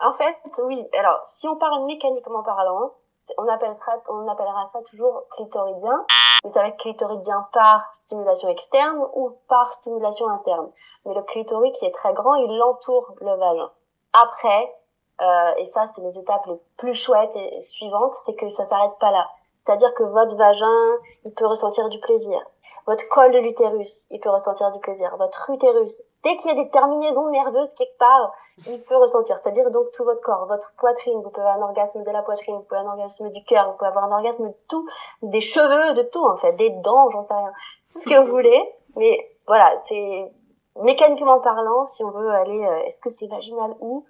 En 0.00 0.12
fait, 0.12 0.36
oui. 0.64 0.84
Alors, 0.98 1.20
si 1.24 1.46
on 1.48 1.56
parle 1.56 1.86
mécaniquement 1.86 2.42
parlant, 2.42 2.94
on 3.38 3.48
appellera, 3.48 4.02
on 4.08 4.28
appellera 4.28 4.64
ça 4.64 4.80
toujours 4.82 5.24
clitoridien. 5.36 6.04
Ça 6.44 6.62
va 6.62 6.68
être 6.68 6.76
clitoridien 6.76 7.46
par 7.52 7.80
stimulation 7.94 8.48
externe 8.48 9.04
ou 9.14 9.32
par 9.48 9.72
stimulation 9.72 10.28
interne. 10.28 10.70
Mais 11.04 11.14
le 11.14 11.22
clitoris 11.22 11.76
qui 11.78 11.86
est 11.86 11.90
très 11.90 12.12
grand, 12.12 12.34
il 12.34 12.62
entoure 12.62 13.14
le 13.20 13.34
vagin. 13.36 13.70
Après, 14.12 14.74
euh, 15.20 15.54
et 15.58 15.64
ça 15.64 15.86
c'est 15.86 16.02
les 16.02 16.18
étapes 16.18 16.46
les 16.46 16.60
plus 16.76 16.94
chouettes 16.94 17.34
et 17.34 17.60
suivantes, 17.60 18.14
c'est 18.14 18.34
que 18.34 18.48
ça 18.48 18.64
s'arrête 18.64 18.98
pas 19.00 19.10
là. 19.10 19.28
C'est-à-dire 19.64 19.92
que 19.94 20.04
votre 20.04 20.36
vagin, 20.36 20.96
il 21.24 21.32
peut 21.32 21.46
ressentir 21.46 21.88
du 21.88 21.98
plaisir. 21.98 22.40
Votre 22.86 23.08
col 23.08 23.32
de 23.32 23.38
l'utérus, 23.38 24.06
il 24.10 24.20
peut 24.20 24.30
ressentir 24.30 24.70
du 24.70 24.78
plaisir. 24.78 25.16
Votre 25.16 25.50
utérus, 25.50 26.04
dès 26.22 26.36
qu'il 26.36 26.50
y 26.50 26.58
a 26.58 26.62
des 26.62 26.70
terminaisons 26.70 27.28
nerveuses 27.30 27.74
quelque 27.74 27.98
part, 27.98 28.32
il 28.66 28.80
peut 28.84 28.96
ressentir. 28.96 29.36
C'est-à-dire 29.38 29.70
donc 29.72 29.90
tout 29.90 30.04
votre 30.04 30.20
corps, 30.20 30.46
votre 30.46 30.72
poitrine, 30.76 31.20
vous 31.20 31.30
pouvez 31.30 31.46
avoir 31.46 31.56
un 31.56 31.62
orgasme 31.62 32.04
de 32.04 32.10
la 32.10 32.22
poitrine, 32.22 32.54
vous 32.54 32.62
pouvez 32.62 32.78
avoir 32.78 32.94
un 32.94 32.96
orgasme 32.98 33.30
du 33.30 33.42
cœur, 33.44 33.70
vous 33.70 33.76
pouvez 33.76 33.88
avoir 33.88 34.04
un 34.04 34.12
orgasme 34.12 34.48
de 34.48 34.54
tout, 34.68 34.88
des 35.22 35.40
cheveux, 35.40 35.94
de 35.94 36.02
tout 36.02 36.24
en 36.24 36.36
fait, 36.36 36.52
des 36.52 36.70
dents, 36.70 37.10
j'en 37.10 37.22
sais 37.22 37.34
rien, 37.34 37.52
tout 37.92 37.98
ce 37.98 38.08
que 38.08 38.18
vous 38.20 38.30
voulez. 38.30 38.72
Mais 38.94 39.36
voilà, 39.48 39.76
c'est 39.76 40.32
mécaniquement 40.76 41.40
parlant, 41.40 41.84
si 41.84 42.04
on 42.04 42.12
veut 42.12 42.30
aller, 42.30 42.64
euh, 42.64 42.84
est-ce 42.84 43.00
que 43.00 43.10
c'est 43.10 43.26
vaginal 43.26 43.74
ou 43.80 44.04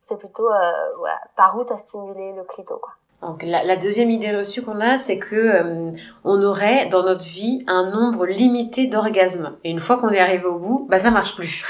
c'est 0.00 0.18
plutôt 0.18 0.50
euh, 0.50 0.96
voilà, 0.98 1.20
par 1.36 1.56
où 1.58 1.64
t'as 1.64 1.78
stimulé 1.78 2.32
le 2.32 2.44
clito 2.44 2.78
quoi. 2.78 2.92
Donc 3.24 3.42
la, 3.42 3.76
deuxième 3.76 4.10
idée 4.10 4.36
reçue 4.36 4.62
qu'on 4.62 4.80
a, 4.80 4.98
c'est 4.98 5.18
que 5.18 5.34
euh, 5.34 5.92
on 6.24 6.42
aurait 6.42 6.86
dans 6.86 7.02
notre 7.02 7.24
vie 7.24 7.64
un 7.66 7.90
nombre 7.90 8.26
limité 8.26 8.86
d'orgasmes. 8.86 9.56
Et 9.64 9.70
une 9.70 9.80
fois 9.80 9.96
qu'on 9.96 10.10
est 10.10 10.18
arrivé 10.18 10.44
au 10.44 10.58
bout, 10.58 10.86
bah 10.90 10.98
ça 10.98 11.10
marche 11.10 11.34
plus. 11.34 11.64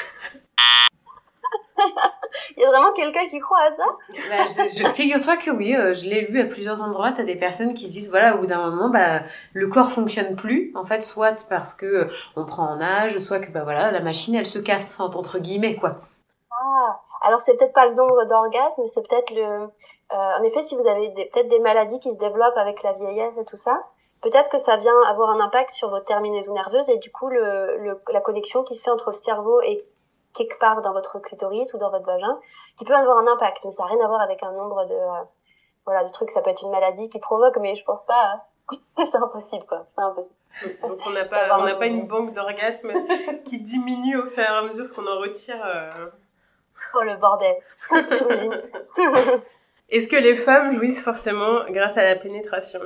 Il 2.56 2.62
y 2.62 2.64
a 2.64 2.68
vraiment 2.68 2.92
quelqu'un 2.92 3.26
qui 3.28 3.38
croit 3.38 3.62
à 3.66 3.70
ça? 3.70 3.84
Bah, 4.28 4.44
je, 4.48 4.86
Figure-toi 4.88 5.36
que 5.36 5.50
oui, 5.50 5.76
euh, 5.76 5.94
je 5.94 6.08
l'ai 6.08 6.26
lu 6.26 6.40
à 6.40 6.44
plusieurs 6.44 6.82
endroits. 6.82 7.12
T'as 7.12 7.22
des 7.22 7.36
personnes 7.36 7.74
qui 7.74 7.86
se 7.86 7.92
disent 7.92 8.10
voilà, 8.10 8.34
au 8.34 8.40
bout 8.40 8.46
d'un 8.46 8.70
moment, 8.70 8.90
bah 8.90 9.22
le 9.52 9.68
corps 9.68 9.92
fonctionne 9.92 10.34
plus. 10.34 10.72
En 10.74 10.84
fait, 10.84 11.02
soit 11.02 11.46
parce 11.48 11.74
que 11.74 11.86
euh, 11.86 12.08
on 12.36 12.44
prend 12.44 12.68
en 12.68 12.80
âge, 12.80 13.18
soit 13.20 13.38
que 13.38 13.52
bah 13.52 13.62
voilà, 13.62 13.92
la 13.92 14.00
machine 14.00 14.34
elle 14.34 14.46
se 14.46 14.58
casse 14.58 14.96
entre 14.98 15.38
guillemets 15.38 15.76
quoi. 15.76 16.00
Ah, 16.50 17.00
alors 17.24 17.40
c'est 17.40 17.56
peut-être 17.56 17.72
pas 17.72 17.86
le 17.86 17.94
nombre 17.94 18.24
d'orgasmes, 18.26 18.84
c'est 18.86 19.02
peut-être 19.08 19.30
le. 19.30 19.42
Euh, 19.42 19.66
en 20.10 20.42
effet, 20.42 20.60
si 20.60 20.76
vous 20.76 20.86
avez 20.86 21.12
peut-être 21.14 21.48
des 21.48 21.58
maladies 21.58 21.98
qui 21.98 22.12
se 22.12 22.18
développent 22.18 22.56
avec 22.56 22.82
la 22.82 22.92
vieillesse 22.92 23.38
et 23.38 23.44
tout 23.44 23.56
ça, 23.56 23.82
peut-être 24.20 24.50
que 24.50 24.58
ça 24.58 24.76
vient 24.76 25.02
avoir 25.06 25.30
un 25.30 25.40
impact 25.40 25.70
sur 25.70 25.88
vos 25.88 26.00
terminaisons 26.00 26.54
nerveuses 26.54 26.90
et 26.90 26.98
du 26.98 27.10
coup 27.10 27.28
le, 27.28 27.78
le, 27.78 28.02
la 28.12 28.20
connexion 28.20 28.62
qui 28.62 28.74
se 28.74 28.84
fait 28.84 28.90
entre 28.90 29.08
le 29.08 29.16
cerveau 29.16 29.60
et 29.62 29.86
quelque 30.34 30.58
part 30.58 30.82
dans 30.82 30.92
votre 30.92 31.18
clitoris 31.18 31.72
ou 31.74 31.78
dans 31.78 31.90
votre 31.90 32.06
vagin, 32.06 32.38
qui 32.76 32.84
peut 32.84 32.94
avoir 32.94 33.18
un 33.18 33.26
impact, 33.26 33.64
mais 33.64 33.70
ça 33.70 33.84
n'a 33.84 33.90
rien 33.90 34.04
à 34.04 34.08
voir 34.08 34.20
avec 34.20 34.42
un 34.42 34.52
nombre 34.52 34.84
de 34.84 34.94
euh, 34.94 35.24
voilà 35.86 36.04
de 36.04 36.10
trucs. 36.10 36.28
Ça 36.28 36.42
peut 36.42 36.50
être 36.50 36.62
une 36.62 36.72
maladie 36.72 37.08
qui 37.08 37.20
provoque, 37.20 37.56
mais 37.56 37.74
je 37.74 37.84
pense 37.84 38.04
pas. 38.04 38.42
Hein. 38.96 39.04
c'est 39.04 39.18
impossible 39.18 39.66
quoi. 39.66 39.86
C'est 39.94 40.04
impossible. 40.04 40.38
Donc 40.82 40.98
on 41.06 41.10
n'a 41.10 41.24
pas 41.26 41.58
on 41.58 41.64
n'a 41.64 41.74
pas 41.74 41.86
une 41.86 42.06
banque 42.06 42.32
d'orgasmes 42.32 42.92
qui 43.44 43.60
diminue 43.60 44.16
au 44.16 44.26
fur 44.26 44.42
et 44.42 44.46
à 44.46 44.62
mesure 44.62 44.92
qu'on 44.94 45.06
en 45.06 45.18
retire. 45.18 45.62
Euh 45.64 45.90
Oh 46.94 47.02
le 47.02 47.16
bordel. 47.16 47.56
Est-ce 49.88 50.08
que 50.08 50.16
les 50.16 50.34
femmes 50.34 50.76
jouissent 50.76 51.02
forcément 51.02 51.64
grâce 51.68 51.96
à 51.96 52.04
la 52.04 52.16
pénétration? 52.16 52.80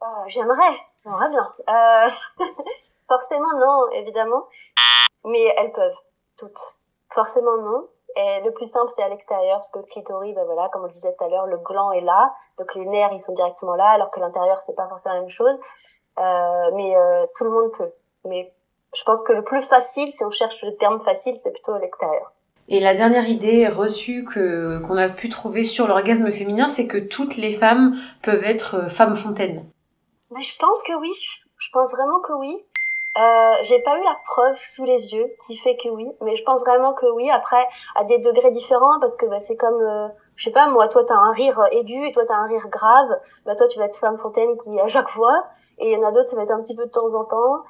Oh, 0.00 0.22
J'aimerais, 0.26 0.76
j'aimerais 1.02 1.28
bien. 1.30 1.54
Euh... 1.68 2.08
forcément 3.08 3.58
non, 3.58 3.90
évidemment. 3.92 4.46
Mais 5.24 5.54
elles 5.58 5.72
peuvent, 5.72 5.98
toutes. 6.36 6.60
Forcément 7.10 7.56
non. 7.58 7.88
Et 8.16 8.40
le 8.44 8.52
plus 8.52 8.70
simple, 8.70 8.90
c'est 8.90 9.02
à 9.02 9.08
l'extérieur, 9.08 9.56
parce 9.56 9.70
que 9.70 9.80
le 9.80 9.86
clitoris, 9.86 10.34
ben 10.34 10.44
voilà, 10.44 10.68
comme 10.68 10.82
on 10.82 10.86
le 10.86 10.92
disait 10.92 11.14
tout 11.18 11.24
à 11.24 11.28
l'heure, 11.28 11.46
le 11.46 11.58
gland 11.58 11.90
est 11.90 12.00
là, 12.00 12.32
donc 12.58 12.72
les 12.76 12.84
nerfs, 12.84 13.12
ils 13.12 13.18
sont 13.18 13.32
directement 13.32 13.74
là, 13.74 13.88
alors 13.88 14.10
que 14.10 14.20
l'intérieur, 14.20 14.58
c'est 14.58 14.76
pas 14.76 14.86
forcément 14.86 15.16
la 15.16 15.20
même 15.22 15.30
chose. 15.30 15.58
Euh, 16.18 16.70
mais 16.74 16.96
euh, 16.96 17.26
tout 17.34 17.44
le 17.44 17.50
monde 17.50 17.72
peut. 17.72 17.92
Mais 18.24 18.54
je 18.94 19.02
pense 19.02 19.24
que 19.24 19.32
le 19.32 19.42
plus 19.42 19.66
facile, 19.66 20.10
si 20.12 20.24
on 20.24 20.30
cherche 20.30 20.62
le 20.62 20.76
terme 20.76 21.00
facile, 21.00 21.36
c'est 21.38 21.50
plutôt 21.50 21.72
à 21.72 21.80
l'extérieur. 21.80 22.32
Et 22.68 22.80
la 22.80 22.94
dernière 22.94 23.28
idée 23.28 23.68
reçue 23.68 24.24
que 24.24 24.78
qu'on 24.86 24.96
a 24.96 25.08
pu 25.08 25.28
trouver 25.28 25.64
sur 25.64 25.86
l'orgasme 25.86 26.30
féminin, 26.32 26.68
c'est 26.68 26.86
que 26.86 26.98
toutes 26.98 27.36
les 27.36 27.52
femmes 27.52 27.96
peuvent 28.22 28.44
être 28.44 28.84
euh, 28.84 28.88
femmes 28.88 29.14
fontaines. 29.14 29.64
Mais 30.30 30.40
je 30.40 30.58
pense 30.58 30.82
que 30.82 30.98
oui. 30.98 31.12
Je 31.58 31.68
pense 31.72 31.92
vraiment 31.92 32.20
que 32.20 32.32
oui. 32.32 32.56
Euh, 33.16 33.52
j'ai 33.62 33.80
pas 33.82 33.96
eu 33.98 34.02
la 34.02 34.16
preuve 34.24 34.56
sous 34.56 34.84
les 34.84 35.14
yeux 35.14 35.30
qui 35.46 35.56
fait 35.56 35.76
que 35.76 35.88
oui, 35.88 36.06
mais 36.22 36.34
je 36.34 36.42
pense 36.42 36.62
vraiment 36.62 36.94
que 36.94 37.06
oui. 37.14 37.30
Après, 37.30 37.64
à 37.94 38.04
des 38.04 38.18
degrés 38.18 38.50
différents, 38.50 38.98
parce 38.98 39.16
que 39.16 39.26
bah, 39.26 39.38
c'est 39.38 39.56
comme, 39.56 39.80
euh, 39.80 40.08
je 40.34 40.44
sais 40.44 40.50
pas, 40.50 40.66
moi, 40.66 40.88
toi 40.88 41.04
t'as 41.04 41.14
un 41.14 41.30
rire 41.30 41.62
aigu 41.70 42.06
et 42.06 42.12
toi 42.12 42.24
t'as 42.26 42.34
un 42.34 42.46
rire 42.46 42.68
grave. 42.70 43.08
Bah 43.46 43.54
toi 43.54 43.68
tu 43.68 43.78
vas 43.78 43.84
être 43.84 43.98
femme 43.98 44.16
fontaine 44.16 44.56
qui 44.56 44.80
à 44.80 44.88
chaque 44.88 45.10
fois, 45.10 45.44
et 45.78 45.92
il 45.92 46.00
y 46.00 46.04
en 46.04 46.08
a 46.08 46.10
d'autres 46.10 46.30
ça 46.30 46.36
va 46.36 46.42
être 46.42 46.50
un 46.50 46.62
petit 46.62 46.74
peu 46.74 46.86
de 46.86 46.90
temps 46.90 47.14
en 47.14 47.24
temps. 47.24 47.62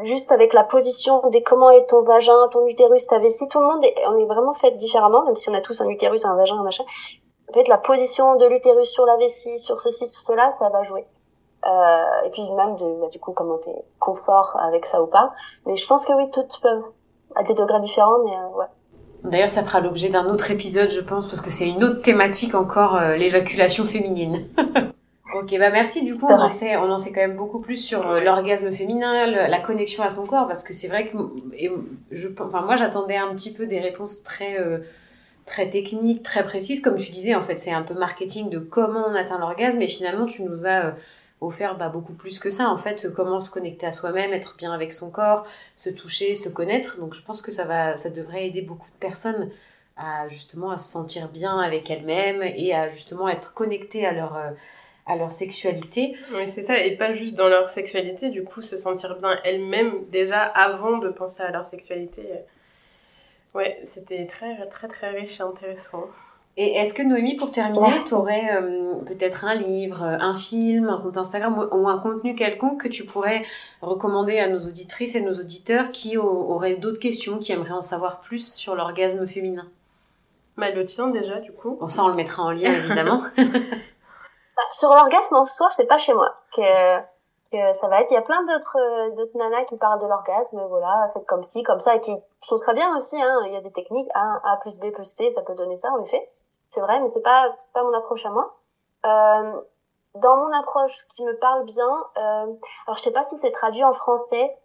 Juste 0.00 0.32
avec 0.32 0.54
la 0.54 0.64
position 0.64 1.28
des 1.28 1.42
comment 1.42 1.70
est 1.70 1.84
ton 1.88 2.02
vagin, 2.02 2.48
ton 2.50 2.66
utérus, 2.66 3.06
ta 3.06 3.18
vessie, 3.18 3.48
tout 3.48 3.58
le 3.58 3.66
monde 3.66 3.84
est, 3.84 3.94
on 4.08 4.16
est 4.16 4.24
vraiment 4.24 4.54
fait 4.54 4.70
différemment, 4.72 5.24
même 5.24 5.34
si 5.34 5.50
on 5.50 5.54
a 5.54 5.60
tous 5.60 5.80
un 5.82 5.88
utérus, 5.88 6.24
un 6.24 6.34
vagin, 6.34 6.56
un 6.56 6.62
machin. 6.62 6.84
En 7.50 7.52
fait, 7.52 7.68
la 7.68 7.76
position 7.76 8.36
de 8.36 8.46
l'utérus 8.46 8.88
sur 8.88 9.04
la 9.04 9.16
vessie, 9.18 9.58
sur 9.58 9.80
ceci, 9.80 10.06
sur 10.06 10.22
cela, 10.22 10.50
ça 10.50 10.70
va 10.70 10.82
jouer. 10.82 11.06
Euh, 11.66 12.26
et 12.26 12.30
puis 12.30 12.42
même 12.56 12.74
de, 12.76 13.00
bah, 13.00 13.08
du 13.08 13.18
coup, 13.18 13.32
comment 13.32 13.58
t'es 13.58 13.74
confort 13.98 14.58
avec 14.60 14.86
ça 14.86 15.02
ou 15.02 15.06
pas. 15.06 15.32
Mais 15.66 15.76
je 15.76 15.86
pense 15.86 16.06
que 16.06 16.12
oui, 16.14 16.30
toutes 16.32 16.58
peuvent, 16.60 16.84
à 17.34 17.42
des 17.42 17.54
degrés 17.54 17.78
différents, 17.78 18.18
mais 18.24 18.32
euh, 18.32 18.58
ouais. 18.58 18.66
D'ailleurs, 19.24 19.50
ça 19.50 19.62
fera 19.62 19.80
l'objet 19.80 20.08
d'un 20.08 20.28
autre 20.28 20.50
épisode, 20.50 20.90
je 20.90 21.00
pense, 21.00 21.28
parce 21.28 21.40
que 21.40 21.50
c'est 21.50 21.68
une 21.68 21.84
autre 21.84 22.02
thématique 22.02 22.54
encore, 22.54 22.96
euh, 22.96 23.16
l'éjaculation 23.16 23.84
féminine. 23.84 24.48
ok, 25.34 25.58
bah 25.58 25.70
merci. 25.70 26.04
Du 26.04 26.16
coup, 26.16 26.26
on 26.26 26.40
en, 26.40 26.48
sait, 26.48 26.76
on 26.76 26.90
en 26.90 26.98
sait 26.98 27.12
quand 27.12 27.20
même 27.20 27.36
beaucoup 27.36 27.60
plus 27.60 27.76
sur 27.76 28.02
l'orgasme 28.20 28.70
féminin, 28.72 29.26
la 29.26 29.60
connexion 29.60 30.02
à 30.02 30.10
son 30.10 30.26
corps, 30.26 30.46
parce 30.46 30.64
que 30.64 30.72
c'est 30.72 30.88
vrai 30.88 31.08
que, 31.08 31.16
et 31.54 31.70
je, 32.10 32.28
enfin, 32.40 32.62
moi, 32.62 32.76
j'attendais 32.76 33.16
un 33.16 33.34
petit 33.34 33.52
peu 33.52 33.66
des 33.66 33.80
réponses 33.80 34.22
très 34.22 34.56
très 35.44 35.68
techniques, 35.70 36.22
très 36.22 36.44
précises, 36.44 36.80
comme 36.80 36.96
tu 36.96 37.10
disais. 37.10 37.34
En 37.34 37.42
fait, 37.42 37.58
c'est 37.58 37.72
un 37.72 37.82
peu 37.82 37.94
marketing 37.94 38.50
de 38.50 38.58
comment 38.58 39.04
on 39.08 39.14
atteint 39.14 39.38
l'orgasme, 39.38 39.82
et 39.82 39.88
finalement, 39.88 40.26
tu 40.26 40.42
nous 40.42 40.66
as 40.66 40.94
offert 41.42 41.76
bah, 41.76 41.88
beaucoup 41.88 42.14
plus 42.14 42.38
que 42.38 42.50
ça 42.50 42.68
en 42.68 42.78
fait 42.78 43.12
comment 43.14 43.40
se 43.40 43.50
connecter 43.50 43.86
à 43.86 43.92
soi-même 43.92 44.32
être 44.32 44.56
bien 44.56 44.72
avec 44.72 44.94
son 44.94 45.10
corps 45.10 45.46
se 45.74 45.90
toucher 45.90 46.34
se 46.34 46.48
connaître 46.48 46.98
donc 47.00 47.14
je 47.14 47.22
pense 47.22 47.42
que 47.42 47.50
ça 47.50 47.64
va 47.64 47.96
ça 47.96 48.10
devrait 48.10 48.46
aider 48.46 48.62
beaucoup 48.62 48.90
de 48.90 48.96
personnes 48.96 49.50
à 49.96 50.28
justement 50.28 50.70
à 50.70 50.78
se 50.78 50.90
sentir 50.90 51.28
bien 51.28 51.58
avec 51.58 51.90
elles-mêmes 51.90 52.42
et 52.42 52.74
à 52.74 52.88
justement 52.88 53.28
être 53.28 53.54
connectées 53.54 54.06
à 54.06 54.12
leur 54.12 54.36
euh, 54.36 54.50
à 55.06 55.16
leur 55.16 55.32
sexualité. 55.32 56.16
Oui, 56.32 56.44
c'est 56.52 56.62
ça, 56.62 56.78
et 56.78 56.96
pas 56.96 57.14
juste 57.14 57.34
dans 57.34 57.48
leur 57.48 57.68
sexualité, 57.68 58.30
du 58.30 58.44
coup, 58.44 58.62
se 58.62 58.76
sentir 58.76 59.16
bien 59.16 59.38
elles-mêmes 59.44 60.04
déjà 60.10 60.42
avant 60.42 60.98
de 60.98 61.08
penser 61.08 61.42
à 61.42 61.50
leur 61.50 61.64
sexualité. 61.64 62.22
Ouais, 63.54 63.78
c'était 63.84 64.26
très, 64.26 64.66
très, 64.68 64.88
très 64.88 65.10
riche 65.10 65.40
et 65.40 65.42
intéressant. 65.42 66.06
Et 66.56 66.76
est-ce 66.76 66.92
que 66.92 67.02
Noémie, 67.02 67.36
pour 67.36 67.50
terminer, 67.50 67.94
tu 68.06 68.12
aurais 68.12 68.56
euh, 68.60 68.96
peut-être 69.06 69.46
un 69.46 69.54
livre, 69.54 70.02
un 70.02 70.36
film, 70.36 70.88
un 70.88 71.00
compte 71.00 71.16
Instagram 71.16 71.68
ou 71.72 71.88
un 71.88 71.98
contenu 71.98 72.34
quelconque 72.34 72.82
que 72.82 72.88
tu 72.88 73.06
pourrais 73.06 73.42
recommander 73.80 74.38
à 74.38 74.48
nos 74.48 74.60
auditrices 74.66 75.14
et 75.14 75.22
nos 75.22 75.32
auditeurs 75.40 75.92
qui 75.92 76.18
auraient 76.18 76.76
d'autres 76.76 77.00
questions, 77.00 77.38
qui 77.38 77.52
aimeraient 77.52 77.70
en 77.70 77.82
savoir 77.82 78.20
plus 78.20 78.54
sur 78.54 78.74
l'orgasme 78.74 79.26
féminin? 79.26 79.66
Bah, 80.58 80.70
le 80.70 80.84
tien 80.84 81.08
déjà, 81.08 81.40
du 81.40 81.52
coup. 81.52 81.78
Bon, 81.80 81.88
ça, 81.88 82.04
on 82.04 82.08
le 82.08 82.14
mettra 82.14 82.42
en 82.42 82.50
lien, 82.50 82.70
évidemment. 82.70 83.22
sur 84.72 84.88
l'orgasme 84.90 85.36
en 85.36 85.46
soi, 85.46 85.68
c'est 85.70 85.86
pas 85.86 85.98
chez 85.98 86.14
moi 86.14 86.34
que, 86.54 86.98
que 87.52 87.72
ça 87.72 87.88
va 87.88 88.00
être. 88.00 88.10
Il 88.10 88.14
y 88.14 88.18
a 88.18 88.22
plein 88.22 88.42
d'autres 88.44 89.14
d'autres 89.14 89.36
nanas 89.36 89.64
qui 89.64 89.76
parlent 89.76 90.00
de 90.00 90.06
l'orgasme, 90.06 90.64
voilà, 90.68 91.08
faites 91.12 91.26
comme 91.26 91.42
ci, 91.42 91.62
comme 91.62 91.80
ça, 91.80 91.94
et 91.94 92.00
qui 92.00 92.16
sont 92.40 92.56
très 92.56 92.74
bien 92.74 92.96
aussi. 92.96 93.20
Hein. 93.20 93.40
Il 93.46 93.52
y 93.52 93.56
a 93.56 93.60
des 93.60 93.72
techniques, 93.72 94.08
A, 94.14 94.40
A 94.52 94.56
plus 94.58 94.80
B 94.80 94.90
plus 94.90 95.04
C, 95.04 95.30
ça 95.30 95.42
peut 95.42 95.54
donner 95.54 95.76
ça, 95.76 95.92
en 95.92 96.00
effet 96.00 96.28
c'est 96.72 96.80
vrai, 96.80 97.00
mais 97.00 97.06
c'est 97.06 97.20
pas 97.20 97.52
c'est 97.58 97.74
pas 97.74 97.84
mon 97.84 97.92
approche 97.92 98.24
à 98.24 98.30
moi. 98.30 98.56
Euh, 99.04 99.60
dans 100.14 100.36
mon 100.38 100.50
approche 100.52 101.06
qui 101.08 101.22
me 101.22 101.38
parle 101.38 101.64
bien, 101.64 102.06
euh, 102.16 102.46
alors 102.86 102.96
je 102.96 103.02
sais 103.02 103.12
pas 103.12 103.24
si 103.24 103.36
c'est 103.36 103.50
traduit 103.50 103.84
en 103.84 103.92
français, 103.92 104.56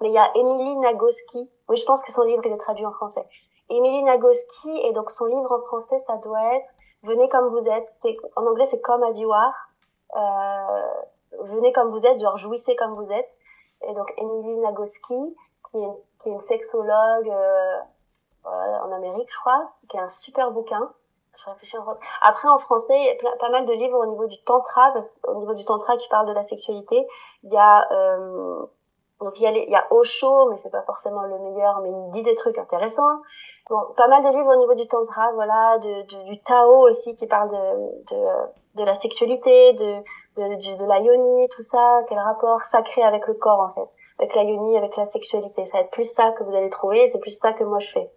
mais 0.00 0.10
il 0.10 0.14
y 0.14 0.18
a 0.18 0.30
Emily 0.36 0.76
Nagoski. 0.76 1.50
Oui, 1.68 1.76
je 1.76 1.84
pense 1.84 2.04
que 2.04 2.12
son 2.12 2.22
livre 2.22 2.42
il 2.44 2.52
est 2.52 2.58
traduit 2.58 2.86
en 2.86 2.92
français. 2.92 3.26
Emily 3.70 4.04
Nagoski 4.04 4.70
et 4.86 4.92
donc 4.92 5.10
son 5.10 5.26
livre 5.26 5.50
en 5.50 5.58
français 5.58 5.98
ça 5.98 6.16
doit 6.18 6.54
être 6.54 6.68
Venez 7.02 7.28
comme 7.28 7.48
vous 7.48 7.68
êtes. 7.68 7.88
C'est 7.88 8.16
en 8.36 8.46
anglais 8.46 8.66
c'est 8.66 8.80
Come 8.80 9.02
as 9.02 9.18
you 9.18 9.32
are. 9.32 9.68
Euh, 10.16 11.02
venez 11.40 11.72
comme 11.72 11.90
vous 11.90 12.06
êtes, 12.06 12.20
genre 12.20 12.36
jouissez 12.36 12.76
comme 12.76 12.94
vous 12.94 13.10
êtes. 13.12 13.30
Et 13.88 13.92
donc 13.92 14.12
Emily 14.16 14.56
Nagoski 14.58 15.36
qui 15.70 15.78
est, 15.78 15.88
qui 16.20 16.28
est 16.28 16.32
une 16.32 16.38
sexologue 16.38 17.30
euh, 17.30 17.76
en 18.44 18.92
Amérique, 18.92 19.32
je 19.32 19.38
crois, 19.38 19.72
qui 19.88 19.98
a 19.98 20.02
un 20.02 20.08
super 20.08 20.52
bouquin 20.52 20.92
je 21.36 21.50
réfléchis 21.50 21.78
en 21.78 21.84
Après, 22.22 22.48
en 22.48 22.58
français, 22.58 22.94
il 22.98 23.24
y 23.24 23.26
a 23.26 23.36
pas 23.36 23.50
mal 23.50 23.66
de 23.66 23.72
livres 23.72 23.98
au 23.98 24.06
niveau 24.06 24.26
du 24.26 24.42
tantra, 24.42 24.92
parce 24.92 25.10
qu'au 25.10 25.34
niveau 25.36 25.54
du 25.54 25.64
tantra 25.64 25.96
qui 25.96 26.08
parle 26.08 26.26
de 26.26 26.32
la 26.32 26.42
sexualité, 26.42 27.06
il 27.42 27.52
y 27.52 27.56
a, 27.56 27.90
euh, 27.90 28.66
donc 29.20 29.38
il 29.40 29.42
y 29.42 29.46
a, 29.46 29.50
il 29.50 29.70
y 29.70 29.74
a 29.74 29.86
Osho, 29.92 30.50
mais 30.50 30.56
c'est 30.56 30.70
pas 30.70 30.82
forcément 30.82 31.22
le 31.22 31.38
meilleur, 31.38 31.80
mais 31.80 31.90
il 31.90 32.10
dit 32.10 32.22
des 32.22 32.34
trucs 32.34 32.58
intéressants. 32.58 33.22
Bon, 33.70 33.80
pas 33.96 34.08
mal 34.08 34.22
de 34.22 34.28
livres 34.28 34.54
au 34.54 34.58
niveau 34.58 34.74
du 34.74 34.86
tantra, 34.86 35.32
voilà, 35.34 35.78
de, 35.78 36.24
du 36.26 36.42
Tao 36.42 36.88
aussi 36.88 37.14
qui 37.14 37.26
parle 37.26 37.48
de, 37.48 38.14
de, 38.14 38.80
de 38.80 38.84
la 38.84 38.94
sexualité, 38.94 39.72
de, 39.74 40.02
de, 40.36 40.78
de, 40.78 40.84
la 40.86 40.98
tout 41.48 41.62
ça, 41.62 42.02
quel 42.08 42.18
rapport 42.18 42.60
sacré 42.60 43.02
avec 43.02 43.26
le 43.28 43.34
corps 43.34 43.60
en 43.60 43.68
fait, 43.68 43.88
avec 44.18 44.34
la 44.34 44.42
yoni, 44.42 44.76
avec 44.76 44.96
la 44.96 45.04
sexualité. 45.04 45.64
Ça 45.64 45.78
va 45.78 45.84
être 45.84 45.90
plus 45.90 46.10
ça 46.10 46.32
que 46.32 46.42
vous 46.42 46.54
allez 46.54 46.70
trouver, 46.70 47.06
c'est 47.06 47.20
plus 47.20 47.38
ça 47.38 47.52
que 47.52 47.62
moi 47.64 47.78
je 47.78 47.90
fais. 47.90 48.10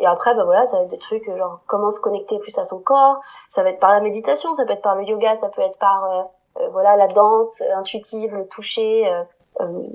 Et 0.00 0.06
après, 0.06 0.34
bah 0.34 0.44
voilà, 0.44 0.64
ça 0.64 0.76
va 0.76 0.84
être 0.84 0.90
des 0.90 0.98
trucs 0.98 1.24
genre 1.26 1.60
comment 1.66 1.90
se 1.90 2.00
connecter 2.00 2.38
plus 2.38 2.56
à 2.58 2.64
son 2.64 2.80
corps. 2.80 3.20
Ça 3.48 3.62
va 3.62 3.70
être 3.70 3.80
par 3.80 3.92
la 3.92 4.00
méditation, 4.00 4.54
ça 4.54 4.64
peut 4.64 4.72
être 4.72 4.82
par 4.82 4.96
le 4.96 5.04
yoga, 5.04 5.34
ça 5.36 5.48
peut 5.48 5.62
être 5.62 5.78
par 5.78 6.04
euh, 6.04 6.22
euh, 6.60 6.68
voilà 6.70 6.96
la 6.96 7.06
danse 7.08 7.62
intuitive, 7.74 8.34
le 8.34 8.46
toucher, 8.46 9.12
euh, 9.12 9.24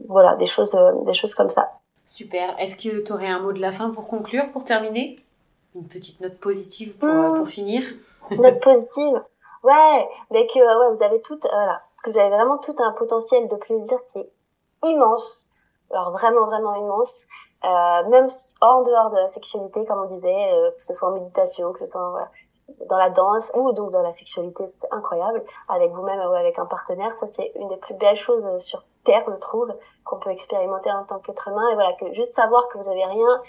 voilà 0.07 0.35
des 0.35 0.45
choses, 0.45 0.77
des 1.05 1.13
choses 1.13 1.35
comme 1.35 1.49
ça. 1.49 1.78
Super. 2.09 2.59
Est-ce 2.59 2.75
que 2.75 3.03
tu 3.03 3.13
aurais 3.13 3.27
un 3.27 3.39
mot 3.39 3.53
de 3.53 3.61
la 3.61 3.71
fin 3.71 3.91
pour 3.91 4.07
conclure, 4.07 4.51
pour 4.51 4.65
terminer? 4.65 5.23
Une 5.75 5.87
petite 5.87 6.21
note 6.21 6.39
positive 6.39 6.97
pour, 6.97 7.07
mmh. 7.07 7.37
pour 7.37 7.47
finir 7.47 7.83
Une 8.31 8.41
note 8.41 8.59
positive? 8.61 9.23
Ouais, 9.61 10.09
mais 10.31 10.47
que 10.47 10.57
ouais, 10.57 10.95
vous 10.97 11.03
avez 11.03 11.21
tout, 11.21 11.37
voilà, 11.51 11.83
que 12.03 12.09
vous 12.09 12.17
avez 12.17 12.29
vraiment 12.29 12.57
tout 12.57 12.75
un 12.79 12.93
potentiel 12.93 13.47
de 13.47 13.55
plaisir 13.57 13.99
qui 14.07 14.17
est 14.17 14.31
immense. 14.85 15.51
Alors 15.91 16.11
vraiment, 16.11 16.45
vraiment 16.47 16.73
immense 16.73 17.27
euh, 17.63 18.09
même 18.09 18.27
en 18.61 18.81
dehors 18.81 19.09
de 19.09 19.17
la 19.17 19.27
sexualité, 19.27 19.85
comme 19.85 19.99
on 19.99 20.07
disait, 20.07 20.53
euh, 20.53 20.71
que 20.71 20.83
ce 20.83 20.93
soit 20.93 21.09
en 21.09 21.13
méditation, 21.13 21.73
que 21.73 21.79
ce 21.79 21.85
soit 21.85 22.09
voilà, 22.09 22.31
dans 22.89 22.97
la 22.97 23.09
danse 23.09 23.51
ou 23.55 23.71
donc 23.73 23.91
dans 23.91 24.01
la 24.01 24.11
sexualité, 24.11 24.65
c'est 24.65 24.87
incroyable, 24.91 25.43
avec 25.67 25.91
vous-même 25.91 26.19
ou 26.19 26.33
avec 26.33 26.57
un 26.57 26.65
partenaire, 26.65 27.11
ça 27.11 27.27
c'est 27.27 27.51
une 27.55 27.67
des 27.67 27.77
plus 27.77 27.95
belles 27.95 28.15
choses 28.15 28.43
euh, 28.45 28.57
sur 28.57 28.83
Terre, 29.09 29.23
je 29.27 29.39
trouve, 29.39 29.73
qu'on 30.05 30.19
peut 30.19 30.29
expérimenter 30.29 30.91
en 30.91 31.03
tant 31.03 31.17
qu'être 31.19 31.47
humain, 31.47 31.67
et 31.69 31.73
voilà, 31.73 31.93
que 31.93 32.13
juste 32.13 32.35
savoir 32.35 32.67
que 32.67 32.77
vous 32.77 32.89
avez 32.89 33.05
rien 33.05 33.41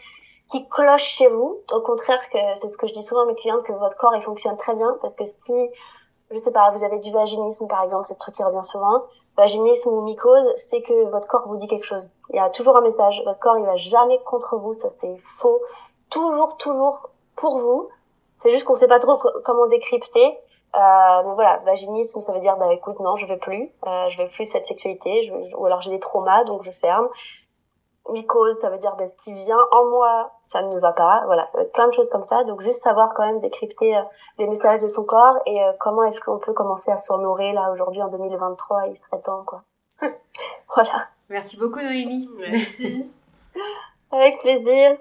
qui 0.50 0.66
cloche 0.68 1.04
chez 1.04 1.28
vous, 1.28 1.60
au 1.70 1.80
contraire 1.82 2.18
que 2.30 2.38
c'est 2.54 2.68
ce 2.68 2.78
que 2.78 2.86
je 2.86 2.94
dis 2.94 3.02
souvent 3.02 3.22
à 3.22 3.26
mes 3.26 3.34
clientes, 3.34 3.62
que 3.62 3.72
votre 3.72 3.96
corps 3.98 4.16
il 4.16 4.22
fonctionne 4.22 4.56
très 4.56 4.74
bien, 4.74 4.96
parce 5.02 5.16
que 5.16 5.26
si, 5.26 5.70
je 6.30 6.36
sais 6.38 6.52
pas, 6.52 6.70
vous 6.70 6.82
avez 6.82 6.98
du 6.98 7.12
vaginisme 7.12 7.68
par 7.68 7.82
exemple, 7.82 8.06
c'est 8.06 8.14
le 8.14 8.18
truc 8.18 8.34
qui 8.36 8.42
revient 8.42 8.64
souvent, 8.64 9.04
vaginisme 9.36 9.90
ou 9.90 10.02
mycose, 10.02 10.52
c'est 10.56 10.80
que 10.80 11.10
votre 11.10 11.26
corps 11.26 11.46
vous 11.46 11.56
dit 11.56 11.66
quelque 11.66 11.84
chose. 11.84 12.10
Il 12.30 12.36
y 12.36 12.40
a 12.40 12.48
toujours 12.50 12.76
un 12.76 12.80
message. 12.80 13.22
Votre 13.24 13.38
corps, 13.38 13.58
il 13.58 13.66
va 13.66 13.76
jamais 13.76 14.18
contre 14.24 14.56
vous. 14.56 14.72
Ça, 14.72 14.88
c'est 14.90 15.16
faux. 15.18 15.60
Toujours, 16.10 16.56
toujours 16.56 17.10
pour 17.36 17.58
vous. 17.58 17.88
C'est 18.36 18.50
juste 18.50 18.64
qu'on 18.64 18.74
sait 18.74 18.88
pas 18.88 18.98
trop 18.98 19.16
comment 19.44 19.66
décrypter. 19.66 20.38
Euh, 20.76 21.22
mais 21.24 21.34
voilà, 21.34 21.58
vaginisme, 21.66 22.20
ça 22.20 22.32
veut 22.32 22.38
dire, 22.38 22.56
bah 22.56 22.72
écoute, 22.72 23.00
non, 23.00 23.16
je 23.16 23.26
veux 23.26 23.38
plus, 23.38 23.72
euh, 23.86 24.08
je 24.08 24.22
veux 24.22 24.28
plus 24.28 24.44
cette 24.44 24.66
sexualité, 24.66 25.22
je, 25.22 25.34
ou 25.56 25.66
alors 25.66 25.80
j'ai 25.80 25.90
des 25.90 25.98
traumas, 25.98 26.44
donc 26.44 26.62
je 26.62 26.70
ferme 26.70 27.08
mycose, 28.12 28.58
ça 28.58 28.70
veut 28.70 28.78
dire 28.78 28.96
ben, 28.96 29.06
ce 29.06 29.16
qui 29.16 29.32
vient 29.32 29.58
en 29.72 29.90
moi, 29.90 30.32
ça 30.42 30.62
ne 30.62 30.78
va 30.78 30.92
pas. 30.92 31.22
Voilà, 31.26 31.46
ça 31.46 31.58
va 31.58 31.64
être 31.64 31.72
plein 31.72 31.88
de 31.88 31.92
choses 31.92 32.10
comme 32.10 32.22
ça. 32.22 32.44
Donc 32.44 32.60
juste 32.62 32.82
savoir 32.82 33.14
quand 33.14 33.26
même 33.26 33.40
décrypter 33.40 33.96
euh, 33.96 34.02
les 34.38 34.46
messages 34.46 34.80
de 34.80 34.86
son 34.86 35.04
corps 35.04 35.36
et 35.46 35.62
euh, 35.62 35.72
comment 35.78 36.02
est-ce 36.04 36.20
qu'on 36.20 36.38
peut 36.38 36.52
commencer 36.52 36.90
à 36.90 36.96
s'honorer 36.96 37.52
là 37.52 37.70
aujourd'hui 37.72 38.02
en 38.02 38.08
2023, 38.08 38.86
il 38.88 38.96
serait 38.96 39.20
temps 39.20 39.44
quoi. 39.44 39.62
voilà. 40.74 41.08
Merci 41.28 41.56
beaucoup 41.56 41.80
Noémie. 41.80 42.28
Merci. 42.38 43.10
Avec 44.10 44.38
plaisir. 44.40 44.96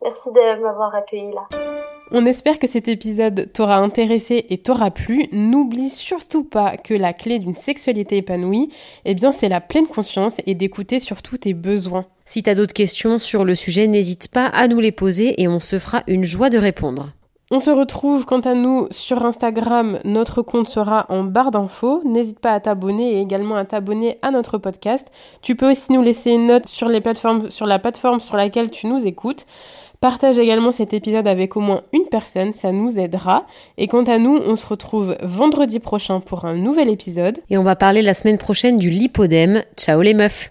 Merci 0.00 0.32
de 0.32 0.60
m'avoir 0.62 0.94
accueilli 0.94 1.32
là. 1.32 1.81
On 2.14 2.26
espère 2.26 2.58
que 2.58 2.66
cet 2.66 2.88
épisode 2.88 3.50
t'aura 3.54 3.76
intéressé 3.78 4.44
et 4.50 4.58
t'aura 4.58 4.90
plu. 4.90 5.24
N'oublie 5.32 5.88
surtout 5.88 6.44
pas 6.44 6.76
que 6.76 6.92
la 6.92 7.14
clé 7.14 7.38
d'une 7.38 7.54
sexualité 7.54 8.18
épanouie, 8.18 8.68
eh 9.06 9.14
bien, 9.14 9.32
c'est 9.32 9.48
la 9.48 9.62
pleine 9.62 9.86
conscience 9.86 10.36
et 10.44 10.54
d'écouter 10.54 11.00
surtout 11.00 11.38
tes 11.38 11.54
besoins. 11.54 12.04
Si 12.26 12.42
t'as 12.42 12.54
d'autres 12.54 12.74
questions 12.74 13.18
sur 13.18 13.46
le 13.46 13.54
sujet, 13.54 13.86
n'hésite 13.86 14.28
pas 14.28 14.44
à 14.44 14.68
nous 14.68 14.78
les 14.78 14.92
poser 14.92 15.40
et 15.40 15.48
on 15.48 15.58
se 15.58 15.78
fera 15.78 16.02
une 16.06 16.24
joie 16.24 16.50
de 16.50 16.58
répondre. 16.58 17.12
On 17.50 17.60
se 17.60 17.70
retrouve 17.70 18.26
quant 18.26 18.40
à 18.40 18.54
nous 18.54 18.88
sur 18.90 19.24
Instagram, 19.24 19.98
notre 20.04 20.42
compte 20.42 20.68
sera 20.68 21.06
en 21.08 21.22
barre 21.24 21.50
d'infos. 21.50 22.02
N'hésite 22.04 22.40
pas 22.40 22.52
à 22.52 22.60
t'abonner 22.60 23.16
et 23.16 23.20
également 23.20 23.56
à 23.56 23.64
t'abonner 23.64 24.18
à 24.20 24.30
notre 24.30 24.58
podcast. 24.58 25.10
Tu 25.40 25.56
peux 25.56 25.70
aussi 25.70 25.92
nous 25.92 26.02
laisser 26.02 26.30
une 26.30 26.46
note 26.46 26.66
sur 26.66 26.88
les 26.88 27.00
plateformes 27.00 27.50
sur 27.50 27.66
la 27.66 27.78
plateforme 27.78 28.20
sur 28.20 28.36
laquelle 28.36 28.70
tu 28.70 28.86
nous 28.86 29.06
écoutes. 29.06 29.46
Partage 30.02 30.40
également 30.40 30.72
cet 30.72 30.94
épisode 30.94 31.28
avec 31.28 31.56
au 31.56 31.60
moins 31.60 31.82
une 31.92 32.06
personne, 32.10 32.54
ça 32.54 32.72
nous 32.72 32.98
aidera. 32.98 33.46
Et 33.78 33.86
quant 33.86 34.02
à 34.02 34.18
nous, 34.18 34.36
on 34.36 34.56
se 34.56 34.66
retrouve 34.66 35.16
vendredi 35.22 35.78
prochain 35.78 36.18
pour 36.18 36.44
un 36.44 36.56
nouvel 36.56 36.88
épisode. 36.88 37.38
Et 37.50 37.56
on 37.56 37.62
va 37.62 37.76
parler 37.76 38.02
la 38.02 38.12
semaine 38.12 38.36
prochaine 38.36 38.78
du 38.78 38.90
lipodème. 38.90 39.62
Ciao 39.76 40.02
les 40.02 40.14
meufs 40.14 40.50